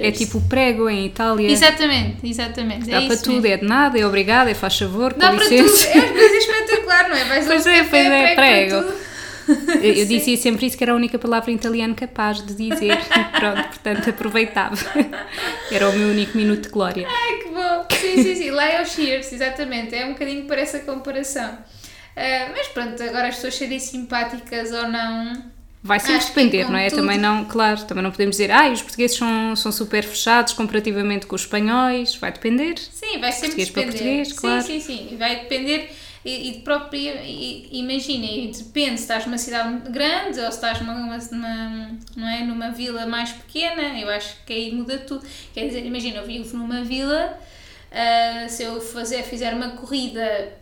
É 0.00 0.10
tipo 0.10 0.40
prego 0.42 0.88
em 0.88 1.06
Itália. 1.06 1.50
Exatamente, 1.50 2.26
exatamente. 2.26 2.90
Dá 2.90 3.02
é 3.02 3.06
para 3.06 3.16
tudo, 3.16 3.42
mesmo. 3.42 3.46
é 3.46 3.56
de 3.58 3.66
nada, 3.66 3.98
é 3.98 4.06
obrigado, 4.06 4.48
é 4.48 4.54
faz 4.54 4.78
favor, 4.78 5.12
Dá 5.12 5.30
com 5.30 5.36
para 5.36 5.48
licença. 5.48 5.86
tudo, 5.92 5.98
é 5.98 6.08
coisa 6.08 6.36
espetacular, 6.36 7.08
não 7.10 7.16
é? 7.16 7.24
Vais 7.24 7.46
pois 7.46 7.66
é, 7.66 7.84
pois 7.84 8.06
é, 8.06 8.34
prego. 8.34 8.82
prego. 8.82 9.12
Eu, 9.82 9.92
eu 9.94 10.06
dizia 10.06 10.36
sempre 10.36 10.66
isso 10.66 10.78
que 10.78 10.84
era 10.84 10.92
a 10.92 10.94
única 10.94 11.18
palavra 11.18 11.50
em 11.50 11.56
italiano 11.56 11.96
capaz 11.96 12.40
de 12.46 12.54
dizer. 12.54 12.96
Pronto, 13.36 13.68
portanto 13.68 14.10
aproveitava. 14.10 14.76
Era 15.70 15.88
o 15.88 15.92
meu 15.92 16.08
único 16.08 16.36
minuto 16.36 16.62
de 16.62 16.68
glória. 16.68 17.08
Ai, 17.10 17.38
que 17.38 17.48
bom! 17.48 17.84
Sim, 17.90 18.22
sim, 18.22 18.34
sim. 18.36 18.50
Lá 18.50 18.66
é 18.66 18.80
o 18.80 18.86
Cheers, 18.86 19.32
exatamente. 19.32 19.96
É 19.96 20.06
um 20.06 20.12
bocadinho 20.12 20.44
por 20.46 20.56
essa 20.56 20.78
comparação. 20.78 21.54
Uh, 21.54 22.52
mas 22.56 22.68
pronto, 22.68 23.02
agora 23.02 23.28
as 23.28 23.34
pessoas 23.34 23.56
serem 23.56 23.80
simpáticas 23.80 24.70
ou 24.70 24.86
não, 24.88 25.42
Vai 25.82 25.98
sempre 25.98 26.16
Acho 26.18 26.28
depender, 26.28 26.70
não 26.70 26.76
é? 26.76 26.88
tudo. 26.88 27.00
Também 27.00 27.18
não, 27.18 27.44
claro, 27.44 27.84
também 27.84 28.04
não 28.04 28.12
podemos 28.12 28.36
dizer, 28.36 28.52
ah, 28.52 28.70
os 28.70 28.80
portugueses 28.82 29.16
são, 29.16 29.56
são 29.56 29.72
super 29.72 30.04
fechados 30.04 30.52
comparativamente 30.52 31.26
com 31.26 31.34
os 31.34 31.42
espanhóis, 31.42 32.14
vai 32.14 32.30
depender. 32.30 32.78
Sim, 32.78 33.18
vai 33.18 33.32
sempre 33.32 33.66
português 33.66 33.68
depender. 33.68 33.86
Para 33.86 33.92
português, 33.92 34.32
claro. 34.32 34.62
Sim, 34.62 34.80
sim, 34.80 35.08
sim. 35.08 35.16
Vai 35.16 35.40
depender 35.40 35.90
e, 36.24 36.50
e 36.50 36.52
de 36.52 36.58
própria. 36.60 37.20
Imagina, 37.24 38.26
depende 38.52 38.98
se 38.98 39.02
estás 39.02 39.26
numa 39.26 39.38
cidade 39.38 39.90
grande 39.90 40.38
ou 40.38 40.52
se 40.52 40.56
estás 40.58 40.80
numa, 40.80 41.18
numa, 41.18 41.90
não 42.16 42.28
é, 42.28 42.44
numa 42.44 42.70
vila 42.70 43.04
mais 43.06 43.32
pequena, 43.32 43.98
eu 43.98 44.08
acho 44.08 44.36
que 44.46 44.52
aí 44.52 44.72
muda 44.72 44.98
tudo. 44.98 45.26
Quer 45.52 45.66
dizer, 45.66 45.84
imagina, 45.84 46.18
eu 46.18 46.26
vivo 46.26 46.56
numa 46.56 46.84
vila, 46.84 47.36
uh, 47.90 48.48
se 48.48 48.62
eu 48.62 48.80
fazer, 48.80 49.24
fizer 49.24 49.52
uma 49.52 49.70
corrida 49.70 50.61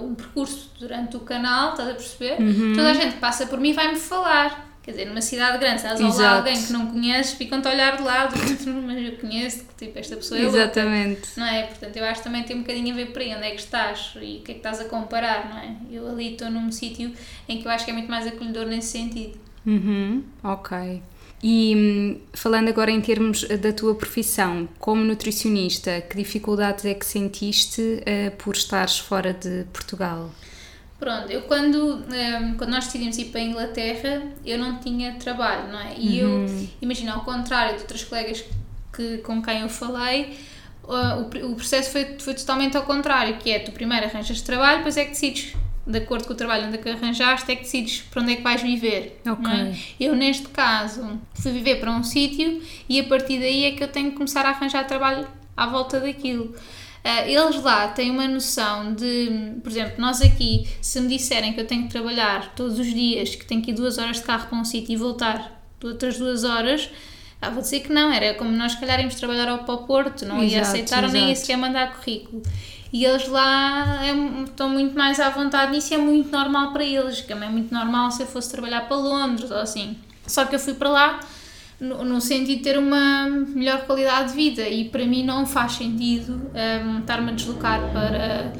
um 0.00 0.14
percurso 0.14 0.70
durante 0.78 1.16
o 1.16 1.20
canal, 1.20 1.70
estás 1.70 1.88
a 1.88 1.94
perceber? 1.94 2.40
Uhum. 2.40 2.74
Toda 2.74 2.90
a 2.90 2.94
gente 2.94 3.14
que 3.14 3.20
passa 3.20 3.46
por 3.46 3.58
mim 3.58 3.72
vai-me 3.72 3.96
falar. 3.96 4.66
Quer 4.82 4.92
dizer, 4.92 5.04
numa 5.04 5.20
cidade 5.20 5.58
grande, 5.58 5.76
estás 5.76 6.00
ao 6.00 6.08
lado 6.08 6.38
alguém 6.38 6.62
que 6.64 6.72
não 6.72 6.86
conheces, 6.86 7.34
ficam-te 7.34 7.68
a 7.68 7.72
olhar 7.72 7.98
de 7.98 8.02
lado, 8.02 8.34
mas 8.86 9.04
eu 9.04 9.18
conheço, 9.18 9.66
tipo, 9.76 9.98
esta 9.98 10.16
pessoa 10.16 10.40
é 10.40 10.44
Exatamente. 10.44 11.28
Não 11.36 11.44
é? 11.44 11.64
Portanto, 11.64 11.96
eu 11.98 12.04
acho 12.06 12.20
que 12.20 12.24
também 12.24 12.42
tem 12.42 12.56
um 12.56 12.60
bocadinho 12.60 12.94
a 12.94 12.96
ver 12.96 13.12
por 13.12 13.20
aí, 13.20 13.34
onde 13.34 13.44
é 13.44 13.50
que 13.50 13.60
estás 13.60 14.14
e 14.16 14.38
o 14.38 14.40
que 14.40 14.52
é 14.52 14.54
que 14.54 14.60
estás 14.60 14.80
a 14.80 14.84
comparar, 14.86 15.50
não 15.50 15.58
é? 15.58 15.76
Eu 15.90 16.08
ali 16.08 16.32
estou 16.32 16.48
num 16.48 16.72
sítio 16.72 17.12
em 17.46 17.60
que 17.60 17.68
eu 17.68 17.70
acho 17.70 17.84
que 17.84 17.90
é 17.90 17.94
muito 17.94 18.10
mais 18.10 18.26
acolhedor 18.26 18.64
nesse 18.64 18.88
sentido. 18.88 19.38
Uhum. 19.66 20.24
Ok. 20.42 21.02
E 21.42 21.74
hum, 21.76 22.20
falando 22.32 22.68
agora 22.68 22.90
em 22.90 23.00
termos 23.00 23.46
eh, 23.48 23.56
da 23.56 23.72
tua 23.72 23.94
profissão, 23.94 24.68
como 24.78 25.04
nutricionista, 25.04 26.00
que 26.00 26.16
dificuldades 26.16 26.84
é 26.84 26.94
que 26.94 27.06
sentiste 27.06 27.80
uh, 27.80 28.36
por 28.36 28.56
estares 28.56 28.98
fora 28.98 29.32
de 29.32 29.64
Portugal? 29.72 30.30
Pronto, 30.98 31.30
eu 31.30 31.42
quando, 31.42 31.76
um, 31.76 32.12
ehm, 32.12 32.54
quando 32.56 32.70
nós 32.70 32.86
decidimos 32.86 33.16
ir 33.18 33.26
para 33.26 33.40
a 33.40 33.44
Inglaterra, 33.44 34.22
eu 34.44 34.58
não 34.58 34.78
tinha 34.78 35.12
trabalho, 35.14 35.70
não 35.70 35.78
é? 35.78 35.94
E 35.96 36.24
uhum. 36.24 36.44
eu, 36.44 36.68
imagina, 36.82 37.14
ao 37.14 37.24
contrário 37.24 37.76
de 37.76 37.82
outras 37.82 38.02
colegas 38.02 38.44
que, 38.92 39.18
com 39.18 39.40
quem 39.40 39.60
eu 39.60 39.68
falei, 39.68 40.36
uh, 40.82 41.22
o, 41.22 41.52
o 41.52 41.54
processo 41.54 41.92
foi, 41.92 42.16
foi 42.18 42.34
totalmente 42.34 42.76
ao 42.76 42.82
contrário, 42.82 43.36
que 43.36 43.48
é, 43.48 43.60
tu 43.60 43.70
primeiro 43.70 44.06
arranjas 44.06 44.40
trabalho, 44.40 44.78
depois 44.78 44.96
é 44.96 45.04
que 45.04 45.10
decides 45.10 45.54
de 45.88 45.98
acordo 45.98 46.26
com 46.26 46.34
o 46.34 46.36
trabalho 46.36 46.66
onde 46.66 46.76
é 46.76 46.78
que 46.78 46.88
arranjaste, 46.88 47.50
é 47.50 47.56
que 47.56 47.62
decides 47.62 48.02
para 48.02 48.22
onde 48.22 48.32
é 48.34 48.36
que 48.36 48.42
vais 48.42 48.60
viver. 48.60 49.20
Okay. 49.26 49.52
É? 49.52 49.74
Eu, 49.98 50.14
neste 50.14 50.46
caso, 50.48 51.18
fui 51.34 51.50
viver 51.50 51.80
para 51.80 51.90
um 51.90 52.04
sítio 52.04 52.62
e 52.88 53.00
a 53.00 53.04
partir 53.04 53.38
daí 53.38 53.64
é 53.64 53.70
que 53.72 53.82
eu 53.82 53.88
tenho 53.88 54.10
que 54.10 54.16
começar 54.16 54.44
a 54.44 54.50
arranjar 54.50 54.86
trabalho 54.86 55.26
à 55.56 55.66
volta 55.66 55.98
daquilo. 55.98 56.54
Uh, 57.04 57.26
eles 57.26 57.62
lá 57.62 57.88
têm 57.88 58.10
uma 58.10 58.28
noção 58.28 58.92
de, 58.92 59.54
por 59.62 59.70
exemplo, 59.70 59.94
nós 59.98 60.20
aqui, 60.20 60.68
se 60.82 61.00
me 61.00 61.08
disserem 61.08 61.54
que 61.54 61.60
eu 61.60 61.66
tenho 61.66 61.84
que 61.84 61.88
trabalhar 61.88 62.54
todos 62.54 62.78
os 62.78 62.86
dias, 62.86 63.34
que 63.34 63.46
tenho 63.46 63.62
que 63.62 63.70
ir 63.70 63.74
duas 63.74 63.96
horas 63.96 64.16
de 64.16 64.24
carro 64.24 64.46
para 64.48 64.58
um 64.58 64.64
sítio 64.64 64.92
e 64.92 64.96
voltar 64.96 65.58
outras 65.82 66.18
duas 66.18 66.44
horas, 66.44 66.90
ah, 67.40 67.50
vou 67.50 67.62
dizer 67.62 67.80
que 67.80 67.92
não, 67.92 68.12
era 68.12 68.34
como 68.34 68.50
nós, 68.50 68.72
se 68.72 68.80
calhar, 68.80 68.98
íamos 68.98 69.14
trabalhar 69.14 69.48
ao, 69.48 69.60
para 69.60 69.74
o 69.74 69.86
Porto, 69.86 70.26
não 70.26 70.42
exato, 70.42 70.52
ia 70.52 70.60
aceitar 70.60 71.04
ou 71.04 71.10
nem 71.10 71.28
ia 71.28 71.36
sequer 71.36 71.56
mandar 71.56 71.94
currículo. 71.94 72.42
E 72.92 73.04
eles 73.04 73.28
lá 73.28 74.04
é, 74.04 74.44
estão 74.44 74.68
muito 74.68 74.96
mais 74.96 75.20
à 75.20 75.28
vontade 75.28 75.72
nisso 75.72 75.92
e 75.92 75.96
é 75.96 75.98
muito 75.98 76.30
normal 76.30 76.72
para 76.72 76.84
eles, 76.84 77.20
que 77.20 77.32
é 77.32 77.36
muito 77.36 77.72
normal 77.72 78.10
se 78.10 78.22
eu 78.22 78.26
fosse 78.26 78.50
trabalhar 78.50 78.82
para 78.82 78.96
Londres 78.96 79.50
ou 79.50 79.58
assim. 79.58 79.96
Só 80.26 80.44
que 80.44 80.54
eu 80.54 80.60
fui 80.60 80.74
para 80.74 80.88
lá 80.88 81.20
no, 81.80 82.04
no 82.04 82.20
sentido 82.20 82.56
de 82.58 82.62
ter 82.62 82.78
uma 82.78 83.28
melhor 83.28 83.84
qualidade 83.86 84.30
de 84.30 84.34
vida 84.34 84.68
e 84.68 84.88
para 84.88 85.04
mim 85.04 85.24
não 85.24 85.46
faz 85.46 85.72
sentido 85.72 86.50
um, 86.54 87.00
estar-me 87.00 87.30
a 87.30 87.34
deslocar 87.34 87.80
para 87.92 88.52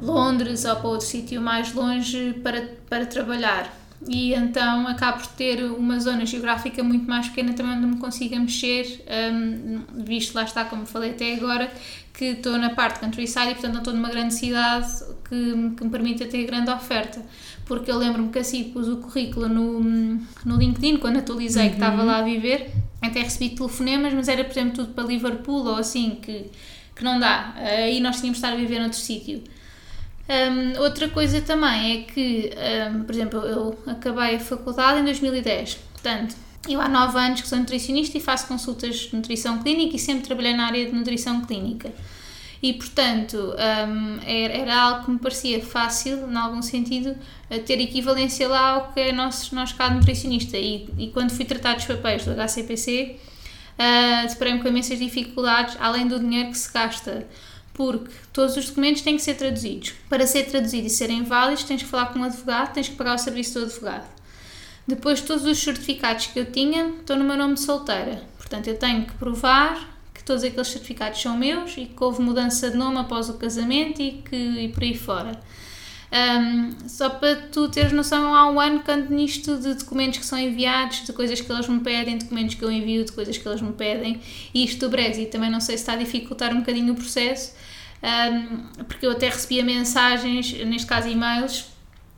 Londres 0.00 0.64
ou 0.64 0.76
para 0.76 0.88
outro 0.88 1.06
sítio 1.06 1.40
mais 1.40 1.72
longe 1.72 2.34
para, 2.42 2.62
para 2.88 3.06
trabalhar 3.06 3.70
e 4.08 4.34
então 4.34 4.86
acabo 4.86 5.18
por 5.18 5.28
ter 5.28 5.64
uma 5.64 5.98
zona 5.98 6.26
geográfica 6.26 6.82
muito 6.82 7.08
mais 7.08 7.28
pequena 7.28 7.54
também 7.54 7.76
onde 7.76 7.86
me 7.86 7.96
consiga 7.96 8.38
mexer, 8.38 9.04
um, 9.32 10.04
visto 10.04 10.34
lá 10.34 10.44
está, 10.44 10.64
como 10.64 10.86
falei 10.86 11.10
até 11.10 11.34
agora, 11.34 11.70
que 12.16 12.24
estou 12.24 12.56
na 12.56 12.70
parte 12.70 12.98
countryside 12.98 13.50
e 13.50 13.52
portanto 13.52 13.72
não 13.74 13.80
estou 13.80 13.92
numa 13.92 14.08
grande 14.08 14.32
cidade 14.32 14.88
que, 15.28 15.74
que 15.76 15.84
me 15.84 15.90
permita 15.90 16.24
ter 16.24 16.46
grande 16.46 16.70
oferta. 16.70 17.20
Porque 17.66 17.90
eu 17.90 17.98
lembro-me 17.98 18.30
que 18.30 18.38
assim 18.38 18.64
pus 18.70 18.88
o 18.88 18.96
currículo 18.96 19.48
no, 19.48 19.80
no 19.80 20.56
LinkedIn 20.56 20.96
quando 20.96 21.18
atualizei 21.18 21.64
uhum. 21.64 21.68
que 21.68 21.74
estava 21.76 22.02
lá 22.02 22.18
a 22.18 22.22
viver, 22.22 22.72
até 23.02 23.20
recebi 23.20 23.50
telefonemas, 23.50 24.14
mas 24.14 24.28
era 24.28 24.42
por 24.42 24.52
exemplo 24.52 24.72
tudo 24.72 24.94
para 24.94 25.04
Liverpool 25.04 25.66
ou 25.66 25.76
assim, 25.76 26.18
que, 26.22 26.50
que 26.94 27.04
não 27.04 27.20
dá. 27.20 27.52
Aí 27.56 28.00
nós 28.00 28.16
tínhamos 28.16 28.38
de 28.40 28.46
estar 28.46 28.54
a 28.54 28.56
viver 28.56 28.78
noutro 28.78 28.98
sítio. 28.98 29.42
Um, 30.28 30.80
outra 30.80 31.08
coisa 31.08 31.40
também 31.42 31.98
é 31.98 32.02
que, 32.02 32.50
um, 32.90 33.04
por 33.04 33.14
exemplo, 33.14 33.40
eu 33.40 33.78
acabei 33.86 34.36
a 34.36 34.40
faculdade 34.40 35.00
em 35.00 35.04
2010, 35.04 35.74
portanto, 35.92 36.34
eu 36.74 36.80
há 36.80 36.88
9 36.88 37.18
anos 37.18 37.40
que 37.40 37.48
sou 37.48 37.58
nutricionista 37.58 38.16
e 38.18 38.20
faço 38.20 38.46
consultas 38.46 38.96
de 38.96 39.16
nutrição 39.16 39.62
clínica 39.62 39.96
e 39.96 39.98
sempre 39.98 40.24
trabalhei 40.24 40.54
na 40.54 40.66
área 40.66 40.86
de 40.86 40.92
nutrição 40.92 41.42
clínica. 41.42 41.92
E, 42.62 42.72
portanto, 42.72 43.36
um, 43.36 44.18
era, 44.24 44.74
algo 44.74 45.04
que 45.04 45.10
me 45.10 45.18
parecia 45.18 45.62
fácil, 45.62 46.30
em 46.30 46.36
algum 46.36 46.62
sentido, 46.62 47.14
ter 47.66 47.80
equivalência 47.80 48.48
lá 48.48 48.70
ao 48.70 48.92
que 48.92 49.00
é 49.00 49.12
nosso, 49.12 49.54
nós 49.54 49.72
cá 49.72 49.90
nutricionista. 49.90 50.56
E, 50.56 50.88
e 50.98 51.08
quando 51.08 51.30
fui 51.30 51.44
tratar 51.44 51.74
dos 51.74 51.84
papéis 51.84 52.24
do 52.24 52.32
HCPC, 52.32 53.16
uh, 53.78 54.28
deparei-me 54.28 54.62
com 54.62 54.68
imensas 54.68 54.98
dificuldades, 54.98 55.76
além 55.78 56.08
do 56.08 56.18
dinheiro 56.18 56.50
que 56.50 56.58
se 56.58 56.72
gasta 56.72 57.26
porque 57.76 58.10
todos 58.32 58.56
os 58.56 58.68
documentos 58.70 59.02
têm 59.02 59.16
que 59.16 59.22
ser 59.22 59.34
traduzidos. 59.34 59.92
Para 60.08 60.26
ser 60.26 60.44
traduzido 60.44 60.86
e 60.86 60.90
serem 60.90 61.24
válidos, 61.24 61.62
tens 61.62 61.82
que 61.82 61.88
falar 61.88 62.06
com 62.06 62.20
um 62.20 62.24
advogado, 62.24 62.72
tens 62.72 62.88
que 62.88 62.96
pagar 62.96 63.14
o 63.14 63.18
serviço 63.18 63.58
do 63.58 63.66
advogado. 63.66 64.15
Depois, 64.86 65.20
todos 65.20 65.44
os 65.44 65.58
certificados 65.58 66.26
que 66.26 66.38
eu 66.38 66.50
tinha 66.50 66.88
estão 67.00 67.16
no 67.16 67.24
meu 67.24 67.36
nome 67.36 67.54
de 67.54 67.60
solteira. 67.60 68.22
Portanto, 68.38 68.68
eu 68.68 68.78
tenho 68.78 69.04
que 69.04 69.14
provar 69.14 69.98
que 70.14 70.22
todos 70.22 70.44
aqueles 70.44 70.68
certificados 70.68 71.20
são 71.20 71.36
meus 71.36 71.76
e 71.76 71.86
que 71.86 72.04
houve 72.04 72.22
mudança 72.22 72.70
de 72.70 72.76
nome 72.76 72.98
após 72.98 73.28
o 73.28 73.34
casamento 73.34 74.00
e, 74.00 74.22
que, 74.22 74.36
e 74.36 74.68
por 74.68 74.82
aí 74.84 74.96
fora. 74.96 75.40
Um, 76.12 76.88
só 76.88 77.10
para 77.10 77.34
tu 77.34 77.68
teres 77.68 77.92
noção, 77.92 78.32
há 78.32 78.48
um 78.48 78.60
ano 78.60 78.82
ando 78.88 79.12
nisto 79.12 79.56
de 79.56 79.74
documentos 79.74 80.18
que 80.18 80.24
são 80.24 80.38
enviados, 80.38 81.04
de 81.04 81.12
coisas 81.12 81.40
que 81.40 81.50
eles 81.50 81.68
me 81.68 81.80
pedem, 81.80 82.16
documentos 82.16 82.54
que 82.54 82.64
eu 82.64 82.70
envio, 82.70 83.04
de 83.04 83.10
coisas 83.10 83.36
que 83.36 83.46
eles 83.46 83.60
me 83.60 83.72
pedem, 83.72 84.20
e 84.54 84.64
isto 84.64 84.80
do 84.80 84.88
Brexit 84.88 85.26
também 85.26 85.50
não 85.50 85.60
sei 85.60 85.76
se 85.76 85.82
está 85.82 85.94
a 85.94 85.96
dificultar 85.96 86.52
um 86.52 86.60
bocadinho 86.60 86.92
o 86.92 86.96
processo, 86.96 87.54
um, 88.02 88.84
porque 88.84 89.04
eu 89.04 89.10
até 89.10 89.28
recebia 89.28 89.64
mensagens, 89.64 90.52
neste 90.64 90.86
caso 90.86 91.08
e-mails, 91.08 91.66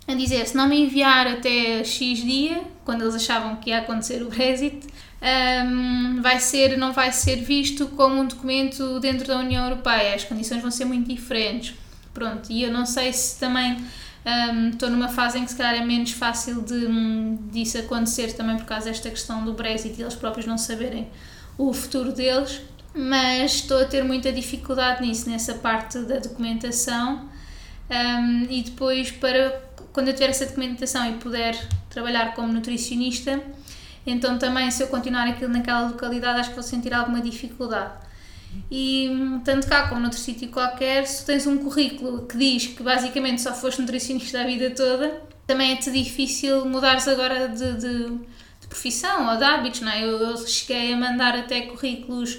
a 0.09 0.15
dizer 0.15 0.49
se 0.49 0.57
não 0.57 0.67
me 0.67 0.81
enviar 0.81 1.27
até 1.27 1.85
X 1.85 2.21
dia, 2.21 2.63
quando 2.85 3.03
eles 3.03 3.15
achavam 3.15 3.57
que 3.57 3.69
ia 3.69 3.79
acontecer 3.79 4.23
o 4.23 4.31
Brexit, 4.31 4.87
um, 5.21 6.23
vai 6.23 6.41
ser, 6.41 6.79
não 6.79 6.93
vai 6.95 7.13
ser 7.13 7.37
visto 7.37 7.87
como 7.89 8.23
um 8.23 8.27
documento 8.27 8.99
dentro 9.01 9.29
da 9.29 9.39
União 9.39 9.65
Europeia, 9.65 10.15
as 10.15 10.25
condições 10.25 10.63
vão 10.63 10.71
ser 10.71 10.87
muito 10.87 11.07
diferentes. 11.07 11.75
Pronto, 12.15 12.51
e 12.51 12.63
eu 12.63 12.73
não 12.73 12.87
sei 12.87 13.13
se 13.13 13.39
também 13.39 13.77
um, 14.25 14.71
estou 14.71 14.89
numa 14.89 15.09
fase 15.09 15.39
em 15.39 15.45
que 15.45 15.51
se 15.51 15.57
calhar 15.57 15.75
é 15.75 15.85
menos 15.85 16.13
fácil 16.13 16.63
de, 16.63 16.87
um, 16.87 17.37
disso 17.53 17.77
acontecer 17.77 18.33
também 18.33 18.57
por 18.57 18.65
causa 18.65 18.87
desta 18.87 19.11
questão 19.11 19.45
do 19.45 19.53
Brexit 19.53 19.99
e 19.99 20.03
eles 20.03 20.15
próprios 20.15 20.47
não 20.47 20.57
saberem 20.57 21.07
o 21.59 21.71
futuro 21.75 22.13
deles, 22.13 22.63
mas 22.95 23.57
estou 23.57 23.83
a 23.83 23.85
ter 23.85 24.03
muita 24.03 24.33
dificuldade 24.33 25.07
nisso, 25.07 25.29
nessa 25.29 25.55
parte 25.55 25.99
da 25.99 26.19
documentação 26.19 27.29
um, 27.91 28.47
e 28.49 28.63
depois 28.63 29.11
para 29.11 29.68
quando 29.93 30.09
eu 30.09 30.15
tiver 30.15 30.31
essa 30.31 30.47
documentação 30.47 31.11
e 31.11 31.15
puder 31.15 31.59
trabalhar 31.91 32.35
como 32.35 32.53
nutricionista, 32.53 33.43
então 34.07 34.39
também 34.39 34.71
se 34.71 34.83
eu 34.83 34.89
continuar 34.89 35.27
aquilo 35.29 35.53
naquela 35.53 35.89
localidade 35.89 36.41
acho 36.41 36.51
que 36.51 36.55
vou 36.55 36.65
sentir 36.65 36.95
alguma 36.95 37.21
dificuldade. 37.21 37.93
E 38.71 39.11
tanto 39.45 39.67
cá 39.67 39.89
como 39.89 40.01
noutro 40.01 40.19
sítio 40.19 40.49
qualquer, 40.49 41.07
se 41.07 41.25
tens 41.25 41.47
um 41.47 41.59
currículo 41.59 42.27
que 42.27 42.37
diz 42.37 42.67
que 42.67 42.83
basicamente 42.83 43.43
só 43.43 43.53
foste 43.53 43.81
nutricionista 43.81 44.41
a 44.41 44.45
vida 44.45 44.71
toda, 44.71 45.23
também 45.47 45.73
é-te 45.73 45.91
difícil 45.91 46.65
mudares 46.67 47.09
agora 47.09 47.49
de, 47.49 47.73
de, 47.75 48.09
de, 48.61 48.67
profissão 48.69 49.31
ou 49.31 49.37
de 49.37 49.45
hábitos, 49.45 49.81
não 49.81 49.91
é? 49.91 50.05
Eu, 50.05 50.19
eu 50.19 50.37
cheguei 50.47 50.93
a 50.93 50.97
mandar 50.97 51.35
até 51.37 51.63
currículos 51.63 52.39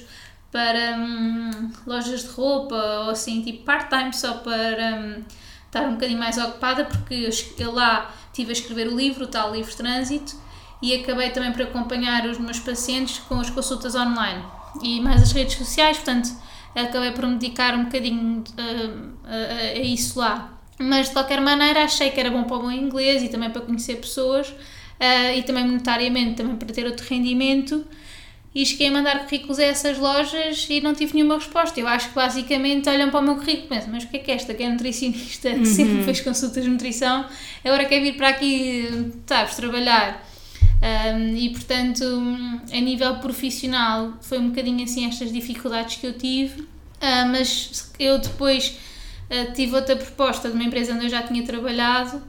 para 0.51 0.97
hum, 0.97 1.71
lojas 1.85 2.21
de 2.21 2.29
roupa 2.29 2.75
ou 2.75 3.09
assim, 3.11 3.41
tipo 3.41 3.63
part-time, 3.63 4.13
só 4.13 4.35
para 4.35 4.95
hum, 4.95 5.23
estar 5.69 5.87
um 5.87 5.93
bocadinho 5.93 6.19
mais 6.19 6.37
ocupada, 6.37 6.85
porque 6.85 7.29
eu, 7.57 7.71
lá 7.71 8.13
estive 8.27 8.49
a 8.49 8.53
escrever 8.53 8.87
o 8.87 8.95
livro, 8.95 9.25
o 9.25 9.27
tal 9.27 9.53
livro 9.53 9.75
Trânsito, 9.75 10.35
e 10.81 10.95
acabei 10.95 11.29
também 11.29 11.51
por 11.51 11.61
acompanhar 11.61 12.25
os 12.25 12.37
meus 12.37 12.59
pacientes 12.59 13.19
com 13.19 13.39
as 13.39 13.49
consultas 13.49 13.95
online 13.95 14.43
e 14.81 14.99
mais 15.01 15.21
as 15.21 15.31
redes 15.31 15.55
sociais, 15.55 15.97
portanto 15.97 16.29
acabei 16.75 17.11
por 17.11 17.25
me 17.25 17.37
dedicar 17.37 17.73
um 17.75 17.85
bocadinho 17.85 18.43
uh, 18.57 19.17
a, 19.25 19.79
a, 19.79 19.79
isso 19.79 20.19
lá. 20.19 20.57
Mas 20.79 21.07
de 21.07 21.13
qualquer 21.13 21.41
maneira 21.41 21.83
achei 21.83 22.09
que 22.09 22.19
era 22.19 22.31
bom 22.31 22.43
para 22.43 22.55
o 22.55 22.61
bom 22.61 22.71
inglês 22.71 23.21
e 23.21 23.27
também 23.27 23.49
para 23.49 23.61
conhecer 23.61 23.95
pessoas 23.95 24.47
uh, 24.49 25.35
e 25.35 25.43
também 25.43 25.65
monetariamente, 25.65 26.35
também 26.35 26.55
para 26.55 26.73
ter 26.73 26.85
outro 26.85 27.05
rendimento. 27.07 27.85
E 28.53 28.65
cheguei 28.65 28.87
a 28.87 28.91
mandar 28.91 29.25
currículos 29.25 29.59
a 29.59 29.63
essas 29.63 29.97
lojas 29.99 30.65
e 30.69 30.81
não 30.81 30.95
tive 30.95 31.13
nenhuma 31.13 31.35
resposta. 31.35 31.79
Eu 31.79 31.87
acho 31.87 32.09
que 32.09 32.15
basicamente 32.15 32.89
olham 32.89 33.11
para 33.11 33.19
o 33.19 33.23
meu 33.23 33.35
currículo 33.35 33.65
e 33.65 33.67
pensam: 33.67 33.91
mas 33.91 34.03
o 34.03 34.07
que 34.07 34.17
é 34.17 34.19
que 34.19 34.31
é 34.31 34.35
esta? 34.35 34.53
Que 34.53 34.63
é 34.63 34.69
nutricionista, 34.69 35.49
uhum. 35.49 35.65
sempre 35.65 36.03
fez 36.03 36.21
consultas 36.21 36.63
de 36.63 36.69
nutrição, 36.69 37.25
agora 37.63 37.85
quer 37.85 38.01
vir 38.01 38.17
para 38.17 38.29
aqui, 38.29 39.11
sabes, 39.27 39.55
trabalhar. 39.55 40.27
Um, 40.81 41.35
e 41.35 41.49
portanto, 41.49 42.03
a 42.71 42.79
nível 42.79 43.17
profissional, 43.17 44.13
foi 44.21 44.39
um 44.39 44.49
bocadinho 44.49 44.83
assim 44.83 45.05
estas 45.05 45.31
dificuldades 45.31 45.97
que 45.97 46.07
eu 46.07 46.13
tive, 46.13 46.61
uh, 46.61 47.27
mas 47.29 47.91
eu 47.99 48.17
depois 48.17 48.77
uh, 49.29 49.53
tive 49.53 49.75
outra 49.75 49.95
proposta 49.95 50.49
de 50.49 50.55
uma 50.55 50.63
empresa 50.63 50.93
onde 50.93 51.05
eu 51.05 51.09
já 51.09 51.21
tinha 51.21 51.43
trabalhado 51.43 52.23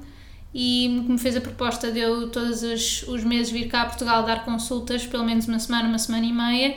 e 0.52 0.88
me 0.88 1.18
fez 1.18 1.36
a 1.36 1.40
proposta 1.40 1.92
de 1.92 2.00
eu 2.00 2.28
todos 2.28 2.62
os, 2.62 3.04
os 3.04 3.22
meses 3.22 3.52
vir 3.52 3.68
cá 3.68 3.82
a 3.82 3.86
Portugal 3.86 4.24
dar 4.24 4.44
consultas, 4.44 5.06
pelo 5.06 5.24
menos 5.24 5.46
uma 5.46 5.58
semana, 5.58 5.88
uma 5.88 5.98
semana 5.98 6.26
e 6.26 6.32
meia. 6.32 6.76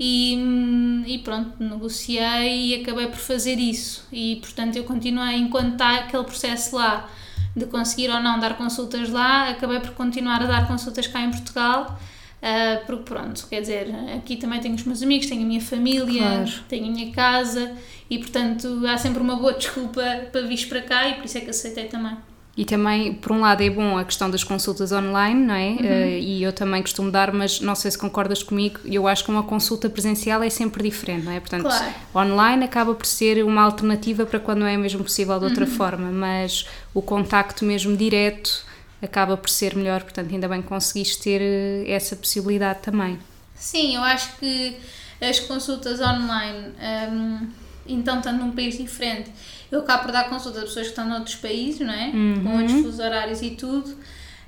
E, 0.00 1.04
e, 1.06 1.18
pronto, 1.18 1.62
negociei 1.62 2.68
e 2.68 2.82
acabei 2.82 3.08
por 3.08 3.18
fazer 3.18 3.58
isso. 3.58 4.06
E 4.12 4.36
portanto 4.36 4.76
eu 4.76 4.84
continuei, 4.84 5.36
enquanto 5.36 5.72
está 5.72 5.96
aquele 5.96 6.24
processo 6.24 6.76
lá, 6.76 7.08
de 7.56 7.66
conseguir 7.66 8.08
ou 8.10 8.20
não 8.20 8.38
dar 8.38 8.56
consultas 8.56 9.10
lá, 9.10 9.48
acabei 9.48 9.80
por 9.80 9.90
continuar 9.90 10.42
a 10.42 10.46
dar 10.46 10.68
consultas 10.68 11.06
cá 11.06 11.20
em 11.20 11.30
Portugal. 11.30 11.98
Uh, 12.38 12.86
porque 12.86 13.02
pronto, 13.02 13.48
quer 13.48 13.60
dizer, 13.60 13.88
aqui 14.16 14.36
também 14.36 14.60
tenho 14.60 14.76
os 14.76 14.84
meus 14.84 15.02
amigos, 15.02 15.26
tenho 15.26 15.42
a 15.42 15.44
minha 15.44 15.60
família, 15.60 16.22
claro. 16.22 16.52
tenho 16.68 16.86
a 16.86 16.90
minha 16.90 17.10
casa 17.10 17.76
e 18.08 18.16
portanto 18.16 18.80
há 18.86 18.96
sempre 18.96 19.20
uma 19.20 19.34
boa 19.34 19.54
desculpa 19.58 20.00
para 20.30 20.42
vir 20.42 20.68
para 20.68 20.82
cá 20.82 21.08
e 21.08 21.14
por 21.14 21.24
isso 21.24 21.36
é 21.36 21.40
que 21.40 21.50
aceitei 21.50 21.86
também. 21.86 22.16
E 22.58 22.64
também, 22.64 23.14
por 23.14 23.30
um 23.30 23.42
lado, 23.42 23.62
é 23.62 23.70
bom 23.70 23.96
a 23.96 24.04
questão 24.04 24.28
das 24.28 24.42
consultas 24.42 24.90
online, 24.90 25.46
não 25.46 25.54
é? 25.54 25.68
Uhum. 25.68 25.76
Uh, 25.76 26.18
e 26.18 26.42
eu 26.42 26.52
também 26.52 26.82
costumo 26.82 27.08
dar, 27.08 27.32
mas 27.32 27.60
não 27.60 27.76
sei 27.76 27.88
se 27.88 27.96
concordas 27.96 28.42
comigo, 28.42 28.80
eu 28.84 29.06
acho 29.06 29.22
que 29.22 29.30
uma 29.30 29.44
consulta 29.44 29.88
presencial 29.88 30.42
é 30.42 30.50
sempre 30.50 30.82
diferente, 30.82 31.24
não 31.24 31.30
é? 31.30 31.38
Portanto, 31.38 31.62
claro. 31.62 31.94
online 32.16 32.64
acaba 32.64 32.96
por 32.96 33.06
ser 33.06 33.44
uma 33.44 33.62
alternativa 33.62 34.26
para 34.26 34.40
quando 34.40 34.58
não 34.58 34.66
é 34.66 34.76
mesmo 34.76 35.04
possível 35.04 35.38
de 35.38 35.44
outra 35.44 35.66
uhum. 35.66 35.70
forma, 35.70 36.10
mas 36.10 36.66
o 36.92 37.00
contacto 37.00 37.64
mesmo 37.64 37.96
direto 37.96 38.66
acaba 39.00 39.36
por 39.36 39.48
ser 39.48 39.76
melhor, 39.76 40.02
portanto, 40.02 40.34
ainda 40.34 40.48
bem 40.48 40.60
que 40.60 40.66
conseguiste 40.66 41.22
ter 41.22 41.40
eh, 41.40 41.84
essa 41.86 42.16
possibilidade 42.16 42.80
também. 42.80 43.20
Sim, 43.54 43.94
eu 43.94 44.02
acho 44.02 44.36
que 44.36 44.76
as 45.20 45.38
consultas 45.38 46.00
online, 46.00 46.72
um, 47.12 47.48
então, 47.86 48.18
estando 48.18 48.40
num 48.40 48.50
país 48.50 48.76
diferente 48.76 49.30
eu 49.70 49.80
acabo 49.80 50.04
por 50.04 50.12
dar 50.12 50.28
consulta 50.28 50.60
a 50.60 50.62
pessoas 50.62 50.86
que 50.86 50.92
estão 50.92 51.06
noutros 51.06 51.36
países, 51.36 51.80
não 51.80 51.92
é? 51.92 52.06
Uhum. 52.06 52.42
Com 52.44 52.56
outros 52.58 52.80
fusos 52.80 52.98
horários 52.98 53.42
e 53.42 53.50
tudo. 53.50 53.96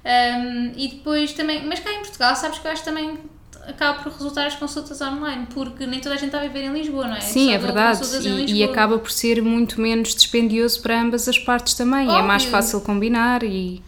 Um, 0.02 0.72
e 0.76 0.88
depois 0.88 1.32
também, 1.32 1.66
mas 1.66 1.80
cá 1.80 1.92
em 1.92 1.98
Portugal, 1.98 2.34
sabes 2.34 2.58
que 2.58 2.66
eu 2.66 2.72
acho 2.72 2.82
também 2.84 3.18
acaba 3.66 4.02
por 4.02 4.12
resultar 4.12 4.46
as 4.46 4.54
consultas 4.54 5.00
online, 5.00 5.46
porque 5.52 5.86
nem 5.86 6.00
toda 6.00 6.14
a 6.14 6.18
gente 6.18 6.28
está 6.28 6.38
a 6.38 6.42
viver 6.42 6.64
em 6.64 6.72
Lisboa, 6.72 7.06
não 7.06 7.16
é? 7.16 7.20
Sim, 7.20 7.48
Só 7.48 7.52
é 7.52 7.58
verdade. 7.58 8.28
E, 8.28 8.54
e, 8.54 8.64
acaba 8.64 8.98
por 8.98 9.10
ser 9.10 9.42
muito 9.42 9.80
menos 9.80 10.14
dispendioso 10.14 10.80
para 10.80 11.00
ambas 11.00 11.28
as 11.28 11.38
partes 11.38 11.74
também. 11.74 12.08
Óbvio. 12.08 12.24
É 12.24 12.26
mais 12.26 12.44
fácil 12.44 12.80
combinar 12.80 13.42
e. 13.42 13.82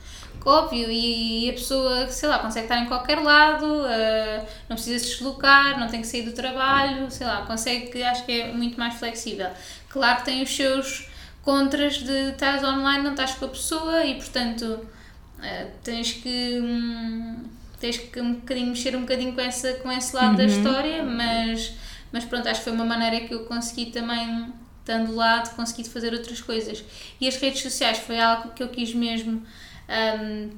Óbvio, 0.45 0.91
e 0.91 1.49
a 1.49 1.53
pessoa, 1.53 2.09
sei 2.09 2.29
lá, 2.29 2.41
consegue 2.41 2.65
estar 2.65 2.77
em 2.79 2.87
qualquer 2.87 3.21
lado, 3.21 3.65
uh, 3.65 4.47
não 4.69 4.75
precisa 4.75 4.99
se 4.99 5.13
deslocar, 5.13 5.79
não 5.79 5.87
tem 5.87 6.01
que 6.01 6.07
sair 6.07 6.23
do 6.23 6.33
trabalho, 6.33 7.09
sei 7.13 7.29
lá, 7.29 7.43
consegue, 7.43 8.03
acho 8.03 8.27
que 8.27 8.41
é 8.41 8.53
muito 8.53 8.77
mais 8.77 8.95
flexível. 8.95 9.51
Claro 9.89 10.19
que 10.19 10.25
tem 10.25 10.43
os 10.43 10.55
seus 10.55 11.07
contras 11.43 11.99
de 11.99 12.31
estás 12.31 12.63
online, 12.65 13.03
não 13.03 13.13
estás 13.13 13.35
com 13.35 13.45
a 13.45 13.49
pessoa 13.49 14.05
e 14.05 14.15
portanto 14.15 14.65
uh, 14.65 15.71
tens 15.83 16.13
que 16.13 16.61
um, 16.61 17.45
tens 17.83 17.99
que 17.99 18.21
um 18.21 18.35
bocadinho 18.35 18.69
mexer 18.69 18.95
um 18.97 19.01
bocadinho 19.01 19.33
com, 19.35 19.41
essa, 19.41 19.73
com 19.75 19.91
esse 19.91 20.15
lado 20.15 20.31
uhum. 20.31 20.37
da 20.37 20.45
história, 20.45 21.03
mas, 21.03 21.73
mas 22.13 22.25
pronto, 22.25 22.49
acho 22.49 22.61
que 22.61 22.65
foi 22.65 22.73
uma 22.73 22.85
maneira 22.85 23.27
que 23.27 23.35
eu 23.35 23.45
consegui 23.45 23.87
também, 23.87 24.53
estando 24.79 25.13
lá, 25.15 25.39
de 25.39 25.51
conseguir 25.51 25.85
fazer 25.89 26.13
outras 26.13 26.41
coisas. 26.41 26.85
E 27.21 27.27
as 27.27 27.37
redes 27.37 27.61
sociais 27.61 27.99
foi 27.99 28.21
algo 28.21 28.51
que 28.51 28.63
eu 28.63 28.69
quis 28.69 28.95
mesmo 28.95 29.43
um, 29.89 30.51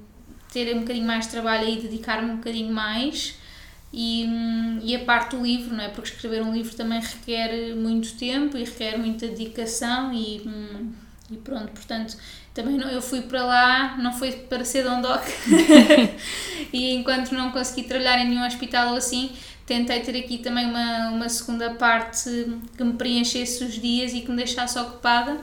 ter 0.53 0.77
um 0.77 0.81
bocadinho 0.81 1.07
mais 1.07 1.25
de 1.25 1.31
trabalho 1.31 1.67
e 1.67 1.81
dedicar-me 1.81 2.31
um 2.31 2.37
bocadinho 2.37 2.73
mais. 2.73 3.37
E, 3.97 4.27
e 4.83 4.97
a 4.97 5.05
parte 5.05 5.37
do 5.37 5.43
livro, 5.45 5.73
não 5.73 5.85
é? 5.85 5.89
Porque 5.89 6.11
escrever 6.11 6.43
um 6.43 6.53
livro 6.53 6.75
também 6.75 7.01
requer 7.01 7.77
muito 7.77 8.13
tempo 8.17 8.57
e 8.57 8.65
requer 8.65 8.99
muita 8.99 9.29
dedicação 9.29 10.13
e, 10.13 10.43
e 11.31 11.37
pronto, 11.37 11.71
portanto, 11.71 12.17
também 12.53 12.77
não, 12.77 12.89
eu 12.89 13.01
fui 13.01 13.23
para 13.23 13.45
lá, 13.45 13.97
não 13.97 14.13
foi 14.13 14.33
para 14.33 14.65
ser 14.65 14.83
dondoc 14.83 15.23
e 16.73 16.93
enquanto 16.93 17.31
não 17.33 17.53
consegui 17.53 17.85
trabalhar 17.85 18.19
em 18.19 18.31
nenhum 18.31 18.45
hospital 18.45 18.91
ou 18.91 18.97
assim, 18.97 19.31
tentei 19.65 20.01
ter 20.01 20.19
aqui 20.19 20.39
também 20.39 20.67
uma, 20.67 21.11
uma 21.11 21.29
segunda 21.29 21.71
parte 21.75 22.29
que 22.77 22.83
me 22.83 22.95
preenchesse 22.95 23.63
os 23.63 23.75
dias 23.75 24.13
e 24.13 24.23
que 24.23 24.31
me 24.31 24.37
deixasse 24.39 24.77
ocupada 24.77 25.39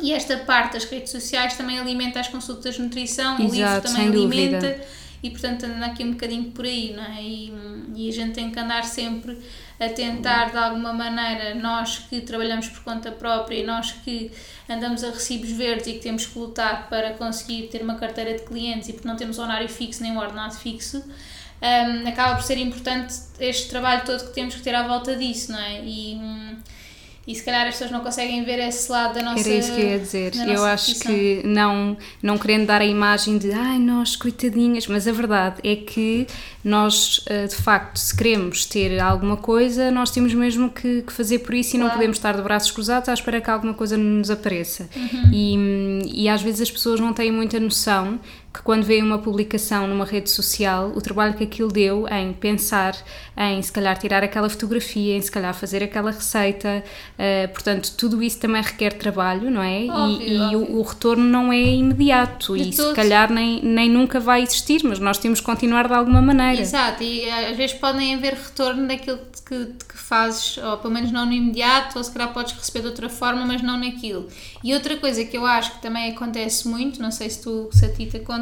e 0.00 0.12
esta 0.12 0.38
parte 0.38 0.74
das 0.74 0.84
redes 0.84 1.10
sociais 1.10 1.54
também 1.58 1.78
alimenta 1.78 2.20
as 2.20 2.28
consultas 2.28 2.76
de 2.76 2.82
nutrição, 2.82 3.34
Exato, 3.34 3.50
o 3.50 3.54
livro 3.54 3.80
também 3.82 4.08
alimenta. 4.08 4.60
dúvida. 4.60 5.01
E 5.22 5.30
portanto 5.30 5.64
anda 5.64 5.86
aqui 5.86 6.02
um 6.02 6.12
bocadinho 6.12 6.50
por 6.50 6.64
aí, 6.64 6.92
não 6.92 7.04
é? 7.04 7.22
E, 7.22 7.52
e 7.94 8.08
a 8.08 8.12
gente 8.12 8.32
tem 8.32 8.50
que 8.50 8.58
andar 8.58 8.84
sempre 8.84 9.38
a 9.78 9.88
tentar 9.88 10.50
de 10.50 10.56
alguma 10.56 10.92
maneira, 10.92 11.54
nós 11.54 11.98
que 11.98 12.20
trabalhamos 12.20 12.68
por 12.68 12.82
conta 12.82 13.12
própria, 13.12 13.64
nós 13.64 13.92
que 13.92 14.30
andamos 14.68 15.04
a 15.04 15.10
recibos 15.10 15.50
verdes 15.52 15.86
e 15.86 15.92
que 15.94 16.00
temos 16.00 16.26
que 16.26 16.38
lutar 16.38 16.88
para 16.88 17.14
conseguir 17.14 17.68
ter 17.68 17.82
uma 17.82 17.94
carteira 17.94 18.34
de 18.34 18.42
clientes 18.42 18.88
e 18.88 18.92
porque 18.92 19.06
não 19.06 19.16
temos 19.16 19.38
horário 19.38 19.68
fixo 19.68 20.02
nem 20.02 20.12
um 20.12 20.18
ordenado 20.18 20.54
fixo, 20.54 21.02
um, 21.62 22.08
acaba 22.08 22.34
por 22.34 22.42
ser 22.42 22.58
importante 22.58 23.14
este 23.38 23.68
trabalho 23.68 24.04
todo 24.04 24.24
que 24.24 24.34
temos 24.34 24.54
que 24.54 24.62
ter 24.62 24.74
à 24.74 24.86
volta 24.86 25.14
disso, 25.14 25.52
não 25.52 25.60
é? 25.60 25.80
E, 25.84 26.16
hum, 26.16 26.56
e 27.26 27.34
se 27.36 27.42
calhar 27.44 27.66
as 27.68 27.74
pessoas 27.74 27.90
não 27.92 28.00
conseguem 28.00 28.42
ver 28.44 28.58
esse 28.58 28.90
lado 28.90 29.14
da 29.14 29.22
nossa 29.22 29.48
Era 29.48 29.58
isso 29.58 29.72
que 29.72 29.80
eu 29.80 29.88
ia 29.90 29.98
dizer. 29.98 30.32
Eu 30.48 30.64
acho 30.64 30.98
que 30.98 31.40
não, 31.44 31.96
não 32.20 32.36
querendo 32.36 32.66
dar 32.66 32.80
a 32.80 32.84
imagem 32.84 33.38
de 33.38 33.52
ai, 33.52 33.78
nós 33.78 34.16
coitadinhas, 34.16 34.88
mas 34.88 35.06
a 35.06 35.12
verdade 35.12 35.56
é 35.62 35.76
que 35.76 36.26
nós, 36.64 37.20
eh, 37.26 37.46
de 37.46 37.54
facto, 37.54 37.96
se 37.98 38.16
queremos 38.16 38.66
ter 38.66 38.98
alguma 39.00 39.36
coisa, 39.36 39.90
nós 39.90 40.10
temos 40.10 40.34
mesmo 40.34 40.68
que, 40.68 41.02
que 41.02 41.12
fazer 41.12 41.38
por 41.40 41.54
isso 41.54 41.76
e 41.76 41.78
não 41.78 41.86
Claro. 41.86 41.98
podemos 41.98 42.16
estar 42.16 42.34
de 42.36 42.42
braços 42.42 42.70
cruzados 42.72 43.08
à 43.08 43.14
espera 43.14 43.40
que 43.40 43.50
alguma 43.50 43.74
coisa 43.74 43.96
nos 43.96 44.28
apareça. 44.30 44.88
Uhum. 44.96 45.30
E, 45.32 46.22
e 46.24 46.28
às 46.28 46.42
vezes 46.42 46.60
as 46.62 46.70
pessoas 46.72 46.98
não 46.98 47.12
têm 47.12 47.30
muita 47.30 47.60
noção 47.60 48.18
que 48.52 48.60
quando 48.62 48.84
veem 48.84 49.02
uma 49.02 49.18
publicação 49.18 49.86
numa 49.86 50.04
rede 50.04 50.28
social, 50.28 50.92
o 50.94 51.00
trabalho 51.00 51.32
que 51.34 51.44
aquilo 51.44 51.68
deu 51.72 52.06
em 52.08 52.32
pensar, 52.34 52.94
em 53.36 53.62
se 53.62 53.72
calhar 53.72 53.96
tirar 53.98 54.22
aquela 54.22 54.48
fotografia, 54.50 55.16
em 55.16 55.20
se 55.22 55.30
calhar 55.30 55.54
fazer 55.54 55.82
aquela 55.82 56.10
receita, 56.10 56.84
eh, 57.18 57.46
portanto, 57.46 57.92
tudo 57.96 58.22
isso 58.22 58.38
também 58.38 58.60
requer 58.60 58.92
trabalho, 58.92 59.50
não 59.50 59.62
é? 59.62 59.84
E- 59.86 59.90
Óbvio, 59.90 60.28
e 60.28 60.38
óbvio. 60.56 60.58
O, 60.76 60.80
o 60.80 60.82
retorno 60.82 61.24
não 61.24 61.50
é 61.52 61.60
imediato 61.62 62.54
De 62.56 62.68
e 62.68 62.72
se 62.72 62.76
todo. 62.76 62.94
calhar 62.94 63.32
nem, 63.32 63.62
nem 63.64 63.88
nunca 63.88 64.20
vai 64.20 64.42
existir, 64.42 64.82
mas 64.84 64.98
nós 64.98 65.16
temos 65.16 65.40
que 65.40 65.46
continuar 65.46 65.88
de 65.88 65.94
alguma 65.94 66.20
maneira. 66.20 66.60
Exato, 66.60 67.02
e 67.02 67.22
eh, 67.22 67.50
às 67.50 67.56
vezes 67.56 67.74
podem 67.76 68.14
haver 68.14 68.34
retorno 68.34 68.86
daquilo 68.86 69.18
que, 69.48 69.64
que 69.88 69.96
fazes, 69.96 70.58
ou 70.58 70.76
pelo 70.76 70.92
menos 70.92 71.10
não 71.10 71.24
no 71.24 71.32
imediato, 71.32 71.96
ou 71.96 72.04
se 72.04 72.10
calhar 72.12 72.32
podes 72.34 72.52
receber 72.52 72.80
de 72.80 72.86
outra 72.88 73.08
forma, 73.08 73.46
mas 73.46 73.62
não 73.62 73.78
naquilo. 73.78 74.28
E 74.62 74.74
outra 74.74 74.96
coisa 74.98 75.24
que 75.24 75.36
eu 75.38 75.46
acho 75.46 75.72
que 75.72 75.80
também 75.82 76.10
acontece 76.12 76.68
muito, 76.68 77.00
não 77.00 77.10
sei 77.10 77.30
se, 77.30 77.42
tu, 77.42 77.70
se 77.72 77.86
a 77.86 77.88
ti 77.88 78.04
te 78.06 78.18
acontece, 78.18 78.41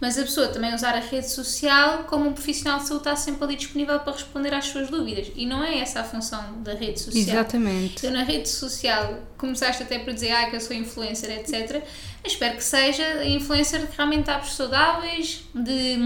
mas 0.00 0.18
a 0.18 0.22
pessoa 0.22 0.48
também 0.48 0.74
usar 0.74 0.94
a 0.94 1.00
rede 1.00 1.30
social 1.30 2.04
como 2.04 2.28
um 2.28 2.32
profissional 2.32 2.78
de 2.78 2.86
saúde 2.88 3.02
está 3.02 3.16
sempre 3.16 3.42
ali 3.42 3.56
disponível 3.56 3.98
para 4.00 4.12
responder 4.12 4.52
às 4.52 4.66
suas 4.66 4.90
dúvidas. 4.90 5.30
E 5.34 5.46
não 5.46 5.64
é 5.64 5.78
essa 5.78 6.00
a 6.00 6.04
função 6.04 6.62
da 6.62 6.74
rede 6.74 7.00
social. 7.00 7.22
Exatamente. 7.22 8.02
Tu 8.02 8.10
na 8.10 8.22
rede 8.22 8.48
social 8.48 9.20
começaste 9.38 9.82
até 9.82 9.98
por 9.98 10.12
dizer 10.12 10.32
ah, 10.32 10.50
que 10.50 10.56
eu 10.56 10.60
sou 10.60 10.76
influencer, 10.76 11.30
etc. 11.30 11.76
Eu 11.76 11.82
espero 12.26 12.56
que 12.56 12.64
seja 12.64 13.24
influencer 13.24 13.86
de 13.86 13.96
realmente 13.96 14.30
hábitos 14.30 14.54
saudáveis, 14.54 15.44
de, 15.54 15.96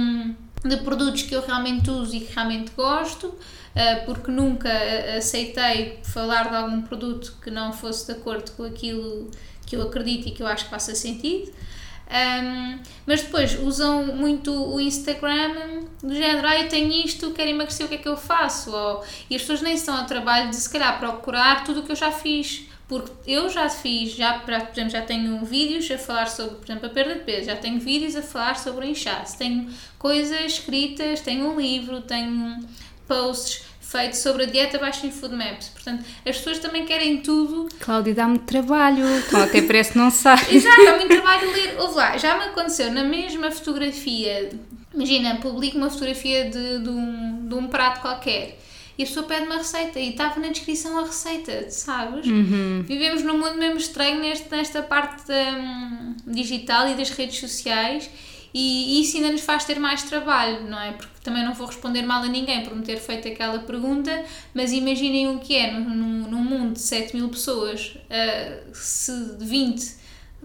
de 0.64 0.76
produtos 0.84 1.22
que 1.22 1.34
eu 1.34 1.44
realmente 1.44 1.90
uso 1.90 2.14
e 2.14 2.20
que 2.20 2.34
realmente 2.34 2.70
gosto, 2.76 3.34
ah, 3.74 4.02
porque 4.04 4.30
nunca 4.30 4.70
ah, 4.70 5.16
aceitei 5.16 5.98
falar 6.04 6.50
de 6.50 6.54
algum 6.54 6.82
produto 6.82 7.36
que 7.42 7.50
não 7.50 7.72
fosse 7.72 8.06
de 8.06 8.12
acordo 8.12 8.52
com 8.52 8.64
aquilo 8.64 9.30
que 9.66 9.76
eu 9.76 9.82
acredito 9.82 10.28
e 10.28 10.30
que 10.30 10.42
eu 10.42 10.46
acho 10.46 10.66
que 10.66 10.70
faça 10.70 10.94
sentido. 10.94 11.52
Um, 12.08 12.78
mas 13.06 13.22
depois 13.22 13.58
usam 13.60 14.06
muito 14.16 14.50
o 14.50 14.80
Instagram 14.80 15.82
do 16.02 16.14
género, 16.14 16.46
ah, 16.46 16.58
eu 16.58 16.68
tenho 16.68 16.90
isto, 16.90 17.32
quero 17.32 17.50
emagrecer, 17.50 17.84
o 17.84 17.88
que 17.88 17.96
é 17.96 17.98
que 17.98 18.08
eu 18.08 18.16
faço? 18.16 18.74
Ou, 18.74 19.04
e 19.28 19.36
as 19.36 19.42
pessoas 19.42 19.60
nem 19.60 19.74
estão 19.74 19.94
ao 19.94 20.06
trabalho 20.06 20.48
de 20.48 20.56
se 20.56 20.70
calhar 20.70 20.98
procurar 20.98 21.64
tudo 21.64 21.80
o 21.80 21.82
que 21.82 21.92
eu 21.92 21.96
já 21.96 22.10
fiz. 22.10 22.66
Porque 22.88 23.30
eu 23.30 23.50
já 23.50 23.68
fiz, 23.68 24.14
já, 24.14 24.38
por 24.38 24.50
exemplo, 24.54 24.88
já 24.88 25.02
tenho 25.02 25.44
vídeos 25.44 25.90
a 25.90 25.98
falar 25.98 26.26
sobre, 26.26 26.54
por 26.56 26.64
exemplo, 26.64 26.86
a 26.86 26.88
perda 26.88 27.16
de 27.16 27.20
peso, 27.20 27.44
já 27.44 27.56
tenho 27.56 27.78
vídeos 27.78 28.16
a 28.16 28.22
falar 28.22 28.58
sobre 28.58 28.86
o 28.86 28.88
inchaço, 28.88 29.36
tenho 29.36 29.68
coisas 29.98 30.52
escritas, 30.52 31.20
tenho 31.20 31.52
um 31.52 31.60
livro, 31.60 32.00
tenho 32.00 32.66
posts 33.06 33.67
feitos 33.88 34.18
sobre 34.18 34.42
a 34.42 34.46
dieta 34.46 34.78
baixa 34.78 35.06
em 35.06 35.10
Food 35.10 35.34
Maps. 35.34 35.70
Portanto, 35.70 36.04
as 36.26 36.36
pessoas 36.36 36.58
também 36.58 36.84
querem 36.84 37.22
tudo 37.22 37.68
Cláudia, 37.80 38.14
dá-me 38.14 38.38
trabalho, 38.38 39.04
então 39.16 39.40
até 39.40 39.62
parece 39.62 39.92
que 39.92 39.98
não 39.98 40.10
sabe. 40.10 40.42
Exato, 40.54 40.80
há 40.88 40.96
muito 40.96 41.08
trabalho 41.08 41.50
ler. 41.50 41.80
Ouve 41.80 41.94
lá, 41.94 42.16
já 42.18 42.36
me 42.36 42.44
aconteceu 42.44 42.92
na 42.92 43.02
mesma 43.02 43.50
fotografia. 43.50 44.50
Imagina, 44.92 45.36
publico 45.36 45.78
uma 45.78 45.88
fotografia 45.88 46.50
de, 46.50 46.80
de, 46.80 46.88
um, 46.88 47.48
de 47.48 47.54
um 47.54 47.66
prato 47.68 48.00
qualquer 48.00 48.58
e 48.98 49.04
a 49.04 49.06
pessoa 49.06 49.24
pede 49.24 49.46
uma 49.46 49.56
receita 49.56 49.98
e 49.98 50.10
estava 50.10 50.38
na 50.40 50.48
descrição 50.48 50.98
a 50.98 51.04
receita, 51.04 51.70
sabes? 51.70 52.26
Vivemos 52.84 53.22
num 53.22 53.38
mundo 53.38 53.56
mesmo 53.56 53.78
estranho 53.78 54.20
neste, 54.20 54.50
nesta 54.50 54.82
parte 54.82 55.32
hum, 55.32 56.16
digital 56.26 56.88
e 56.88 56.94
das 56.94 57.10
redes 57.10 57.38
sociais 57.38 58.10
e 58.54 59.00
isso 59.02 59.16
ainda 59.16 59.30
nos 59.32 59.42
faz 59.42 59.64
ter 59.64 59.78
mais 59.78 60.02
trabalho, 60.04 60.64
não 60.68 60.80
é? 60.80 60.92
Porque 60.92 61.12
também 61.22 61.44
não 61.44 61.52
vou 61.54 61.66
responder 61.66 62.02
mal 62.02 62.22
a 62.22 62.26
ninguém 62.26 62.62
por 62.64 62.74
me 62.74 62.82
ter 62.82 62.96
feito 62.98 63.28
aquela 63.28 63.58
pergunta, 63.60 64.24
mas 64.54 64.72
imaginem 64.72 65.28
o 65.28 65.38
que 65.38 65.54
é 65.54 65.72
num, 65.72 66.28
num- 66.28 66.38
mundo 66.42 66.72
de 66.74 66.80
7 66.80 67.14
mil 67.14 67.28
pessoas, 67.28 67.96
ah, 68.10 68.58
se 68.72 69.12
20 69.38 69.96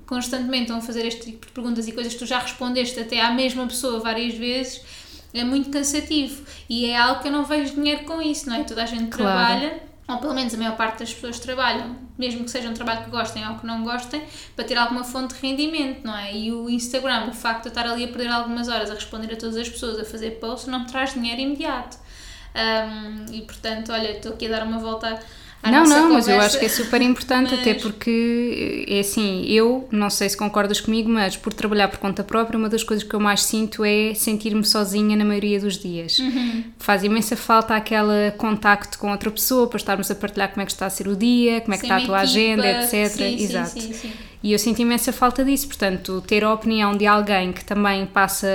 constantemente 0.06 0.64
estão 0.64 0.78
a 0.78 0.82
fazer 0.82 1.06
este 1.06 1.22
tipo 1.32 1.46
de 1.46 1.52
perguntas 1.54 1.88
e 1.88 1.92
coisas 1.94 2.12
que 2.14 2.20
tu 2.20 2.26
já 2.26 2.40
respondeste 2.40 3.00
até 3.00 3.22
à 3.22 3.32
mesma 3.32 3.66
pessoa 3.68 4.00
várias 4.00 4.34
vezes, 4.34 4.82
é 5.34 5.44
muito 5.44 5.70
cansativo. 5.70 6.44
E 6.70 6.86
é 6.88 6.98
algo 6.98 7.22
que 7.22 7.28
eu 7.28 7.32
não 7.32 7.46
vejo 7.46 7.74
dinheiro 7.76 8.04
com 8.04 8.22
isso, 8.22 8.50
não 8.50 8.56
é? 8.58 8.64
Toda 8.64 8.84
a 8.84 8.86
gente 8.86 9.10
Claro. 9.10 9.16
trabalha, 9.16 9.82
ou 10.14 10.20
pelo 10.20 10.34
menos 10.34 10.54
a 10.54 10.58
maior 10.58 10.76
parte 10.76 11.00
das 11.00 11.14
pessoas 11.14 11.40
trabalham, 11.40 11.96
mesmo 12.18 12.44
que 12.44 12.52
seja 12.52 12.70
um 12.70 12.74
trabalho 12.74 13.04
que 13.04 13.10
gostem 13.10 13.48
ou 13.48 13.56
que 13.56 13.66
não 13.66 13.84
gostem, 13.84 14.24
para 14.56 14.66
ter 14.66 14.78
alguma 14.78 15.04
fonte 15.04 15.36
de 15.36 15.42
rendimento, 15.42 16.06
não 16.06 16.16
é? 16.16 16.36
E 16.36 16.52
o 16.52 16.70
Instagram, 16.70 17.30
o 17.30 17.34
facto 17.34 17.64
de 17.64 17.68
eu 17.68 17.72
estar 17.72 17.86
ali 17.86 18.04
a 18.04 18.08
perder 18.08 18.30
algumas 18.30 18.68
horas 18.68 18.90
a 18.90 18.94
responder 18.94 19.34
a 19.34 19.38
todas 19.38 19.58
as 19.58 19.68
pessoas, 19.68 20.00
a 20.00 20.06
fazer 20.06 20.32
posts, 20.40 20.68
não 20.68 20.82
me 20.82 20.86
traz 20.86 21.14
dinheiro 21.14 21.42
imediato. 21.42 21.98
Um, 22.56 23.34
e 23.34 23.42
portanto, 23.42 23.92
olha, 23.92 24.12
estou 24.12 24.34
aqui 24.34 24.46
a 24.46 24.50
dar 24.50 24.64
uma 24.64 24.78
volta 24.78 25.20
não, 25.72 25.84
não, 25.86 26.14
mas 26.14 26.28
eu 26.28 26.34
conversa. 26.36 26.46
acho 26.46 26.60
que 26.60 26.66
é 26.66 26.70
super 26.70 27.02
importante, 27.02 27.54
até 27.54 27.74
Mas- 27.74 27.82
porque 27.82 28.86
é 28.88 29.00
assim, 29.00 29.46
eu 29.48 29.88
não 29.92 30.10
sei 30.10 30.28
se 30.30 30.36
concordas 30.38 30.82
comigo, 30.82 31.10
mas 31.10 31.38
por 31.38 31.54
trabalhar 31.54 31.88
por 31.88 32.00
conta 32.00 32.24
própria, 32.24 32.58
uma 32.58 32.70
das 32.70 32.84
coisas 32.84 33.08
que 33.08 33.14
eu 33.14 33.20
mais 33.20 33.42
sinto 33.44 33.84
é 33.86 34.14
sentir-me 34.14 34.64
sozinha 34.66 35.16
na 35.16 35.24
maioria 35.26 35.60
dos 35.60 35.78
dias. 35.78 36.20
Uhum. 36.20 36.64
Faz 36.80 37.04
imensa 37.04 37.36
falta 37.36 37.76
aquele 37.76 38.32
contacto 38.38 38.98
com 39.00 39.12
outra 39.12 39.32
pessoa 39.32 39.68
para 39.68 39.78
estarmos 39.78 40.10
a 40.12 40.16
partilhar 40.16 40.50
como 40.50 40.62
é 40.62 40.66
que 40.66 40.72
está 40.72 40.86
a 40.86 40.90
ser 40.90 41.08
o 41.08 41.16
dia, 41.16 41.62
como 41.62 41.74
é 41.74 41.78
que 41.78 41.88
Sem 41.88 41.90
está 41.96 42.04
a 42.04 42.06
tua 42.08 42.20
agenda, 42.20 42.68
equipa. 42.70 42.96
etc. 42.98 43.10
Sim, 43.12 43.38
sim, 43.38 43.44
Exato. 43.44 43.70
sim, 43.70 43.94
sim. 43.94 44.12
E 44.44 44.52
eu 44.52 44.60
sinto 44.60 44.82
imensa 44.82 45.14
falta 45.14 45.46
disso, 45.46 45.68
portanto, 45.68 46.22
ter 46.28 46.44
a 46.44 46.54
opinião 46.54 46.98
de 46.98 47.08
alguém 47.08 47.54
que 47.54 47.64
também 47.64 48.06
passa 48.06 48.48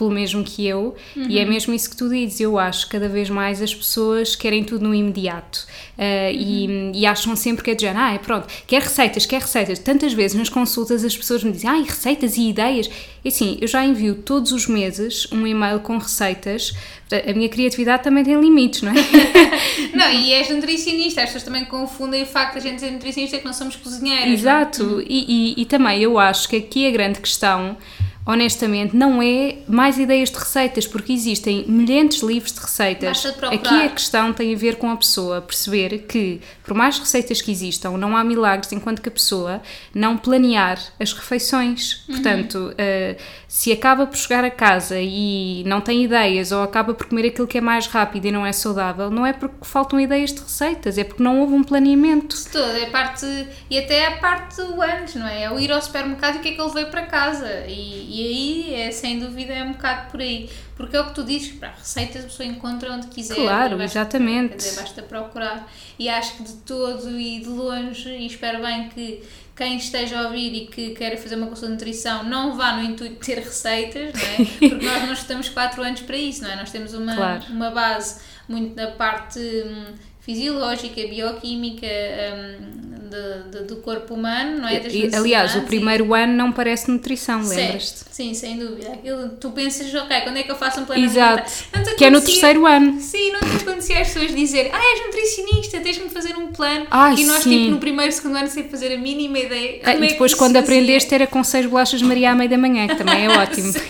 pelo 0.00 0.10
mesmo 0.10 0.42
que 0.42 0.66
eu, 0.66 0.94
e 1.14 1.38
é 1.38 1.44
mesmo 1.44 1.74
isso 1.74 1.90
que 1.90 1.96
tu 1.96 2.08
dizes, 2.08 2.40
eu 2.40 2.58
acho 2.58 2.86
que 2.86 2.92
cada 2.92 3.06
vez 3.06 3.28
mais 3.28 3.60
as 3.60 3.74
pessoas 3.74 4.34
querem 4.34 4.64
tudo 4.64 4.88
no 4.88 4.94
imediato 4.94 5.66
uh, 5.98 6.32
e, 6.32 6.90
e 6.94 7.04
acham 7.04 7.36
sempre 7.36 7.62
que 7.62 7.70
é 7.70 7.74
de 7.74 7.82
género, 7.82 8.02
ah, 8.02 8.14
é 8.14 8.18
pronto, 8.18 8.48
quer 8.66 8.80
receitas, 8.80 9.26
quer 9.26 9.42
receitas. 9.42 9.78
Tantas 9.78 10.14
vezes 10.14 10.38
nas 10.38 10.48
consultas 10.48 11.04
as 11.04 11.14
pessoas 11.14 11.44
me 11.44 11.52
dizem, 11.52 11.68
ai, 11.68 11.82
receitas 11.82 12.38
e 12.38 12.48
ideias. 12.48 12.88
E 13.24 13.28
assim, 13.28 13.58
eu 13.60 13.68
já 13.68 13.84
envio 13.84 14.14
todos 14.14 14.52
os 14.52 14.66
meses 14.66 15.26
um 15.30 15.46
e-mail 15.46 15.80
com 15.80 15.98
receitas, 15.98 16.72
a 17.12 17.32
minha 17.32 17.48
criatividade 17.48 18.02
também 18.02 18.24
tem 18.24 18.40
limites, 18.40 18.82
não 18.82 18.92
é? 18.92 18.94
Não, 19.94 20.10
e 20.12 20.32
és 20.32 20.48
nutricionista, 20.48 21.20
as 21.20 21.26
pessoas 21.26 21.42
também 21.42 21.64
confundem 21.64 22.22
o 22.22 22.26
facto 22.26 22.54
de 22.54 22.58
a 22.58 22.62
gente 22.62 22.80
ser 22.80 22.90
nutricionista 22.90 23.38
que 23.38 23.44
não 23.44 23.52
somos 23.52 23.76
cozinheiros. 23.76 24.40
Exato, 24.40 25.02
e, 25.06 25.54
e, 25.58 25.62
e 25.62 25.64
também 25.64 26.00
eu 26.00 26.18
acho 26.18 26.48
que 26.48 26.56
aqui 26.56 26.86
a 26.86 26.90
grande 26.90 27.20
questão, 27.20 27.76
honestamente, 28.24 28.94
não 28.96 29.22
é 29.22 29.58
mais 29.66 29.98
ideias 29.98 30.30
de 30.30 30.38
receitas, 30.38 30.86
porque 30.86 31.12
existem 31.12 31.64
milhares 31.66 32.16
de 32.16 32.26
livros 32.26 32.52
de 32.52 32.60
receitas. 32.60 33.08
Basta 33.08 33.32
procurar. 33.32 33.54
Aqui 33.54 33.86
a 33.86 33.88
questão 33.88 34.32
tem 34.32 34.54
a 34.54 34.56
ver 34.58 34.76
com 34.76 34.90
a 34.90 34.96
pessoa 34.96 35.40
perceber 35.40 36.04
que, 36.06 36.40
por 36.62 36.74
mais 36.74 36.98
receitas 36.98 37.42
que 37.42 37.50
existam, 37.50 37.96
não 37.96 38.16
há 38.16 38.22
milagres 38.22 38.70
enquanto 38.72 39.02
que 39.02 39.08
a 39.08 39.12
pessoa 39.12 39.60
não 39.94 40.16
planear 40.16 40.78
as 40.98 41.12
refeições. 41.12 42.04
Uhum. 42.08 42.14
Portanto, 42.14 42.74
eh, 42.78 43.09
se 43.48 43.72
acaba 43.72 44.06
por 44.06 44.16
chegar 44.16 44.44
a 44.44 44.50
casa 44.50 44.98
e 45.00 45.62
não 45.66 45.80
tem 45.80 46.04
ideias, 46.04 46.52
ou 46.52 46.62
acaba 46.62 46.94
por 46.94 47.06
comer 47.06 47.26
aquilo 47.26 47.46
que 47.46 47.58
é 47.58 47.60
mais 47.60 47.86
rápido 47.86 48.26
e 48.26 48.32
não 48.32 48.44
é 48.46 48.52
saudável, 48.52 49.10
não 49.10 49.26
é 49.26 49.32
porque 49.32 49.56
faltam 49.62 49.98
ideias 50.00 50.32
de 50.32 50.40
receitas, 50.40 50.98
é 50.98 51.04
porque 51.04 51.22
não 51.22 51.40
houve 51.40 51.54
um 51.54 51.62
planeamento. 51.64 52.36
De 52.36 52.48
todo, 52.48 52.76
é 52.76 52.86
parte. 52.86 53.26
E 53.68 53.78
até 53.78 54.06
a 54.06 54.16
parte 54.18 54.56
do 54.56 54.80
antes, 54.82 55.14
não 55.14 55.26
é? 55.26 55.42
É 55.44 55.50
o 55.50 55.58
ir 55.58 55.70
ao 55.72 55.80
supermercado 55.80 56.36
e 56.36 56.38
o 56.38 56.40
que 56.40 56.48
é 56.48 56.52
que 56.52 56.60
ele 56.60 56.70
veio 56.72 56.88
para 56.90 57.06
casa. 57.06 57.64
E, 57.66 58.06
e 58.10 58.26
aí, 58.26 58.74
é, 58.82 58.90
sem 58.90 59.18
dúvida, 59.18 59.52
é 59.52 59.62
um 59.64 59.72
bocado 59.72 60.10
por 60.10 60.20
aí. 60.20 60.48
Porque 60.76 60.96
é 60.96 61.00
o 61.00 61.04
que 61.08 61.14
tu 61.14 61.22
dizes, 61.24 61.52
para 61.52 61.72
receitas 61.72 62.22
a 62.24 62.28
pessoa 62.28 62.46
encontra 62.48 62.90
onde 62.92 63.06
quiser. 63.08 63.34
Claro, 63.34 63.76
basta- 63.76 63.84
exatamente. 63.84 64.50
Quer 64.52 64.56
dizer, 64.56 64.80
basta 64.80 65.02
procurar. 65.02 65.70
E 65.98 66.08
acho 66.08 66.36
que 66.38 66.42
de 66.42 66.52
todo 66.54 67.20
e 67.20 67.40
de 67.40 67.48
longe, 67.48 68.08
e 68.08 68.26
espero 68.26 68.62
bem 68.62 68.88
que 68.88 69.22
quem 69.56 69.76
esteja 69.76 70.18
a 70.20 70.22
ouvir 70.26 70.54
e 70.54 70.66
que 70.66 70.90
queira 70.90 71.16
fazer 71.16 71.34
uma 71.36 71.46
consulta 71.46 71.66
de 71.68 71.72
nutrição 71.72 72.24
não 72.24 72.56
vá 72.56 72.76
no 72.76 72.82
intuito 72.82 73.14
de 73.14 73.26
ter 73.26 73.38
receitas, 73.38 74.12
não 74.14 74.20
é? 74.22 74.36
Porque 74.70 74.84
nós 74.86 75.02
não 75.06 75.12
estamos 75.12 75.48
4 75.48 75.82
anos 75.82 76.00
para 76.00 76.16
isso, 76.16 76.42
não 76.42 76.50
é? 76.50 76.56
Nós 76.56 76.70
temos 76.70 76.94
uma, 76.94 77.14
Claro. 77.14 77.42
uma 77.50 77.70
base 77.70 78.20
muito 78.48 78.74
da 78.74 78.88
parte 78.88 79.38
hum, 79.38 79.94
fisiológica, 80.20 81.00
bioquímica, 81.06 81.86
hum, 81.86 82.99
de- 83.10 83.58
de- 83.58 83.64
do 83.66 83.76
corpo 83.76 84.14
humano, 84.14 84.58
não 84.62 84.68
é? 84.68 84.74
E, 84.74 84.78
aliás, 85.14 85.14
o 85.14 85.16
necessidades 85.16 85.56
e- 85.56 85.60
primeiro 85.66 86.14
ano 86.14 86.32
não 86.32 86.52
parece 86.52 86.90
nutrição, 86.90 87.42
lembras-te? 87.46 88.04
Sim, 88.10 88.34
sem 88.34 88.58
dúvida. 88.58 88.92
Aquilo, 88.92 89.28
tu 89.40 89.50
pensas, 89.50 89.92
ok, 89.94 90.20
quando 90.22 90.36
é 90.36 90.42
que 90.42 90.50
eu 90.50 90.56
faço 90.56 90.80
um 90.80 90.84
plano 90.84 91.04
Exato. 91.04 91.50
Que 91.96 92.04
é 92.04 92.10
no 92.10 92.20
terceiro 92.20 92.66
ano. 92.66 93.00
Sim, 93.00 93.32
não 93.32 93.40
te 93.40 93.56
acontecia 93.56 94.00
as 94.00 94.08
pessoas 94.12 94.34
dizerem 94.34 94.70
ah, 94.72 94.80
és 94.80 95.06
nutricionista, 95.06 95.80
tens-me 95.80 96.08
fazer 96.10 96.36
um 96.36 96.48
plano. 96.48 96.86
Ai, 96.90 97.14
e 97.18 97.24
nós, 97.24 97.42
sim. 97.42 97.50
tipo, 97.50 97.70
no 97.72 97.78
primeiro, 97.78 98.12
segundo 98.12 98.36
ano, 98.36 98.48
sem 98.48 98.64
fazer 98.68 98.94
a 98.94 98.98
mínima 98.98 99.38
ideia. 99.38 99.80
Ah, 99.84 99.94
e 99.94 99.96
é 100.04 100.06
depois, 100.08 100.32
isso 100.32 100.38
quando 100.38 100.56
aprendeste, 100.56 101.14
era 101.14 101.26
com 101.26 101.42
seis 101.42 101.66
bolachas 101.66 102.00
Maria 102.02 102.30
à 102.30 102.34
meia 102.34 102.48
da 102.50 102.58
manhã, 102.58 102.86
que 102.86 102.94
também 102.96 103.26
é 103.26 103.28
ótimo. 103.38 103.72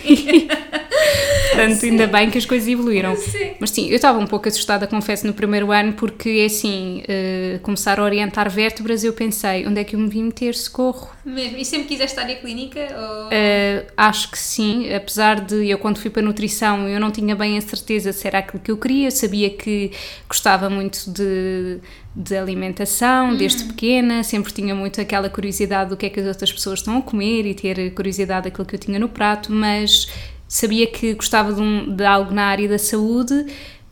Portanto, 1.51 1.85
ainda 1.85 2.07
bem 2.07 2.29
que 2.29 2.37
as 2.37 2.45
coisas 2.45 2.67
evoluíram. 2.67 3.15
Sim. 3.17 3.51
Mas 3.59 3.71
sim, 3.71 3.89
eu 3.89 3.95
estava 3.95 4.17
um 4.17 4.25
pouco 4.25 4.47
assustada, 4.47 4.87
confesso, 4.87 5.27
no 5.27 5.33
primeiro 5.33 5.71
ano, 5.71 5.93
porque 5.93 6.29
é 6.29 6.45
assim, 6.45 7.03
eh, 7.07 7.59
começar 7.61 7.99
a 7.99 8.03
orientar 8.03 8.49
vértebras, 8.49 9.03
eu 9.03 9.10
pensei, 9.13 9.65
onde 9.67 9.79
é 9.79 9.83
que 9.83 9.95
eu 9.95 9.99
me 9.99 10.09
vim 10.09 10.23
meter? 10.23 10.53
Socorro. 10.55 11.09
Mesmo. 11.25 11.57
E 11.57 11.65
sempre 11.65 11.87
quiseste 11.87 12.17
estar 12.17 12.29
em 12.29 12.35
clínica? 12.39 12.79
Ou... 12.79 13.25
Uh, 13.27 13.91
acho 13.97 14.31
que 14.31 14.37
sim, 14.39 14.93
apesar 14.93 15.39
de 15.41 15.67
eu 15.69 15.77
quando 15.77 15.97
fui 15.99 16.09
para 16.09 16.21
a 16.21 16.25
nutrição 16.25 16.87
eu 16.87 16.99
não 16.99 17.11
tinha 17.11 17.35
bem 17.35 17.57
a 17.57 17.61
certeza 17.61 18.11
se 18.13 18.27
era 18.27 18.39
aquilo 18.39 18.61
que 18.61 18.71
eu 18.71 18.77
queria, 18.77 19.07
eu 19.07 19.11
sabia 19.11 19.49
que 19.49 19.91
gostava 20.27 20.69
muito 20.69 21.09
de, 21.11 21.79
de 22.15 22.35
alimentação 22.35 23.35
desde 23.35 23.63
pequena, 23.65 24.23
sempre 24.23 24.51
tinha 24.51 24.73
muito 24.75 24.99
aquela 24.99 25.29
curiosidade 25.29 25.89
do 25.89 25.97
que 25.97 26.05
é 26.05 26.09
que 26.09 26.19
as 26.19 26.27
outras 26.27 26.51
pessoas 26.51 26.79
estão 26.79 26.97
a 26.97 27.01
comer 27.01 27.45
e 27.45 27.53
ter 27.53 27.91
curiosidade 27.93 28.45
daquilo 28.45 28.65
que 28.65 28.75
eu 28.75 28.79
tinha 28.79 28.99
no 28.99 29.09
prato, 29.09 29.51
mas 29.51 30.07
sabia 30.47 30.85
que 30.87 31.13
gostava 31.13 31.53
de, 31.53 31.61
um- 31.61 31.95
de 31.95 32.03
algo 32.03 32.33
na 32.33 32.43
área 32.45 32.67
da 32.67 32.77
saúde, 32.77 33.45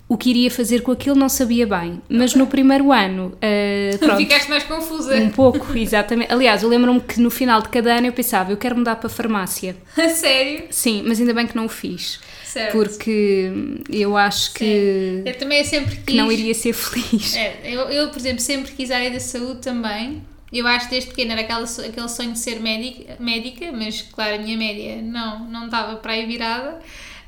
o 0.10 0.18
que 0.18 0.32
iria 0.32 0.50
fazer 0.50 0.82
com 0.82 0.92
aquilo 0.92 1.16
não 1.16 1.30
sabia 1.30 1.68
bem, 1.68 2.02
mas 2.10 2.34
no 2.34 2.48
primeiro 2.48 2.92
ano, 2.92 3.28
uh, 3.36 3.98
pronto, 4.00 4.18
Ficaste 4.18 4.50
mais 4.50 4.64
confusa. 4.64 5.16
um 5.16 5.30
pouco, 5.30 5.78
exatamente. 5.78 6.34
Aliás, 6.34 6.64
eu 6.64 6.70
lembro-me 6.70 7.00
que 7.00 7.22
no 7.22 7.30
final 7.30 7.62
de 7.62 7.70
cada 7.70 7.94
ano 7.96 8.08
eu 8.08 8.12
pensava, 8.12 8.52
eu 8.52 8.58
quero 8.58 8.76
mudar 8.76 8.96
para 8.96 9.06
a 9.06 9.10
farmácia. 9.10 9.76
A 9.96 10.10
sério? 10.10 10.64
Sim, 10.72 11.04
mas 11.06 11.20
ainda 11.20 11.32
bem 11.32 11.46
que 11.46 11.56
não 11.56 11.66
o 11.66 11.70
fiz. 11.70 12.20
Certo. 12.44 12.72
Porque 12.72 13.52
eu 13.92 14.18
acho 14.18 14.56
que, 14.56 15.22
Eu 15.24 15.38
também 15.38 15.64
sempre 15.64 15.98
quis. 15.98 16.06
que 16.06 16.14
não 16.16 16.32
iria 16.32 16.56
ser 16.56 16.74
feliz. 16.74 17.36
É, 17.36 17.60
eu, 17.66 17.82
eu, 17.82 18.10
por 18.10 18.18
exemplo, 18.18 18.40
sempre 18.40 18.72
quis 18.72 18.90
a 18.90 18.96
área 18.96 19.12
da 19.12 19.20
saúde 19.20 19.62
também. 19.62 20.24
Eu 20.52 20.66
acho 20.66 20.90
desde 20.90 21.12
pequena 21.12 21.34
era 21.34 21.42
aquela, 21.42 21.64
aquele 21.64 22.10
sonho 22.10 22.32
de 22.32 22.40
ser 22.40 22.60
médica, 22.60 23.16
médica, 23.20 23.72
mas 23.72 24.02
claro, 24.02 24.38
a 24.38 24.38
minha 24.40 24.58
média 24.58 25.00
não, 25.04 25.46
não 25.46 25.66
estava 25.66 25.98
para 25.98 26.14
aí 26.14 26.26
virada. 26.26 26.80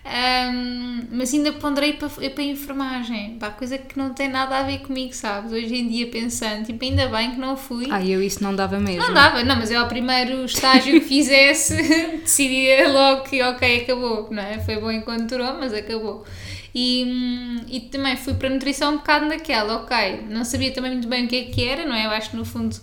Ahm, 0.04 1.08
mas 1.12 1.32
ainda 1.32 1.54
ponderei 1.54 1.94
para, 1.94 2.10
para 2.10 2.44
a 2.44 2.44
enfermagem, 2.44 3.38
pá, 3.40 3.52
coisa 3.52 3.78
que 3.78 3.98
não 3.98 4.14
tem 4.14 4.28
nada 4.28 4.58
a 4.58 4.64
ver 4.64 4.80
comigo, 4.80 5.14
sabes? 5.14 5.52
Hoje 5.52 5.76
em 5.76 5.88
dia 5.88 6.08
pensando, 6.08 6.66
tipo, 6.66 6.84
ainda 6.84 7.08
bem 7.08 7.32
que 7.32 7.40
não 7.40 7.56
fui. 7.56 7.88
Ai, 7.92 8.10
eu 8.10 8.22
isso 8.22 8.44
não 8.44 8.56
dava 8.56 8.80
mesmo. 8.80 9.02
Não 9.02 9.14
dava, 9.14 9.44
não, 9.44 9.56
mas 9.56 9.70
eu 9.70 9.80
ao 9.80 9.88
primeiro 9.88 10.44
estágio 10.46 11.00
que 11.00 11.08
fizesse 11.08 11.76
decidia 12.22 12.90
logo 12.90 13.24
que 13.24 13.44
ok, 13.44 13.82
acabou, 13.84 14.28
não 14.32 14.42
é? 14.42 14.60
Foi 14.60 14.80
bom 14.80 14.92
enquanto 14.92 15.30
durou, 15.30 15.54
mas 15.60 15.72
acabou. 15.72 16.26
E, 16.74 17.62
e 17.70 17.82
também 17.82 18.16
fui 18.16 18.34
para 18.34 18.48
a 18.48 18.52
nutrição 18.52 18.94
um 18.94 18.98
bocado 18.98 19.26
naquela, 19.28 19.78
ok, 19.84 20.26
não 20.30 20.44
sabia 20.44 20.72
também 20.72 20.92
muito 20.94 21.08
bem 21.08 21.26
o 21.26 21.28
que 21.28 21.36
é 21.36 21.44
que 21.44 21.64
era, 21.64 21.86
não 21.86 21.94
é? 21.94 22.08
Eu 22.08 22.12
acho 22.12 22.32
que 22.32 22.38
no 22.38 22.46
fundo 22.46 22.76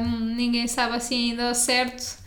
hum, 0.00 0.34
ninguém 0.36 0.66
sabe 0.66 0.96
assim 0.96 1.30
ainda 1.30 1.48
ao 1.48 1.54
certo, 1.54 2.18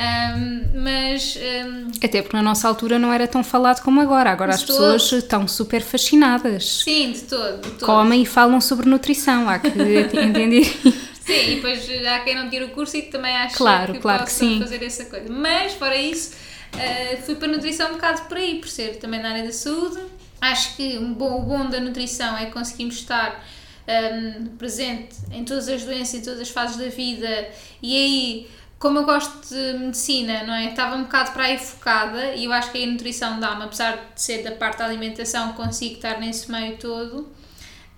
Hum, 0.00 0.64
mas 0.84 1.36
hum, 1.36 1.90
Até 2.02 2.22
porque 2.22 2.36
na 2.36 2.42
nossa 2.42 2.68
altura 2.68 2.98
não 3.00 3.12
era 3.12 3.26
tão 3.26 3.42
falado 3.42 3.82
como 3.82 4.00
agora. 4.00 4.30
Agora 4.30 4.54
as 4.54 4.62
pessoas 4.62 5.10
todo. 5.10 5.18
estão 5.18 5.48
super 5.48 5.82
fascinadas. 5.82 6.82
sim, 6.84 7.10
de 7.12 7.22
todo, 7.22 7.56
de 7.62 7.70
todo. 7.72 7.86
Comem 7.86 8.22
e 8.22 8.26
falam 8.26 8.60
sobre 8.60 8.88
nutrição. 8.88 9.48
Há 9.48 9.58
que 9.58 9.68
entender. 10.22 10.64
Sim, 10.64 11.50
e 11.50 11.54
depois 11.56 11.80
há 12.06 12.20
quem 12.20 12.36
não 12.36 12.48
tira 12.48 12.66
o 12.66 12.70
curso 12.70 12.96
e 12.96 13.02
também 13.02 13.36
acha 13.36 13.56
Claro, 13.56 13.92
que 13.94 13.98
claro 13.98 14.24
que 14.24 14.30
sim. 14.32 14.60
fazer 14.60 14.82
essa 14.84 15.04
coisa. 15.06 15.26
Mas, 15.30 15.72
fora 15.74 15.96
isso, 15.96 16.32
eh, 16.78 17.18
fui 17.26 17.34
para 17.34 17.48
a 17.48 17.50
nutrição 17.52 17.90
um 17.90 17.94
bocado 17.94 18.22
por 18.22 18.36
aí, 18.38 18.60
por 18.60 18.68
ser 18.68 18.96
também 18.98 19.20
na 19.20 19.30
área 19.30 19.44
da 19.44 19.52
saúde. 19.52 19.98
Acho 20.40 20.76
que 20.76 20.96
um 20.96 21.12
bom, 21.12 21.40
o 21.40 21.42
bom 21.42 21.68
da 21.68 21.80
nutrição 21.80 22.38
é 22.38 22.46
conseguimos 22.46 22.94
estar 22.94 23.44
ehm, 23.88 24.46
presente 24.58 25.16
em 25.32 25.44
todas 25.44 25.68
as 25.68 25.82
doenças, 25.82 26.14
em 26.14 26.22
todas 26.22 26.40
as 26.40 26.48
fases 26.50 26.76
da 26.76 26.86
vida 26.88 27.48
e 27.82 27.96
aí. 27.96 28.57
Como 28.78 28.98
eu 28.98 29.04
gosto 29.04 29.48
de 29.48 29.78
medicina, 29.78 30.44
não 30.44 30.54
é? 30.54 30.66
Estava 30.66 30.94
um 30.94 31.02
bocado 31.02 31.32
para 31.32 31.46
aí 31.46 31.58
focada 31.58 32.34
e 32.34 32.44
eu 32.44 32.52
acho 32.52 32.70
que 32.70 32.82
a 32.82 32.86
nutrição 32.86 33.40
dá-me, 33.40 33.64
apesar 33.64 34.12
de 34.14 34.22
ser 34.22 34.44
da 34.44 34.52
parte 34.52 34.78
da 34.78 34.84
alimentação, 34.84 35.52
consigo 35.54 35.96
estar 35.96 36.20
nesse 36.20 36.50
meio 36.50 36.76
todo. 36.76 37.22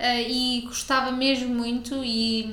Uh, 0.01 0.27
e 0.27 0.63
gostava 0.63 1.13
mesmo 1.13 1.55
muito 1.55 2.03
e 2.03 2.51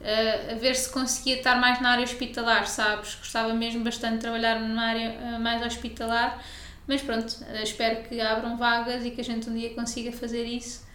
uh, 0.00 0.52
a 0.52 0.54
ver 0.54 0.76
se 0.76 0.88
conseguia 0.92 1.38
estar 1.38 1.60
mais 1.60 1.80
na 1.80 1.90
área 1.90 2.04
hospitalar, 2.04 2.68
sabes? 2.68 3.16
Gostava 3.16 3.52
mesmo 3.52 3.82
bastante 3.82 4.14
de 4.14 4.20
trabalhar 4.20 4.60
numa 4.60 4.82
área 4.82 5.10
uh, 5.10 5.40
mais 5.40 5.60
hospitalar, 5.66 6.40
mas 6.86 7.02
pronto, 7.02 7.28
uh, 7.28 7.62
espero 7.64 8.04
que 8.04 8.20
abram 8.20 8.56
vagas 8.56 9.04
e 9.04 9.10
que 9.10 9.20
a 9.20 9.24
gente 9.24 9.50
um 9.50 9.54
dia 9.56 9.74
consiga 9.74 10.12
fazer 10.12 10.44
isso, 10.44 10.86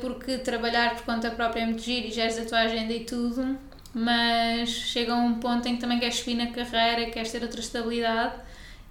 porque 0.00 0.38
trabalhar 0.38 0.96
por 0.96 1.04
conta 1.04 1.30
própria 1.30 1.60
é 1.62 1.66
muito 1.66 1.82
giro 1.82 2.08
e 2.08 2.10
geres 2.10 2.36
a 2.36 2.44
tua 2.44 2.58
agenda 2.62 2.92
e 2.92 3.04
tudo, 3.04 3.56
mas 3.94 4.68
chega 4.70 5.12
a 5.12 5.16
um 5.16 5.34
ponto 5.34 5.66
em 5.68 5.74
que 5.74 5.80
também 5.80 5.98
queres 5.98 6.16
subir 6.16 6.34
na 6.34 6.48
carreira, 6.48 7.10
queres 7.10 7.30
ter 7.32 7.42
outra 7.42 7.60
estabilidade 7.60 8.34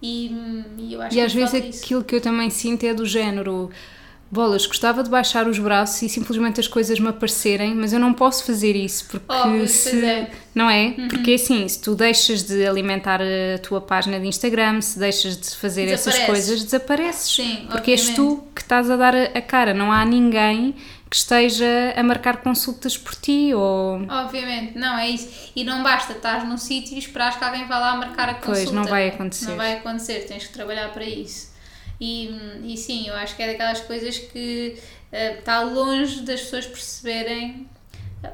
e, 0.02 0.32
e 0.78 0.94
eu 0.94 1.02
acho 1.02 1.18
E 1.18 1.20
que 1.20 1.22
às 1.22 1.34
vezes 1.34 1.52
falta 1.52 1.68
isso. 1.68 1.84
aquilo 1.84 2.04
que 2.04 2.16
eu 2.16 2.22
também 2.22 2.50
sinto 2.50 2.84
é 2.86 2.94
do 2.94 3.06
género. 3.06 3.70
Bolas, 4.32 4.68
gostava 4.68 5.02
de 5.02 5.10
baixar 5.10 5.48
os 5.48 5.58
braços 5.58 6.04
e 6.04 6.10
simplesmente 6.10 6.60
as 6.60 6.68
coisas 6.68 7.00
me 7.00 7.08
aparecerem, 7.08 7.74
mas 7.74 7.94
eu 7.94 8.00
não 8.00 8.14
posso 8.14 8.44
fazer 8.44 8.76
isso 8.76 9.06
porque 9.10 9.26
pois 9.28 9.72
se. 9.72 10.06
é. 10.06 10.20
Uhum. 10.20 10.28
Não 10.54 10.70
é? 10.70 10.92
Porque 11.10 11.34
assim, 11.34 11.68
se 11.68 11.82
tu 11.82 11.96
deixas 11.96 12.44
de 12.44 12.64
alimentar 12.64 13.22
a 13.24 13.58
tua 13.58 13.82
página 13.82 14.20
de 14.20 14.28
Instagram, 14.28 14.82
se 14.82 15.00
deixas 15.00 15.36
de 15.36 15.56
fazer 15.56 15.88
essas 15.88 16.20
coisas, 16.20 16.64
desapareces. 16.64 17.34
Sim, 17.36 17.68
porque 17.72 17.90
és 17.92 18.10
obviamente. 18.10 18.38
tu 18.38 18.44
que 18.56 18.62
estás 18.62 18.88
a 18.92 18.96
dar 18.96 19.16
a 19.16 19.24
a 19.34 19.42
cara, 19.42 19.74
não 19.74 19.92
há 19.92 20.06
ninguém 20.06 20.76
que 21.10 21.16
esteja 21.16 21.94
a 21.96 22.04
marcar 22.04 22.38
consultas 22.38 22.96
por 22.98 23.16
ti 23.16 23.54
ou. 23.54 24.02
Obviamente, 24.08 24.78
não 24.78 24.98
é 24.98 25.10
isso. 25.10 25.52
E 25.56 25.64
não 25.64 25.82
basta 25.82 26.14
estar 26.14 26.46
num 26.46 26.58
sítio 26.58 26.96
e 26.96 27.00
esperar 27.00 27.38
que 27.38 27.44
alguém 27.44 27.68
vá 27.68 27.80
lá 27.80 27.96
marcar 27.96 28.30
a 28.30 28.34
consulta. 28.36 28.60
Pois, 28.60 28.72
não 28.72 28.84
vai 28.84 29.08
acontecer. 29.08 29.50
Não 29.50 29.58
vai 29.58 29.74
acontecer, 29.74 30.28
tens 30.28 30.46
que 30.46 30.54
trabalhar 30.54 30.90
para 30.94 31.04
isso. 31.04 31.50
E, 32.00 32.30
e 32.64 32.78
sim, 32.78 33.08
eu 33.08 33.16
acho 33.16 33.36
que 33.36 33.42
é 33.42 33.48
daquelas 33.48 33.82
coisas 33.82 34.18
que 34.20 34.78
eh, 35.12 35.40
está 35.40 35.62
longe 35.62 36.22
das 36.22 36.42
pessoas 36.42 36.68
perceberem. 36.68 37.68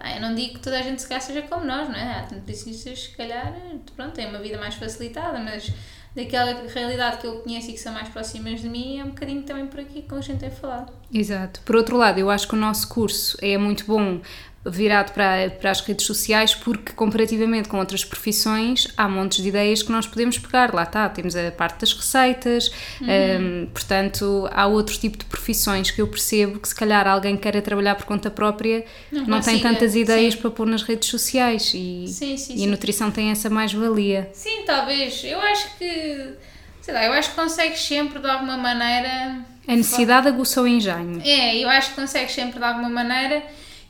Ah, 0.02 0.16
Eu 0.16 0.22
não 0.22 0.36
digo 0.36 0.56
que 0.56 0.60
toda 0.60 0.78
a 0.78 0.82
gente 0.82 1.02
se 1.02 1.08
calhar 1.08 1.22
seja 1.22 1.42
como 1.44 1.64
nós, 1.66 1.88
não 1.88 1.96
é? 1.96 2.20
Há 2.30 2.36
nutricionistas 2.36 3.00
que 3.00 3.12
se 3.12 3.18
calhar 3.18 3.54
pronto, 3.96 4.14
têm 4.14 4.28
uma 4.28 4.40
vida 4.40 4.58
mais 4.58 4.76
facilitada, 4.76 5.40
mas 5.40 5.72
daquela 6.16 6.54
realidade 6.68 7.18
que 7.18 7.28
eu 7.28 7.40
conheço 7.40 7.70
e 7.70 7.74
que 7.74 7.80
são 7.80 7.94
mais 7.94 8.08
próximas 8.08 8.62
de 8.62 8.70
mim 8.70 9.00
é 9.00 9.04
um 9.04 9.10
bocadinho 9.10 9.44
também 9.44 9.68
por 9.68 9.80
aqui 9.80 10.02
que 10.02 10.16
a 10.16 10.22
gente 10.22 10.40
tem 10.40 10.50
falado. 10.50 10.94
Exato. 11.14 11.62
Por 11.66 11.76
outro 11.76 11.98
lado, 11.98 12.20
eu 12.20 12.30
acho 12.30 12.48
que 12.48 12.56
o 12.56 12.58
nosso 12.58 12.88
curso 12.88 13.38
é 13.42 13.58
muito 13.58 13.86
bom 13.86 14.22
virado 14.66 15.14
para, 15.14 15.50
para 15.50 15.72
as 15.72 15.82
redes 15.82 16.06
sociais 16.06 16.56
porque 16.56 16.92
comparativamente 16.94 17.70
com 17.70 17.78
outras 17.78 18.04
profissões 18.04 18.88
há 18.98 19.08
montes 19.08 19.42
de 19.42 19.50
ideias 19.50 19.84
que 19.84 19.92
nós 19.92 20.08
podemos 20.08 20.38
pegar, 20.38 20.74
lá 20.74 20.84
está, 20.84 21.08
temos 21.10 21.36
a 21.36 21.52
parte 21.52 21.82
das 21.82 21.94
receitas 21.94 22.72
hum, 23.02 23.68
portanto 23.74 24.50
há 24.52 24.66
outro 24.66 24.98
tipo 24.98 25.18
de 25.18 25.26
profissões 25.26 25.92
que 25.92 26.02
eu 26.02 26.08
percebo 26.08 26.60
que 26.60 26.68
se 26.68 26.76
calhar 26.76 27.08
alguém 27.08 27.38
queira 27.38 27.62
trabalhar 27.62 27.96
por 27.96 28.06
conta 28.06 28.30
própria 28.32 28.84
Não 29.12 29.26
não, 29.26 29.42
tem 29.42 29.60
tantas 29.60 29.96
ideias 29.96 30.34
sim. 30.34 30.42
para 30.42 30.50
pôr 30.50 30.66
nas 30.66 30.82
redes 30.82 31.10
sociais 31.10 31.72
e, 31.74 32.08
Sim, 32.08 32.38
sim, 32.38 32.56
e 32.58 32.64
a 32.64 32.68
nutrição 32.68 33.12
tem 33.12 33.30
essa 33.32 33.50
mais-valia 33.50 34.30
Sim, 34.34 34.64
talvez. 34.66 35.24
Eu 35.24 35.40
acho 35.40 35.78
que. 35.78 36.34
Sei 36.82 36.94
lá, 36.94 37.04
eu 37.06 37.14
acho 37.14 37.30
que 37.32 37.36
consegues 37.36 37.80
sempre 37.80 38.20
de 38.20 38.30
alguma 38.30 38.58
maneira. 38.58 39.40
a 39.68 39.76
necessidade 39.76 40.28
aguçou 40.28 40.66
o 40.66 40.68
engenho 40.68 41.20
É, 41.24 41.58
eu 41.58 41.70
acho 41.70 41.90
que 41.90 41.96
consegues 41.96 42.34
sempre 42.34 42.60
de 42.60 42.66
alguma 42.66 42.90
maneira. 42.90 43.44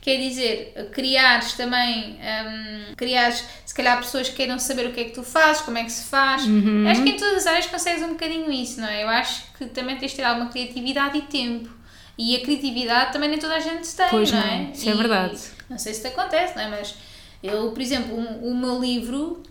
Quer 0.06 0.18
dizer, 0.20 0.90
criares 0.92 1.54
também, 1.54 2.20
hum, 2.22 2.94
criares 2.96 3.44
se 3.66 3.74
calhar 3.74 3.98
pessoas 3.98 4.30
que 4.30 4.36
queiram 4.36 4.60
saber 4.60 4.86
o 4.86 4.94
que 4.94 5.00
é 5.00 5.04
que 5.06 5.10
tu 5.16 5.24
fazes, 5.24 5.64
como 5.64 5.80
é 5.80 5.84
que 5.84 5.92
se 5.92 6.04
faz. 6.08 6.46
Uhum. 6.46 6.88
Acho 6.88 7.02
que 7.02 7.10
em 7.10 7.18
todas 7.18 7.38
as 7.38 7.48
áreas 7.48 7.66
consegues 7.66 8.04
um 8.04 8.10
bocadinho 8.10 8.52
isso, 8.52 8.80
não 8.80 8.88
é? 8.88 9.02
Eu 9.04 9.10
acho 9.10 9.46
que 9.58 9.66
também 9.66 9.98
tens 9.98 10.12
de 10.12 10.18
ter 10.18 10.24
alguma 10.24 10.48
criatividade 10.52 11.18
e 11.18 11.22
tempo. 11.24 11.72
E 12.20 12.36
a 12.36 12.40
criatividade 12.42 13.14
também 13.14 13.30
nem 13.32 13.40
toda 13.40 13.56
a 13.56 13.60
gente 13.60 13.88
tem, 13.96 14.06
Pois 14.12 14.32
não, 14.32 14.40
não, 14.40 14.48
é? 14.48 14.70
isso 14.72 14.88
é 14.88 14.92
E 14.94 14.96
verdade. 14.96 15.40
Não 15.68 15.80
sei 15.80 15.92
se 15.96 16.02
te 16.02 16.08
acontece, 16.10 16.56
não 16.56 16.62
é? 16.62 16.70
Mas 16.70 16.94
eu, 17.42 17.72
por 17.72 17.82
exemplo, 17.82 18.16
um- 18.16 18.52
o 18.52 18.56
meu 18.56 18.80
livro, 18.80 19.42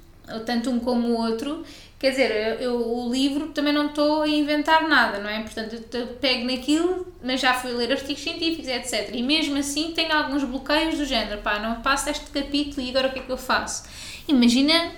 tanto 0.46 0.70
um 0.70 0.78
como 0.78 1.08
o 1.08 1.16
outro, 1.20 1.64
quer 1.98 2.10
dizer, 2.10 2.30
eu, 2.60 2.72
eu- 2.72 2.88
o 2.98 3.10
livro 3.12 3.48
também 3.48 3.72
não 3.72 3.86
estou 3.86 4.22
a 4.22 4.28
inventar 4.28 4.86
nada, 4.88 5.18
não 5.18 5.28
é? 5.30 5.40
Portanto, 5.42 5.76
eu 5.92 6.06
pego 6.20 6.44
naquilo, 6.46 7.06
mas 7.22 7.40
já 7.40 7.54
fui 7.54 7.72
ler 7.72 7.92
artigos 7.92 8.22
científicos, 8.22 8.68
etc. 8.68 9.10
E 9.12 9.22
mesmo 9.22 9.56
assim 9.56 9.92
tenho 9.94 10.12
alguns 10.12 10.44
bloqueios 10.44 10.98
do 10.98 11.04
género, 11.04 11.40
pá, 11.40 11.58
não 11.58 11.80
passo 11.80 12.10
este 12.10 12.26
capítulo 12.30 12.86
e 12.86 12.90
agora 12.90 13.08
o 13.08 13.12
que 13.12 13.20
é 13.20 13.22
que 13.22 13.30
eu 13.30 13.36
faço? 13.38 13.84
Imagina, 14.28 14.92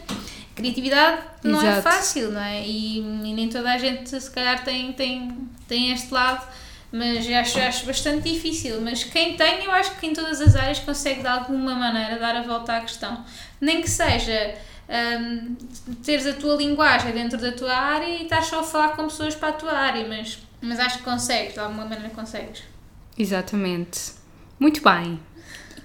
criatividade 0.54 1.22
não 1.44 1.60
é 1.60 1.68
Exato. 1.68 1.82
fácil, 1.82 2.30
não 2.32 2.40
é? 2.40 2.62
E, 2.66 2.98
e 2.98 3.34
nem 3.34 3.48
toda 3.48 3.70
a 3.72 3.78
gente 3.78 4.20
se 4.20 4.30
calhar 4.30 4.64
tem, 4.64 4.92
tem, 4.92 5.36
tem 5.68 5.92
este 5.92 6.12
lado, 6.12 6.46
Mas 6.92 7.28
acho, 7.28 7.58
acho 7.58 7.86
bastante 7.86 8.32
difícil. 8.32 8.80
Mas 8.80 9.02
quem 9.04 9.36
tem, 9.36 9.64
eu 9.64 9.70
acho 9.72 9.96
que 9.96 10.06
em 10.06 10.12
todas 10.12 10.40
as 10.40 10.54
áreas 10.56 10.78
consegue 10.78 11.20
de 11.20 11.26
alguma 11.26 11.74
maneira 11.74 12.18
dar 12.18 12.36
a 12.36 12.42
volta 12.42 12.76
à 12.76 12.80
questão. 12.80 13.24
Nem 13.60 13.82
que 13.82 13.90
seja 13.90 14.54
um, 14.88 15.56
teres 16.04 16.26
a 16.26 16.32
tua 16.32 16.56
linguagem 16.56 17.12
dentro 17.12 17.38
da 17.38 17.52
tua 17.52 17.74
área 17.74 18.06
e 18.06 18.22
estás 18.22 18.46
só 18.46 18.60
a 18.60 18.62
falar 18.62 18.96
com 18.96 19.04
pessoas 19.04 19.34
para 19.34 19.48
a 19.48 19.52
tua 19.52 19.72
área, 19.72 20.06
mas, 20.08 20.38
mas 20.60 20.78
acho 20.78 20.98
que 20.98 21.04
consegues, 21.04 21.54
de 21.54 21.60
alguma 21.60 21.84
maneira 21.84 22.10
consegues. 22.10 22.62
Exatamente. 23.18 24.12
Muito 24.58 24.82
bem. 24.82 25.20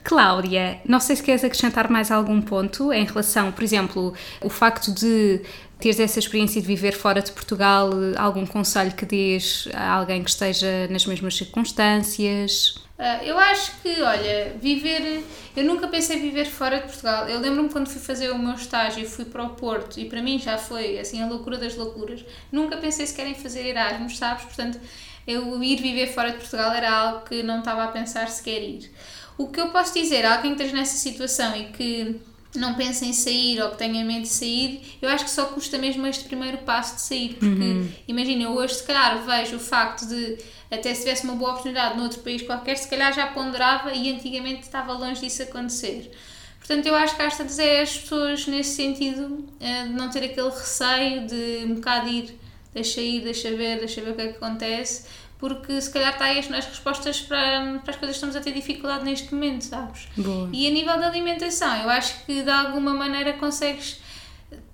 Cláudia, 0.04 0.80
não 0.86 1.00
sei 1.00 1.16
se 1.16 1.24
queres 1.24 1.44
acrescentar 1.44 1.90
mais 1.90 2.10
algum 2.10 2.42
ponto 2.42 2.92
em 2.92 3.06
relação, 3.06 3.52
por 3.52 3.64
exemplo, 3.64 4.14
o 4.42 4.50
facto 4.50 4.92
de 4.92 5.42
teres 5.80 6.00
essa 6.00 6.20
experiência 6.20 6.62
de 6.62 6.68
viver 6.68 6.94
fora 6.94 7.22
de 7.22 7.32
Portugal, 7.32 7.90
algum 8.18 8.46
conselho 8.46 8.94
que 8.94 9.06
dês 9.06 9.68
a 9.74 9.92
alguém 9.94 10.24
que 10.24 10.30
esteja 10.30 10.88
nas 10.90 11.06
mesmas 11.06 11.36
circunstâncias? 11.36 12.76
Uh, 13.02 13.24
eu 13.24 13.40
acho 13.40 13.82
que, 13.82 14.00
olha, 14.04 14.56
viver. 14.62 15.24
Eu 15.58 15.64
nunca 15.64 15.88
pensei 15.88 16.20
viver 16.20 16.46
fora 16.46 16.78
de 16.78 16.84
Portugal. 16.84 17.28
Eu 17.28 17.40
lembro-me 17.40 17.68
quando 17.68 17.90
fui 17.90 18.00
fazer 18.00 18.30
o 18.30 18.38
meu 18.38 18.54
estágio, 18.54 19.10
fui 19.10 19.26
para 19.26 19.44
o 19.44 19.56
Porto 19.56 20.00
e 20.00 20.06
para 20.06 20.22
mim 20.22 20.38
já 20.38 20.56
foi 20.56 21.00
assim 21.00 21.20
a 21.20 21.26
loucura 21.26 21.58
das 21.58 21.76
loucuras. 21.76 22.24
Nunca 22.52 22.78
pensei 22.78 23.08
sequer 23.08 23.26
em 23.26 23.34
fazer 23.34 23.66
Erasmus, 23.66 24.20
sabes? 24.20 24.44
Portanto, 24.44 24.80
eu 25.26 25.64
ir 25.64 25.82
viver 25.82 26.14
fora 26.14 26.30
de 26.30 26.38
Portugal 26.38 26.72
era 26.74 26.92
algo 26.92 27.26
que 27.26 27.42
não 27.42 27.58
estava 27.58 27.86
a 27.86 27.88
pensar 27.88 28.30
sequer 28.30 28.62
ir. 28.62 28.92
O 29.36 29.48
que 29.48 29.60
eu 29.60 29.70
posso 29.70 29.96
dizer 29.96 30.24
a 30.24 30.36
alguém 30.36 30.54
que 30.54 30.62
esteja 30.62 30.80
nessa 30.80 30.98
situação 30.98 31.56
e 31.56 31.66
que 31.72 32.22
não 32.56 32.74
pensa 32.76 33.06
em 33.06 33.14
sair 33.14 33.62
ou 33.62 33.70
que 33.72 33.78
tenha 33.78 34.04
medo 34.04 34.24
de 34.24 34.28
sair, 34.28 34.98
eu 35.02 35.10
acho 35.10 35.26
que 35.26 35.32
só 35.32 35.46
custa 35.46 35.78
mesmo 35.78 36.06
este 36.06 36.26
primeiro 36.26 36.60
passo 36.60 36.96
de 36.96 37.02
sair, 37.02 37.36
porque 37.40 37.46
uhum. 37.48 37.92
imagina, 38.08 38.44
eu 38.44 38.52
hoje 38.52 38.76
se 38.76 38.84
calhar 38.84 39.24
vejo 39.24 39.56
o 39.56 39.60
facto 39.60 40.06
de 40.06 40.38
até 40.70 40.94
se 40.94 41.02
tivesse 41.02 41.26
uma 41.26 41.36
boa 41.36 41.52
oportunidade 41.52 41.98
noutro 41.98 42.20
país 42.20 42.42
qualquer, 42.42 42.78
se 42.78 42.88
calhar 42.88 43.14
já 43.14 43.28
ponderava 43.28 43.94
e 43.94 44.12
antigamente 44.12 44.62
estava 44.62 44.94
longe 44.94 45.22
disso 45.22 45.44
acontecer. 45.44 46.12
Portanto, 46.60 46.86
eu 46.86 46.96
acho 46.96 47.16
que 47.16 47.22
às 47.22 47.36
tantas 47.36 47.60
é 47.60 47.82
as 47.82 47.98
pessoas 47.98 48.48
nesse 48.48 48.76
sentido 48.76 49.46
eh, 49.60 49.84
de 49.84 49.94
não 49.94 50.10
ter 50.10 50.24
aquele 50.24 50.50
receio 50.50 51.28
de 51.28 51.66
um 51.66 51.76
bocado 51.76 52.08
ir, 52.08 52.40
deixa 52.74 53.02
ir, 53.02 53.22
deixa 53.22 53.50
ver, 53.52 53.80
deixa 53.80 54.02
ver 54.02 54.12
o 54.12 54.16
que 54.16 54.22
é 54.22 54.28
que 54.28 54.38
acontece, 54.38 55.06
porque 55.42 55.82
se 55.82 55.90
calhar 55.92 56.14
está 56.14 56.26
aí 56.26 56.38
as, 56.38 56.50
as 56.52 56.68
respostas 56.68 57.20
para, 57.20 57.80
para 57.84 57.92
as 57.92 57.98
coisas 57.98 58.00
que 58.00 58.12
estamos 58.12 58.36
a 58.36 58.42
ter 58.42 58.54
dificuldade 58.54 59.04
neste 59.04 59.34
momento, 59.34 59.64
sabes? 59.64 60.08
Boa. 60.16 60.48
E 60.54 60.68
a 60.68 60.70
nível 60.70 61.00
da 61.00 61.08
alimentação, 61.08 61.76
eu 61.78 61.90
acho 61.90 62.24
que 62.26 62.44
de 62.44 62.50
alguma 62.50 62.94
maneira 62.94 63.34
consegues 63.34 64.00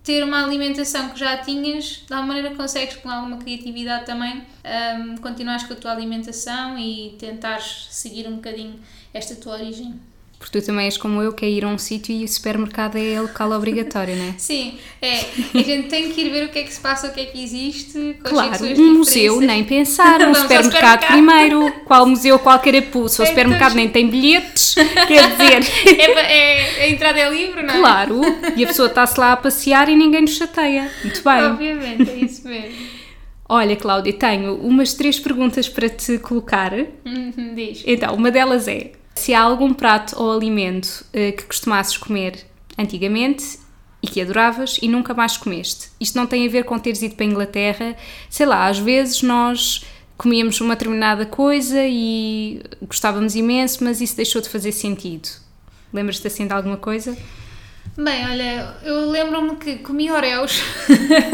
ter 0.03 0.23
uma 0.23 0.43
alimentação 0.43 1.09
que 1.09 1.19
já 1.19 1.37
tinhas, 1.37 2.03
de 2.05 2.13
alguma 2.13 2.33
maneira 2.33 2.53
consegues 2.53 2.97
com 2.97 3.09
alguma 3.09 3.37
criatividade 3.37 4.05
também 4.05 4.43
um, 4.99 5.15
continuares 5.17 5.63
com 5.63 5.73
a 5.73 5.75
tua 5.77 5.91
alimentação 5.93 6.77
e 6.77 7.15
tentares 7.17 7.87
seguir 7.89 8.27
um 8.27 8.35
bocadinho 8.35 8.77
esta 9.13 9.35
tua 9.35 9.53
origem. 9.53 9.97
Porque 10.39 10.59
tu 10.59 10.65
também 10.65 10.85
és 10.85 10.97
como 10.97 11.21
eu, 11.21 11.33
que 11.33 11.43
é 11.43 11.49
ir 11.49 11.65
a 11.65 11.67
um 11.67 11.79
sítio 11.79 12.13
e 12.13 12.23
o 12.23 12.27
supermercado 12.27 12.95
é 12.95 13.19
local 13.19 13.51
obrigatório, 13.51 14.15
não 14.15 14.25
é? 14.25 14.33
Sim, 14.37 14.77
é. 15.01 15.19
A 15.53 15.63
gente 15.63 15.87
tem 15.87 16.11
que 16.11 16.21
ir 16.21 16.29
ver 16.29 16.45
o 16.45 16.49
que 16.49 16.59
é 16.59 16.63
que 16.63 16.71
se 16.73 16.79
passa, 16.79 17.07
o 17.07 17.11
que 17.11 17.21
é 17.21 17.25
que 17.25 17.43
existe. 17.43 18.15
Claro, 18.23 18.65
um 18.77 18.99
museu, 18.99 19.41
nem 19.41 19.63
pensar. 19.65 20.21
Um 20.21 20.35
supermercado, 20.35 20.63
supermercado, 20.65 21.07
primeiro. 21.07 21.71
Qual 21.85 22.05
museu, 22.05 22.37
qual 22.37 22.59
carapuço. 22.59 23.15
Se 23.15 23.23
o 23.23 23.25
supermercado 23.25 23.73
nem 23.73 23.89
tem 23.89 24.07
bilhetes, 24.07 24.75
quer 25.07 25.31
dizer. 25.31 25.57
É, 25.97 26.81
é, 26.81 26.83
a 26.83 26.89
entrada 26.89 27.19
é 27.19 27.29
livre, 27.29 27.63
não 27.63 27.73
é? 27.73 27.77
Claro, 27.79 28.21
e 28.55 28.63
a 28.63 28.67
pessoa 28.67 28.87
está-se 28.87 29.19
lá 29.19 29.33
a 29.33 29.37
passear 29.37 29.89
e 29.89 29.95
ninguém 29.95 30.21
nos 30.21 30.35
chateia. 30.35 30.91
Muito 31.03 31.23
bem. 31.23 31.43
Obviamente, 31.43 32.09
é 32.09 32.15
isso 32.15 32.47
mesmo. 32.47 32.75
Olha, 33.49 33.75
Cláudia, 33.75 34.11
tenho 34.13 34.55
umas 34.55 34.93
três 34.93 35.19
perguntas 35.19 35.69
para 35.69 35.87
te 35.89 36.17
colocar. 36.19 36.73
Uhum, 36.73 37.53
diz. 37.55 37.83
Então, 37.85 38.13
uma 38.13 38.29
delas 38.29 38.67
é: 38.67 38.91
se 39.17 39.33
há 39.33 39.41
algum 39.41 39.73
prato 39.73 40.15
ou 40.21 40.31
alimento 40.31 41.05
uh, 41.09 41.35
que 41.35 41.43
costumasses 41.43 41.97
comer 41.97 42.45
antigamente 42.77 43.59
e 44.01 44.07
que 44.07 44.21
adoravas 44.21 44.77
e 44.81 44.87
nunca 44.87 45.13
mais 45.13 45.35
comeste. 45.35 45.89
Isto 45.99 46.17
não 46.17 46.27
tem 46.27 46.47
a 46.47 46.49
ver 46.49 46.63
com 46.63 46.77
teres 46.77 47.01
ido 47.01 47.15
para 47.15 47.25
a 47.25 47.29
Inglaterra, 47.29 47.95
sei 48.29 48.45
lá, 48.45 48.67
às 48.67 48.77
vezes 48.77 49.21
nós 49.23 49.83
comíamos 50.17 50.59
uma 50.61 50.75
determinada 50.75 51.25
coisa 51.25 51.83
e 51.85 52.61
gostávamos 52.81 53.35
imenso, 53.35 53.83
mas 53.83 54.01
isso 54.01 54.15
deixou 54.15 54.41
de 54.41 54.49
fazer 54.49 54.71
sentido. 54.71 55.29
Lembras-te 55.91 56.27
assim 56.27 56.47
de 56.47 56.53
alguma 56.53 56.77
coisa? 56.77 57.17
Bem, 57.97 58.27
olha, 58.27 58.77
eu 58.83 59.09
lembro-me 59.09 59.55
que 59.55 59.77
comia 59.77 60.13
Oreos. 60.13 60.61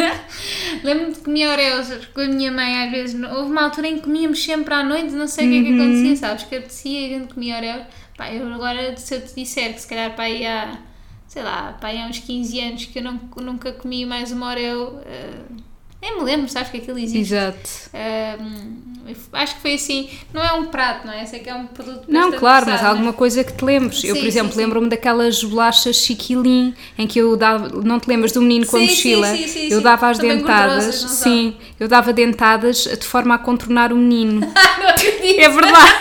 lembro-me 0.81 1.13
de 1.13 1.19
comer 1.19 1.47
Oreos 1.49 2.05
com 2.13 2.21
a 2.21 2.27
minha 2.27 2.53
mãe 2.53 2.85
às 2.85 2.91
vezes. 2.91 3.21
Houve 3.21 3.51
uma 3.51 3.63
altura 3.65 3.87
em 3.87 3.95
que 3.95 4.03
comíamos 4.03 4.41
sempre 4.41 4.73
à 4.73 4.81
noite, 4.81 5.11
não 5.11 5.27
sei 5.27 5.45
o 5.45 5.51
que 5.51 5.59
é 5.59 5.63
que 5.63 5.73
uhum. 5.73 5.83
acontecia, 5.83 6.15
sabes? 6.15 6.43
Que 6.45 6.55
apetecia 6.55 7.01
e 7.01 7.05
a 7.05 7.19
gente 7.19 7.33
comia 7.33 7.57
Oreos. 7.57 7.83
Pá, 8.15 8.31
eu 8.31 8.47
agora, 8.53 8.95
se 8.95 9.13
eu 9.13 9.21
te 9.21 9.35
disser 9.35 9.73
que 9.73 9.81
se 9.81 9.87
calhar 9.87 10.15
para 10.15 10.23
aí 10.23 10.45
há, 10.45 10.79
sei 11.27 11.43
lá, 11.43 11.73
para 11.73 11.89
aí 11.89 12.01
há 12.01 12.07
uns 12.07 12.19
15 12.19 12.59
anos 12.61 12.85
que 12.85 12.99
eu 12.99 13.03
não, 13.03 13.19
nunca 13.41 13.73
comi 13.73 14.05
mais 14.05 14.31
uma 14.31 14.49
Oreo. 14.49 14.99
Uh, 14.99 15.72
nem 16.03 16.17
me 16.17 16.23
lembro, 16.23 16.49
sabes 16.49 16.69
que 16.69 16.77
aquilo 16.77 16.99
existe. 16.99 17.33
Exato. 17.33 17.69
Um, 17.93 18.83
acho 19.31 19.55
que 19.55 19.61
foi 19.61 19.75
assim, 19.75 20.09
não 20.33 20.43
é 20.43 20.51
um 20.51 20.65
prato, 20.65 21.07
não 21.07 21.13
é? 21.13 21.25
Sei 21.25 21.39
que 21.39 21.49
é 21.49 21.55
um 21.55 21.65
produto 21.65 22.03
Não, 22.09 22.33
claro, 22.33 22.65
mas 22.67 22.83
alguma 22.83 23.13
coisa 23.13 23.41
que 23.41 23.53
te 23.53 23.63
lembres. 23.63 24.01
Sim, 24.01 24.07
eu, 24.07 24.15
por 24.17 24.25
exemplo, 24.25 24.57
lembro-me 24.57 24.89
daquelas 24.89 25.41
bolachas 25.41 25.95
chiquilim 25.95 26.75
em 26.97 27.07
que 27.07 27.19
eu 27.19 27.37
dava, 27.37 27.69
não 27.69 28.01
te 28.01 28.09
lembras 28.09 28.33
do 28.33 28.41
menino 28.41 28.67
com 28.67 28.75
a 28.75 28.81
mochila? 28.81 29.27
Sim, 29.27 29.47
sim, 29.47 29.67
eu 29.69 29.79
dava 29.79 30.09
as 30.09 30.19
dentadas, 30.19 30.95
sim, 30.95 31.55
eu 31.79 31.87
dava 31.87 32.11
dentadas 32.11 32.83
de 32.83 33.05
forma 33.05 33.35
a 33.35 33.37
contornar 33.37 33.93
o 33.93 33.95
menino. 33.95 34.41
é 35.37 35.49
verdade. 35.49 35.93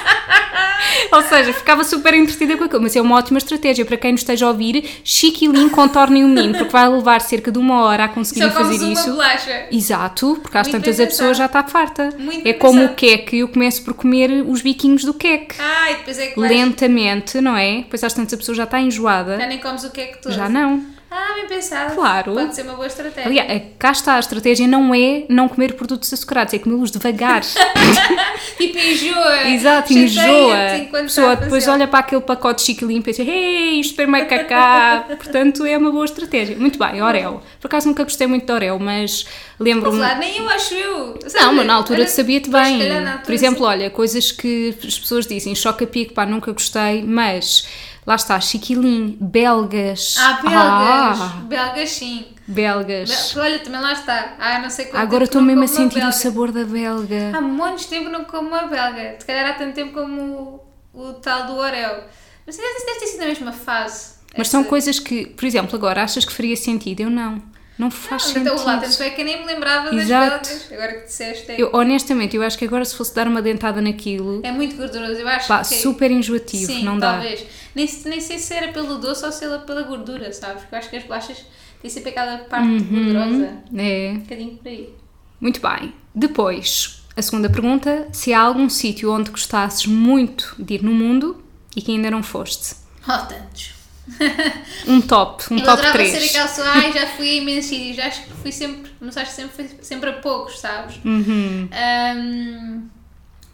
Ou 1.12 1.22
seja, 1.22 1.52
ficava 1.52 1.84
super 1.84 2.14
entretida 2.14 2.56
com 2.56 2.64
aquilo, 2.64 2.82
mas 2.82 2.96
é 2.96 3.00
uma 3.00 3.16
ótima 3.16 3.38
estratégia 3.38 3.84
para 3.84 3.96
quem 3.96 4.12
nos 4.12 4.22
esteja 4.22 4.46
a 4.46 4.48
ouvir. 4.48 5.00
Chiquilim 5.04 5.68
contornem 5.68 6.24
o 6.24 6.28
menino, 6.28 6.56
porque 6.56 6.72
vai 6.72 6.88
levar 6.88 7.20
cerca 7.20 7.52
de 7.52 7.58
uma 7.58 7.82
hora 7.84 8.04
a 8.04 8.08
conseguir 8.08 8.50
fazer 8.50 8.74
isso. 8.74 9.06
Uma 9.06 9.16
bolacha. 9.16 9.66
Exato, 9.70 9.91
porque 10.36 10.58
às 10.58 10.68
tantas 10.68 10.98
a 11.00 11.06
pessoa 11.06 11.34
já 11.34 11.46
está 11.46 11.62
farta. 11.64 12.10
Muito 12.18 12.46
é 12.46 12.52
como 12.52 12.84
o 12.84 12.94
queque, 12.94 13.38
eu 13.38 13.48
começo 13.48 13.82
por 13.82 13.94
comer 13.94 14.44
os 14.46 14.62
biquinhos 14.62 15.04
do 15.04 15.14
queque. 15.14 15.56
Ah, 15.58 15.90
e 15.90 15.96
depois 15.96 16.18
é 16.18 16.26
que 16.28 16.40
Lentamente, 16.40 17.40
não 17.40 17.56
é? 17.56 17.78
Depois 17.78 18.02
às 18.04 18.12
tantas 18.12 18.34
a 18.34 18.36
pessoa 18.36 18.54
já 18.54 18.64
está 18.64 18.80
enjoada. 18.80 19.38
Já 19.38 19.46
nem 19.46 19.58
comes 19.58 19.84
o 19.84 19.90
queque 19.90 20.20
todo. 20.20 20.32
Já 20.32 20.48
não. 20.48 20.84
Ah, 21.14 21.34
bem 21.34 21.46
pensado. 21.46 21.94
Claro. 21.94 22.32
Pode 22.32 22.54
ser 22.54 22.62
uma 22.62 22.72
boa 22.72 22.86
estratégia. 22.86 23.28
Aliás, 23.28 23.50
é, 23.50 23.60
cá 23.78 23.92
está, 23.92 24.14
a 24.14 24.18
estratégia 24.18 24.66
não 24.66 24.94
é 24.94 25.24
não 25.28 25.46
comer 25.46 25.74
produtos 25.74 26.10
açucarados, 26.10 26.54
é 26.54 26.58
comê-los 26.58 26.90
devagar. 26.90 27.42
tipo, 28.56 28.78
enjoa. 28.78 29.48
Exato, 29.50 29.92
enjoa. 29.92 30.54
A 30.90 31.02
pessoa 31.02 31.36
depois 31.36 31.68
olha 31.68 31.86
para 31.86 31.98
aquele 31.98 32.22
pacote 32.22 32.62
chique 32.62 32.82
limpo 32.82 33.10
e 33.10 33.12
diz, 33.12 33.28
ei, 33.28 33.80
isto 33.80 34.00
é 34.00 34.06
meio 34.06 34.26
cacá. 34.26 35.04
Portanto, 35.08 35.66
é 35.66 35.76
uma 35.76 35.92
boa 35.92 36.06
estratégia. 36.06 36.56
Muito 36.56 36.78
bem, 36.78 37.02
Orel. 37.02 37.42
Por 37.60 37.66
acaso 37.66 37.88
nunca 37.88 38.04
gostei 38.04 38.26
muito 38.26 38.46
de 38.46 38.52
Orel, 38.52 38.78
mas 38.78 39.26
lembro-me... 39.60 39.98
Claro, 39.98 40.18
nem 40.18 40.38
eu 40.38 40.48
acho 40.48 40.74
eu. 40.74 41.18
Sabe? 41.26 41.44
Não, 41.44 41.52
mas 41.52 41.66
na 41.66 41.74
altura 41.74 42.06
sabia-te 42.06 42.48
bem. 42.48 42.78
Por 43.22 43.34
exemplo, 43.34 43.66
olha, 43.66 43.90
coisas 43.90 44.32
que 44.32 44.74
as 44.82 44.98
pessoas 44.98 45.26
dizem, 45.26 45.54
choca-pico, 45.54 46.14
pá, 46.14 46.24
nunca 46.24 46.50
gostei, 46.52 47.02
mas 47.02 47.66
Lá 48.04 48.16
está, 48.16 48.40
chiquilim, 48.40 49.16
belgas. 49.20 50.16
Ah, 50.18 50.40
belgas. 50.42 51.20
Ah, 51.20 51.42
belgas 51.44 51.90
sim. 51.90 52.26
Belgas. 52.46 53.36
Olha, 53.36 53.60
também 53.60 53.80
lá 53.80 53.92
está. 53.92 54.34
Ah, 54.40 54.58
não 54.58 54.68
sei 54.68 54.86
quanto 54.86 55.00
Agora 55.00 55.24
estou 55.24 55.40
mesmo 55.40 55.62
a 55.62 55.68
sentir 55.68 56.00
belga. 56.00 56.08
o 56.08 56.12
sabor 56.12 56.50
da 56.50 56.64
belga. 56.64 57.30
Há 57.32 57.40
muitos 57.40 57.86
tempo 57.86 58.10
não 58.10 58.24
como 58.24 58.48
uma 58.48 58.66
belga. 58.66 59.16
Se 59.20 59.24
calhar 59.24 59.48
há 59.48 59.54
tanto 59.54 59.74
tempo 59.74 59.92
como 59.92 60.62
o, 60.92 61.00
o 61.00 61.12
tal 61.14 61.46
do 61.46 61.54
Orel. 61.54 62.04
Mas 62.44 62.56
deve, 62.56 62.84
deve 62.84 62.98
ter 62.98 63.06
sido 63.06 63.20
na 63.20 63.26
mesma 63.26 63.52
fase. 63.52 64.14
Mas 64.36 64.48
essa... 64.48 64.50
são 64.50 64.64
coisas 64.64 64.98
que, 64.98 65.26
por 65.26 65.44
exemplo, 65.44 65.76
agora 65.76 66.02
achas 66.02 66.24
que 66.24 66.32
faria 66.32 66.56
sentido? 66.56 67.02
Eu 67.02 67.10
não. 67.10 67.40
Não 67.78 67.90
faz 67.90 68.22
não, 68.22 68.32
sentido. 68.32 68.52
Então, 68.52 68.64
lá, 68.64 68.78
tanto 68.78 69.02
é 69.02 69.10
que 69.10 69.20
eu 69.20 69.24
nem 69.24 69.40
me 69.40 69.46
lembrava 69.46 69.94
Exato. 69.94 70.48
das 70.48 70.48
belgas. 70.48 70.72
Agora 70.72 70.92
que 71.00 71.06
disseste. 71.06 71.52
É... 71.52 71.60
Eu, 71.60 71.70
honestamente, 71.72 72.36
eu 72.36 72.42
acho 72.42 72.58
que 72.58 72.64
agora 72.64 72.84
se 72.84 72.94
fosse 72.94 73.14
dar 73.14 73.26
uma 73.26 73.40
dentada 73.40 73.80
naquilo. 73.80 74.40
É 74.44 74.52
muito 74.52 74.76
gorduroso, 74.76 75.14
eu 75.14 75.28
acho 75.28 75.48
pá, 75.48 75.60
que. 75.60 75.74
super 75.76 76.10
enjoativo, 76.10 76.66
Sim, 76.66 76.84
não 76.84 77.00
talvez. 77.00 77.40
dá. 77.40 77.46
Nem, 77.74 77.88
nem 78.06 78.20
sei 78.20 78.38
se 78.38 78.54
era 78.54 78.72
pelo 78.72 78.98
doce 78.98 79.24
ou 79.24 79.32
se 79.32 79.44
era 79.44 79.58
pela 79.60 79.82
gordura, 79.82 80.32
sabes? 80.32 80.62
Porque 80.62 80.74
eu 80.74 80.78
acho 80.78 80.90
que 80.90 80.96
as 80.96 81.02
bolachas 81.04 81.46
têm 81.80 81.90
sempre 81.90 82.10
aquela 82.10 82.38
parte 82.38 82.68
uhum, 82.68 82.78
gordurosa. 82.78 83.58
É. 83.76 84.12
Um 84.12 84.18
bocadinho 84.18 84.56
por 84.56 84.68
aí. 84.68 84.94
Muito 85.40 85.60
bem. 85.60 85.94
Depois, 86.14 87.02
a 87.16 87.22
segunda 87.22 87.48
pergunta: 87.48 88.06
se 88.12 88.32
há 88.34 88.40
algum 88.40 88.68
sítio 88.68 89.10
onde 89.10 89.30
gostasses 89.30 89.86
muito 89.86 90.54
de 90.58 90.74
ir 90.74 90.82
no 90.82 90.92
mundo 90.92 91.42
e 91.74 91.80
que 91.80 91.90
ainda 91.90 92.10
não 92.10 92.22
foste? 92.22 92.76
Oh, 93.08 93.26
tantos. 93.26 93.81
um 94.86 95.00
top, 95.00 95.52
um 95.52 95.58
eu 95.58 95.64
top 95.64 95.92
3. 95.92 96.14
Eu 96.14 96.20
ser 96.20 96.26
aquela 96.26 96.48
pessoa, 96.48 96.68
ai, 96.68 96.92
já 96.92 97.06
fui 97.06 97.28
a 97.28 97.34
imensos 97.34 97.70
sítios, 97.70 97.98
acho 97.98 98.22
que 98.22 98.32
fui 98.32 98.52
sempre, 98.52 98.92
mas 99.00 99.16
acho 99.16 99.30
que 99.30 99.36
sempre, 99.36 99.52
fui 99.54 99.78
sempre 99.82 100.10
a 100.10 100.12
poucos, 100.14 100.58
sabes? 100.58 100.96
Uhum. 101.04 101.68
Um, 101.72 102.88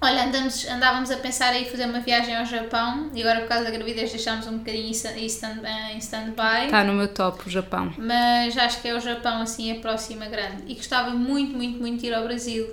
olha, 0.01 0.25
andamos, 0.25 0.67
andávamos 0.69 1.11
a 1.11 1.17
pensar 1.17 1.55
em 1.55 1.65
fazer 1.65 1.87
uma 1.87 2.01
viagem 2.01 2.37
ao 2.37 2.45
Japão 2.45 3.11
e 3.15 3.23
agora 3.23 3.41
por 3.41 3.49
causa 3.49 3.65
da 3.65 3.71
gravidez 3.71 4.11
deixámos 4.11 4.47
um 4.47 4.59
bocadinho 4.59 4.87
em 5.17 5.27
stand-by. 5.27 5.99
Stand 5.99 6.33
Está 6.65 6.85
no 6.85 6.95
meu 6.95 7.09
top 7.09 7.47
o 7.47 7.51
Japão. 7.51 7.93
Mas 7.99 8.57
acho 8.57 8.81
que 8.81 8.89
é 8.89 8.95
o 8.95 9.01
Japão 9.01 9.41
assim 9.43 9.73
a 9.73 9.81
próxima 9.81 10.27
grande 10.27 10.65
e 10.67 10.75
gostava 10.75 11.11
muito, 11.11 11.57
muito, 11.57 11.79
muito 11.79 12.01
de 12.01 12.07
ir 12.07 12.15
ao 12.15 12.25
Brasil. 12.25 12.67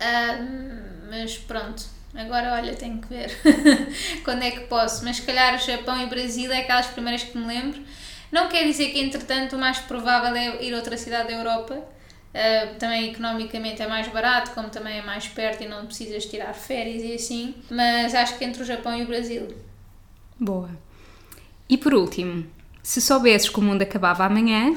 Um, 0.00 1.10
mas 1.10 1.36
pronto, 1.38 1.97
Agora, 2.14 2.54
olha, 2.54 2.74
tenho 2.74 2.98
que 2.98 3.08
ver 3.08 3.30
quando 4.24 4.42
é 4.42 4.50
que 4.50 4.60
posso. 4.60 5.04
Mas 5.04 5.16
se 5.16 5.22
calhar 5.22 5.54
o 5.54 5.58
Japão 5.58 6.00
e 6.00 6.04
o 6.04 6.08
Brasil 6.08 6.50
é 6.50 6.60
aquelas 6.60 6.86
primeiras 6.86 7.22
que 7.22 7.36
me 7.36 7.46
lembro. 7.46 7.80
Não 8.32 8.48
quer 8.48 8.64
dizer 8.64 8.90
que, 8.90 9.00
entretanto, 9.00 9.56
o 9.56 9.58
mais 9.58 9.78
provável 9.78 10.34
é 10.34 10.62
ir 10.64 10.72
a 10.72 10.76
outra 10.76 10.96
cidade 10.96 11.28
da 11.28 11.34
Europa. 11.34 11.74
Uh, 11.74 12.74
também 12.78 13.10
economicamente 13.10 13.80
é 13.80 13.86
mais 13.86 14.06
barato, 14.08 14.50
como 14.50 14.68
também 14.68 14.98
é 14.98 15.02
mais 15.02 15.26
perto 15.26 15.62
e 15.62 15.68
não 15.68 15.86
precisas 15.86 16.26
tirar 16.26 16.52
férias 16.52 17.02
e 17.02 17.14
assim. 17.14 17.54
Mas 17.70 18.14
acho 18.14 18.36
que 18.36 18.44
entre 18.44 18.62
o 18.62 18.66
Japão 18.66 18.96
e 18.96 19.02
o 19.02 19.06
Brasil. 19.06 19.48
Boa. 20.38 20.70
E 21.68 21.76
por 21.76 21.94
último, 21.94 22.46
se 22.82 23.00
soubesses 23.00 23.48
que 23.48 23.58
o 23.58 23.62
mundo 23.62 23.82
acabava 23.82 24.24
amanhã, 24.24 24.74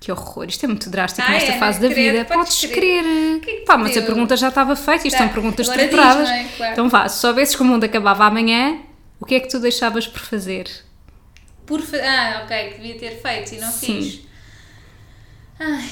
que 0.00 0.10
horror, 0.10 0.46
isto 0.48 0.64
é 0.64 0.66
muito 0.66 0.88
drástico 0.88 1.28
Ah, 1.28 1.32
nesta 1.32 1.52
é, 1.52 1.58
fase 1.58 1.78
da 1.78 1.88
vida. 1.88 2.24
podes 2.24 2.36
Podes 2.56 2.60
crer. 2.72 3.02
crer. 3.04 3.40
que 3.40 3.50
é 3.50 3.54
que 3.56 3.64
Pá, 3.66 3.76
mas 3.76 3.94
a 3.96 4.00
pergunta 4.02 4.34
já 4.36 4.48
estava 4.48 4.74
feita, 4.74 5.06
isto 5.06 5.16
Tá, 5.18 5.24
são 5.24 5.28
perguntas 5.32 5.68
agora 5.68 5.86
diz, 5.86 5.94
estruturadas. 5.94 6.28
não 6.28 6.34
é? 6.36 6.44
Claro. 6.56 6.72
Então 6.72 6.88
vá, 6.88 7.08
se 7.08 7.18
soubesses 7.20 7.54
que 7.54 7.60
o 7.62 7.64
mundo 7.66 7.84
acabava 7.84 8.24
amanhã, 8.24 8.78
o 9.20 9.26
que 9.26 9.34
é 9.34 9.40
que 9.40 9.48
tu 9.48 9.58
deixavas 9.60 10.06
por 10.06 10.20
fazer? 10.20 10.66
Por 11.66 11.82
fa- 11.82 11.98
Ah, 11.98 12.42
ok, 12.44 12.70
que 12.70 12.80
devia 12.80 12.98
ter 12.98 13.20
feito 13.20 13.54
e 13.54 13.60
não 13.60 13.70
Sim. 13.70 14.00
fiz. 14.02 14.20
Ai, 15.58 15.84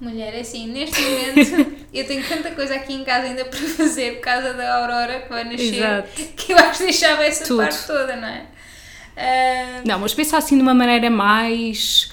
mulher, 0.00 0.34
é 0.34 0.40
assim, 0.40 0.66
neste 0.66 0.98
momento 1.00 1.76
eu 1.92 2.06
tenho 2.06 2.26
tanta 2.26 2.50
coisa 2.52 2.74
aqui 2.74 2.94
em 2.94 3.04
casa 3.04 3.26
ainda 3.26 3.44
para 3.44 3.58
fazer 3.58 4.14
por 4.16 4.20
causa 4.22 4.54
da 4.54 4.78
Aurora 4.78 5.20
que 5.20 5.28
vai 5.28 5.44
nascer 5.44 5.74
Exato. 5.74 6.08
que 6.36 6.52
eu 6.52 6.56
acho 6.58 6.78
que 6.78 6.84
deixava 6.84 7.24
essa 7.24 7.44
Tudo. 7.44 7.58
parte 7.62 7.86
toda, 7.86 8.16
não 8.16 8.26
é? 8.28 8.44
Ah, 9.16 9.82
Não, 9.84 9.98
mas 9.98 10.14
pensa 10.14 10.38
assim 10.38 10.56
de 10.56 10.62
uma 10.62 10.72
maneira 10.72 11.10
mais, 11.10 12.10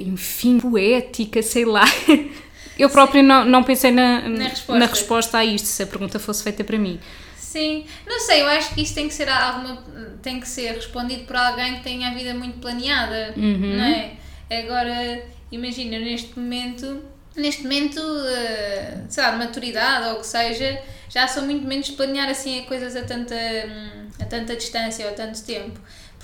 enfim, 0.00 0.58
poética, 0.60 1.42
sei 1.42 1.64
lá. 1.64 1.84
Eu 2.78 2.88
própria 2.88 3.22
não, 3.22 3.44
não 3.44 3.62
pensei 3.62 3.90
na, 3.90 4.26
Na 4.28 4.48
resposta. 4.48 4.78
na 4.78 4.86
resposta 4.86 5.38
a 5.38 5.44
isto, 5.44 5.66
se 5.66 5.82
a 5.82 5.86
pergunta 5.86 6.18
fosse 6.18 6.42
feita 6.42 6.64
para 6.64 6.78
mim. 6.78 6.98
sim, 7.36 7.84
não 8.06 8.18
sei, 8.20 8.40
eu 8.42 8.46
acho 8.46 8.72
que 8.74 8.80
isso 8.80 8.94
tem 8.94 9.06
que 9.08 9.12
ser 9.12 9.28
alguma, 9.28 9.82
tem 10.22 10.40
que 10.40 10.48
ser 10.48 10.72
respondido 10.74 11.24
por 11.24 11.36
alguém 11.36 11.74
que 11.76 11.82
tenha 11.82 12.08
a 12.08 12.14
vida 12.14 12.32
muito 12.32 12.58
planeada, 12.58 13.34
Uhum. 13.36 13.76
não 13.76 13.84
é? 13.84 14.12
Agora, 14.50 15.22
imagina, 15.52 15.98
neste 15.98 16.38
momento, 16.38 17.02
neste 17.36 17.62
momento, 17.64 18.00
eh, 18.28 18.98
sei 19.08 19.22
lá, 19.24 19.30
de 19.32 19.36
maturidade 19.38 20.06
ou 20.08 20.14
o 20.14 20.20
que 20.20 20.26
seja, 20.26 20.80
já 21.10 21.28
sou 21.28 21.42
muito 21.42 21.66
menos 21.66 21.86
de 21.86 21.92
planear 21.92 22.28
assim 22.30 22.62
coisas 22.62 22.96
a 22.96 23.02
tanta, 23.02 23.34
hum, 23.34 24.06
a 24.20 24.24
tanta 24.24 24.56
distância 24.56 25.04
ou 25.04 25.10
a 25.12 25.14
tanto 25.14 25.42
tempo. 25.44 25.78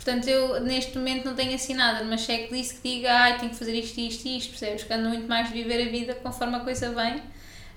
Portanto, 0.07 0.29
eu 0.29 0.61
neste 0.61 0.97
momento 0.97 1.25
não 1.25 1.35
tenho 1.35 1.53
assim 1.53 1.75
nada 1.75 2.05
numa 2.05 2.17
checklist 2.17 2.77
que 2.81 2.89
diga, 2.97 3.13
ai, 3.13 3.39
tenho 3.39 3.51
que 3.51 3.57
fazer 3.57 3.75
isto, 3.75 3.99
isto 3.99 4.29
e 4.29 4.39
isto, 4.39 4.51
percebes? 4.51 4.85
Que 4.85 4.93
ando 4.93 5.09
muito 5.09 5.27
mais 5.27 5.49
de 5.49 5.55
viver 5.55 5.85
a 5.85 5.91
vida 5.91 6.15
conforme 6.15 6.55
a 6.55 6.61
coisa 6.61 6.91
vem. 6.91 7.21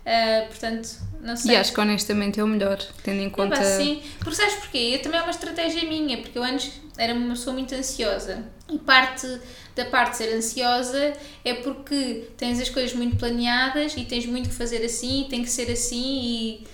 Ah, 0.05 0.45
portanto, 0.47 0.89
não 1.21 1.35
sei. 1.35 1.53
E 1.53 1.55
acho 1.55 1.73
que 1.73 1.79
honestamente 1.79 2.39
é 2.39 2.43
o 2.43 2.47
melhor, 2.47 2.77
tendo 3.01 3.19
em 3.19 3.25
É 3.25 3.29
conta. 3.31 3.55
pá, 3.55 3.63
sim. 3.63 4.03
Porque 4.19 4.35
sabes 4.35 4.53
porquê? 4.53 4.91
Eu 4.93 5.01
também 5.01 5.19
é 5.19 5.23
uma 5.23 5.31
estratégia 5.31 5.89
minha, 5.89 6.19
porque 6.19 6.37
eu 6.37 6.43
antes 6.43 6.71
era 6.99 7.15
uma 7.15 7.29
pessoa 7.29 7.55
muito 7.55 7.73
ansiosa. 7.73 8.43
E 8.71 8.77
parte 8.77 9.25
da 9.75 9.85
parte 9.85 10.11
de 10.11 10.17
ser 10.17 10.35
ansiosa 10.35 11.13
é 11.43 11.55
porque 11.55 12.27
tens 12.37 12.61
as 12.61 12.69
coisas 12.69 12.93
muito 12.93 13.15
planeadas 13.15 13.97
e 13.97 14.05
tens 14.05 14.27
muito 14.27 14.49
que 14.49 14.55
fazer 14.55 14.85
assim, 14.85 15.21
e 15.25 15.29
tem 15.29 15.41
que 15.41 15.49
ser 15.49 15.71
assim 15.71 16.19
e, 16.21 16.67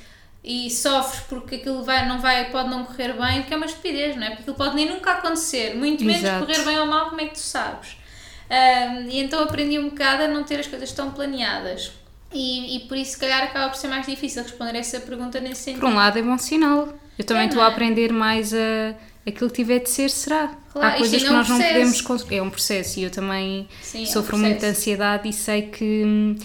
e 0.45 0.69
sofres 0.69 1.21
porque 1.27 1.55
aquilo 1.55 1.83
vai, 1.83 2.07
não 2.07 2.19
vai, 2.21 2.51
pode 2.51 2.69
não 2.69 2.85
correr 2.85 3.13
bem, 3.13 3.41
porque 3.41 3.53
é 3.53 3.57
uma 3.57 3.65
estupidez, 3.65 4.15
não 4.15 4.23
é? 4.23 4.27
Porque 4.29 4.41
aquilo 4.43 4.55
pode 4.55 4.75
nem 4.75 4.89
nunca 4.89 5.11
acontecer, 5.13 5.75
muito 5.75 6.03
menos 6.05 6.23
Exato. 6.23 6.45
correr 6.45 6.63
bem 6.63 6.79
ou 6.79 6.85
mal, 6.85 7.09
como 7.09 7.21
é 7.21 7.25
que 7.25 7.33
tu 7.33 7.39
sabes? 7.39 7.97
Ahm, 8.49 9.09
e 9.09 9.19
então 9.19 9.41
aprendi 9.41 9.79
um 9.79 9.89
bocado 9.89 10.23
a 10.23 10.27
não 10.27 10.43
ter 10.43 10.59
as 10.59 10.67
coisas 10.67 10.91
tão 10.91 11.11
planeadas. 11.11 11.91
E, 12.31 12.77
e 12.77 12.79
por 12.87 12.97
isso, 12.97 13.11
se 13.13 13.17
calhar, 13.19 13.43
acaba 13.43 13.69
por 13.69 13.77
ser 13.77 13.87
mais 13.87 14.05
difícil 14.05 14.43
responder 14.43 14.75
essa 14.77 14.99
pergunta 14.99 15.39
nesse 15.39 15.61
sentido. 15.61 15.79
Por 15.79 15.89
um 15.89 15.95
lado 15.95 16.19
é 16.19 16.21
bom 16.21 16.37
sinal. 16.37 16.93
Eu 17.17 17.25
também 17.25 17.43
É, 17.43 17.45
estou 17.45 17.61
não 17.61 17.67
a 17.67 17.71
é? 17.71 17.73
aprender 17.73 18.11
mais 18.11 18.53
a 18.53 18.93
aquilo 19.25 19.49
que 19.49 19.55
tiver 19.55 19.79
de 19.79 19.89
ser, 19.89 20.09
será. 20.09 20.55
Claro, 20.71 20.87
Há 20.87 20.97
coisas 20.97 21.21
que 21.21 21.27
é 21.27 21.31
um 21.31 21.33
nós 21.33 21.49
não 21.49 21.57
podemos. 21.57 22.03
É 22.31 22.41
um 22.41 22.49
processo 22.49 22.99
e 22.99 23.03
eu 23.03 23.09
também 23.09 23.67
Sim, 23.81 23.99
é 23.99 24.01
um 24.03 24.05
sofro 24.05 24.37
muito 24.37 24.59
de 24.59 24.65
ansiedade 24.65 25.27
e 25.29 25.33
sei 25.33 25.63
que 25.63 26.03
hum, 26.05 26.35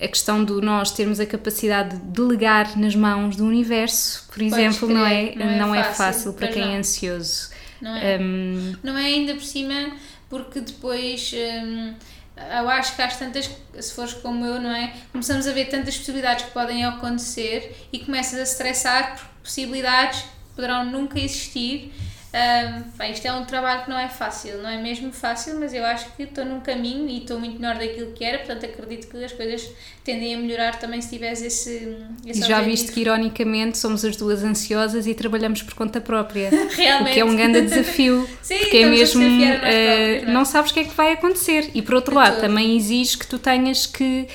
a 0.00 0.06
questão 0.06 0.44
de 0.44 0.52
nós 0.60 0.92
termos 0.92 1.18
a 1.18 1.26
capacidade 1.26 1.96
de 1.96 2.02
delegar 2.04 2.78
nas 2.78 2.94
mãos 2.94 3.34
do 3.36 3.44
universo, 3.44 4.26
por 4.32 4.40
exemplo, 4.40 4.88
não 4.88 5.04
é, 5.04 5.28
crer, 5.28 5.56
não 5.56 5.74
é 5.74 5.82
fácil 5.82 6.32
para 6.32 6.46
pois 6.46 6.54
quem 6.56 6.66
não. 6.66 6.74
é 6.74 6.78
ansioso. 6.78 7.50
Não 7.80 7.96
é? 7.96 8.18
Hum, 8.18 8.76
Não 8.82 8.98
é 8.98 9.04
ainda 9.04 9.34
por 9.34 9.44
cima, 9.44 9.92
porque 10.28 10.60
depois 10.60 11.32
hum, 11.34 11.94
eu 12.36 12.68
acho 12.68 12.94
que 12.94 13.02
há 13.02 13.08
tantas, 13.08 13.50
se 13.78 13.92
fores 13.92 14.14
como 14.14 14.44
eu, 14.44 14.60
não 14.60 14.70
é? 14.70 14.92
Começamos 15.10 15.46
a 15.46 15.52
ver 15.52 15.66
tantas 15.66 15.96
possibilidades 15.96 16.44
que 16.44 16.50
podem 16.52 16.84
acontecer 16.84 17.88
e 17.92 17.98
começas 17.98 18.38
a 18.38 18.42
estressar 18.42 19.16
por 19.16 19.26
possibilidades 19.42 20.20
que 20.22 20.54
poderão 20.54 20.84
nunca 20.84 21.18
existir. 21.18 21.92
Hum, 22.30 22.82
pá, 22.98 23.08
isto 23.08 23.26
é 23.26 23.32
um 23.32 23.46
trabalho 23.46 23.84
que 23.84 23.90
não 23.90 23.98
é 23.98 24.06
fácil, 24.06 24.58
não 24.62 24.68
é 24.68 24.76
mesmo 24.76 25.10
fácil, 25.10 25.58
mas 25.58 25.72
eu 25.72 25.82
acho 25.82 26.12
que 26.14 26.24
estou 26.24 26.44
num 26.44 26.60
caminho 26.60 27.08
e 27.08 27.18
estou 27.20 27.40
muito 27.40 27.58
melhor 27.58 27.78
daquilo 27.78 28.12
que 28.12 28.22
era, 28.22 28.38
portanto 28.38 28.66
acredito 28.66 29.08
que 29.08 29.24
as 29.24 29.32
coisas 29.32 29.66
tendem 30.04 30.34
a 30.34 30.38
melhorar 30.38 30.78
também 30.78 31.00
se 31.00 31.08
tiveres 31.08 31.40
esse, 31.40 31.96
e 32.26 32.30
esse 32.30 32.40
já 32.40 32.58
objetivo. 32.58 32.64
viste 32.70 32.92
que 32.92 33.00
ironicamente 33.00 33.78
somos 33.78 34.04
as 34.04 34.14
duas 34.14 34.44
ansiosas 34.44 35.06
e 35.06 35.14
trabalhamos 35.14 35.62
por 35.62 35.72
conta 35.72 36.00
própria. 36.02 36.50
Realmente. 36.50 37.08
O 37.10 37.14
que 37.14 37.20
é 37.20 37.24
um 37.24 37.34
grande 37.34 37.62
desafio. 37.62 38.28
Sim, 38.42 38.58
porque 38.58 38.76
é 38.76 38.86
mesmo. 38.86 39.22
eh, 39.22 39.56
próprios, 39.58 40.22
não 40.24 40.30
é? 40.30 40.34
não 40.34 40.44
sabes 40.44 40.70
o 40.70 40.74
que 40.74 40.80
é 40.80 40.84
que 40.84 40.94
vai 40.94 41.12
acontecer. 41.12 41.70
E 41.74 41.80
por 41.80 41.94
outro 41.94 42.10
De 42.12 42.16
lado, 42.18 42.32
todo. 42.34 42.40
também 42.42 42.76
exige 42.76 43.16
que 43.16 43.26
tu 43.26 43.38
tenhas 43.38 43.86
que 43.86 44.28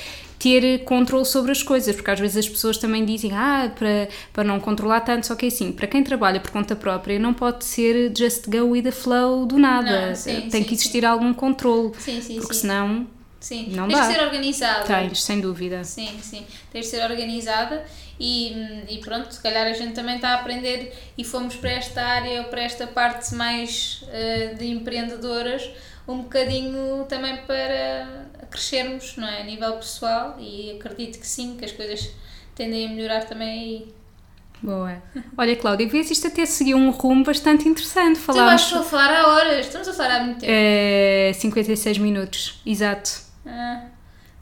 ter 0.44 0.84
controle 0.84 1.26
sobre 1.26 1.52
as 1.54 1.64
coisas, 1.64 1.96
porque 1.96 2.12
às 2.12 2.20
vezes 2.20 2.38
as 2.46 2.50
pessoas 2.50 2.78
também 2.78 3.06
dizem, 3.06 3.32
ah, 3.34 3.72
para, 3.74 4.10
para 4.34 4.44
não 4.44 4.60
controlar 4.60 5.00
tanto, 5.02 5.26
só 5.26 5.36
que 5.36 5.46
é 5.46 5.48
assim, 5.48 5.72
para 5.72 5.88
quem 5.88 6.04
trabalha 6.04 6.40
por 6.42 6.52
conta 6.52 6.76
própria, 6.76 7.18
não 7.18 7.34
pode 7.34 7.64
ser 7.64 8.12
just 8.18 8.48
go 8.50 8.66
with 8.72 8.84
the 8.84 8.92
flow 8.92 9.46
do 9.46 9.58
nada. 9.58 10.08
Não, 10.10 10.16
sim, 10.16 10.50
Tem 10.50 10.62
sim, 10.62 10.64
que 10.64 10.74
existir 10.74 11.06
algum 11.06 11.34
controle, 11.34 11.94
Sim, 11.98 12.22
sim, 12.22 12.36
porque 12.40 12.54
sim. 12.54 12.62
senão 12.62 13.08
Sim, 13.40 13.72
Não 13.76 13.88
tens 13.90 14.00
dá. 14.00 14.08
de 14.08 14.14
ser 14.14 14.24
organizada. 14.24 14.84
tens, 14.86 15.22
sem 15.22 15.42
dúvida. 15.42 15.84
Sim, 15.84 16.18
sim. 16.22 16.46
Tens 16.72 16.86
de 16.86 16.92
ser 16.92 17.04
organizada 17.04 17.84
e, 18.18 18.54
e 18.90 19.00
pronto, 19.00 19.34
se 19.34 19.42
calhar 19.42 19.68
a 19.68 19.74
gente 19.74 19.92
também 19.94 20.16
está 20.16 20.30
a 20.30 20.36
aprender 20.36 20.94
e 21.18 21.26
fomos 21.26 21.56
para 21.58 21.72
esta 21.72 22.02
área 22.02 22.42
ou 22.44 22.48
para 22.48 22.62
esta 22.62 22.88
parte 22.88 23.36
mais 23.36 24.06
eh, 24.14 24.56
de 24.58 24.68
empreendedoras 24.68 25.70
um 26.08 26.20
bocadinho 26.20 27.06
também 27.10 27.36
para 27.46 28.28
crescermos, 28.54 29.18
não 29.18 29.28
é? 29.28 29.42
A 29.42 29.44
nível 29.44 29.74
pessoal 29.74 30.36
e 30.40 30.78
acredito 30.80 31.20
que 31.20 31.28
sim, 31.28 31.58
que 31.58 31.66
as 31.66 31.72
coisas 31.72 32.10
tendem 32.56 32.86
a 32.88 32.90
melhorar 32.90 33.26
também 33.26 33.50
aí. 33.50 33.94
Boa. 34.62 35.02
Olha, 35.38 35.56
Cláudia, 35.58 35.88
vês 35.90 36.10
isto 36.10 36.28
até 36.28 36.46
seguiu 36.46 36.78
um 36.78 36.90
rumo 36.92 37.26
bastante 37.26 37.68
interessante. 37.68 38.18
Falámos 38.20 38.70
vais 38.72 38.74
a 38.74 38.90
falar 38.90 39.12
há 39.12 39.28
horas, 39.28 39.66
estamos 39.66 39.88
a 39.90 39.94
falar 39.94 40.16
há 40.22 40.24
muito 40.24 40.40
tempo. 40.40 40.52
eh, 40.56 41.32
56 41.36 41.98
minutos, 41.98 42.62
exato. 42.66 43.10
Ah. 43.46 43.88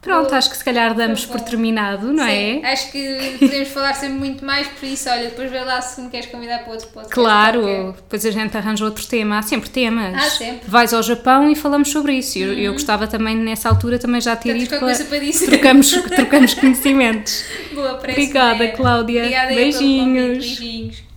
Pronto, 0.02 0.34
acho 0.34 0.50
que 0.50 0.56
se 0.56 0.64
calhar 0.64 0.94
damos 0.94 1.24
por 1.24 1.40
terminado, 1.40 2.12
não 2.12 2.24
Sim, 2.24 2.60
é? 2.60 2.72
acho 2.72 2.90
que 2.90 3.36
podemos 3.38 3.68
falar 3.68 3.94
sempre 3.94 4.18
muito 4.18 4.44
mais, 4.44 4.66
por 4.66 4.84
isso, 4.84 5.08
olha, 5.08 5.26
depois 5.28 5.48
vê 5.48 5.60
lá 5.60 5.80
se 5.80 6.00
me 6.00 6.10
queres 6.10 6.26
convidar 6.26 6.58
para 6.64 6.72
outro 6.72 6.88
podcast. 6.88 7.14
Claro, 7.14 7.60
qualquer. 7.62 7.92
depois 7.92 8.26
a 8.26 8.30
gente 8.32 8.56
arranja 8.56 8.84
outro 8.84 9.06
tema, 9.06 9.38
há 9.38 9.42
sempre 9.42 9.70
temas. 9.70 10.14
Há 10.16 10.28
sempre. 10.28 10.54
Uhum. 10.54 10.60
Vais 10.66 10.92
ao 10.92 11.02
Japão 11.04 11.48
e 11.48 11.54
falamos 11.54 11.88
sobre 11.90 12.14
isso. 12.14 12.36
Eu, 12.36 12.52
eu 12.58 12.72
gostava 12.72 13.06
também 13.06 13.36
nessa 13.36 13.68
altura 13.68 13.96
também 13.96 14.20
já 14.20 14.34
ter 14.34 14.48
Temos 14.54 14.64
ido 14.64 14.78
coisa 14.80 15.04
para 15.04 15.18
dizer. 15.20 15.46
trocamos, 15.46 15.92
trocamos 16.10 16.54
conhecimentos. 16.54 17.44
Boa, 17.72 17.94
parece 17.94 18.20
Obrigada. 18.22 18.68
Cláudia. 18.72 19.20
Obrigada. 19.22 19.54
Beijinhos. 19.54 20.38
Beijinhos. 20.58 21.11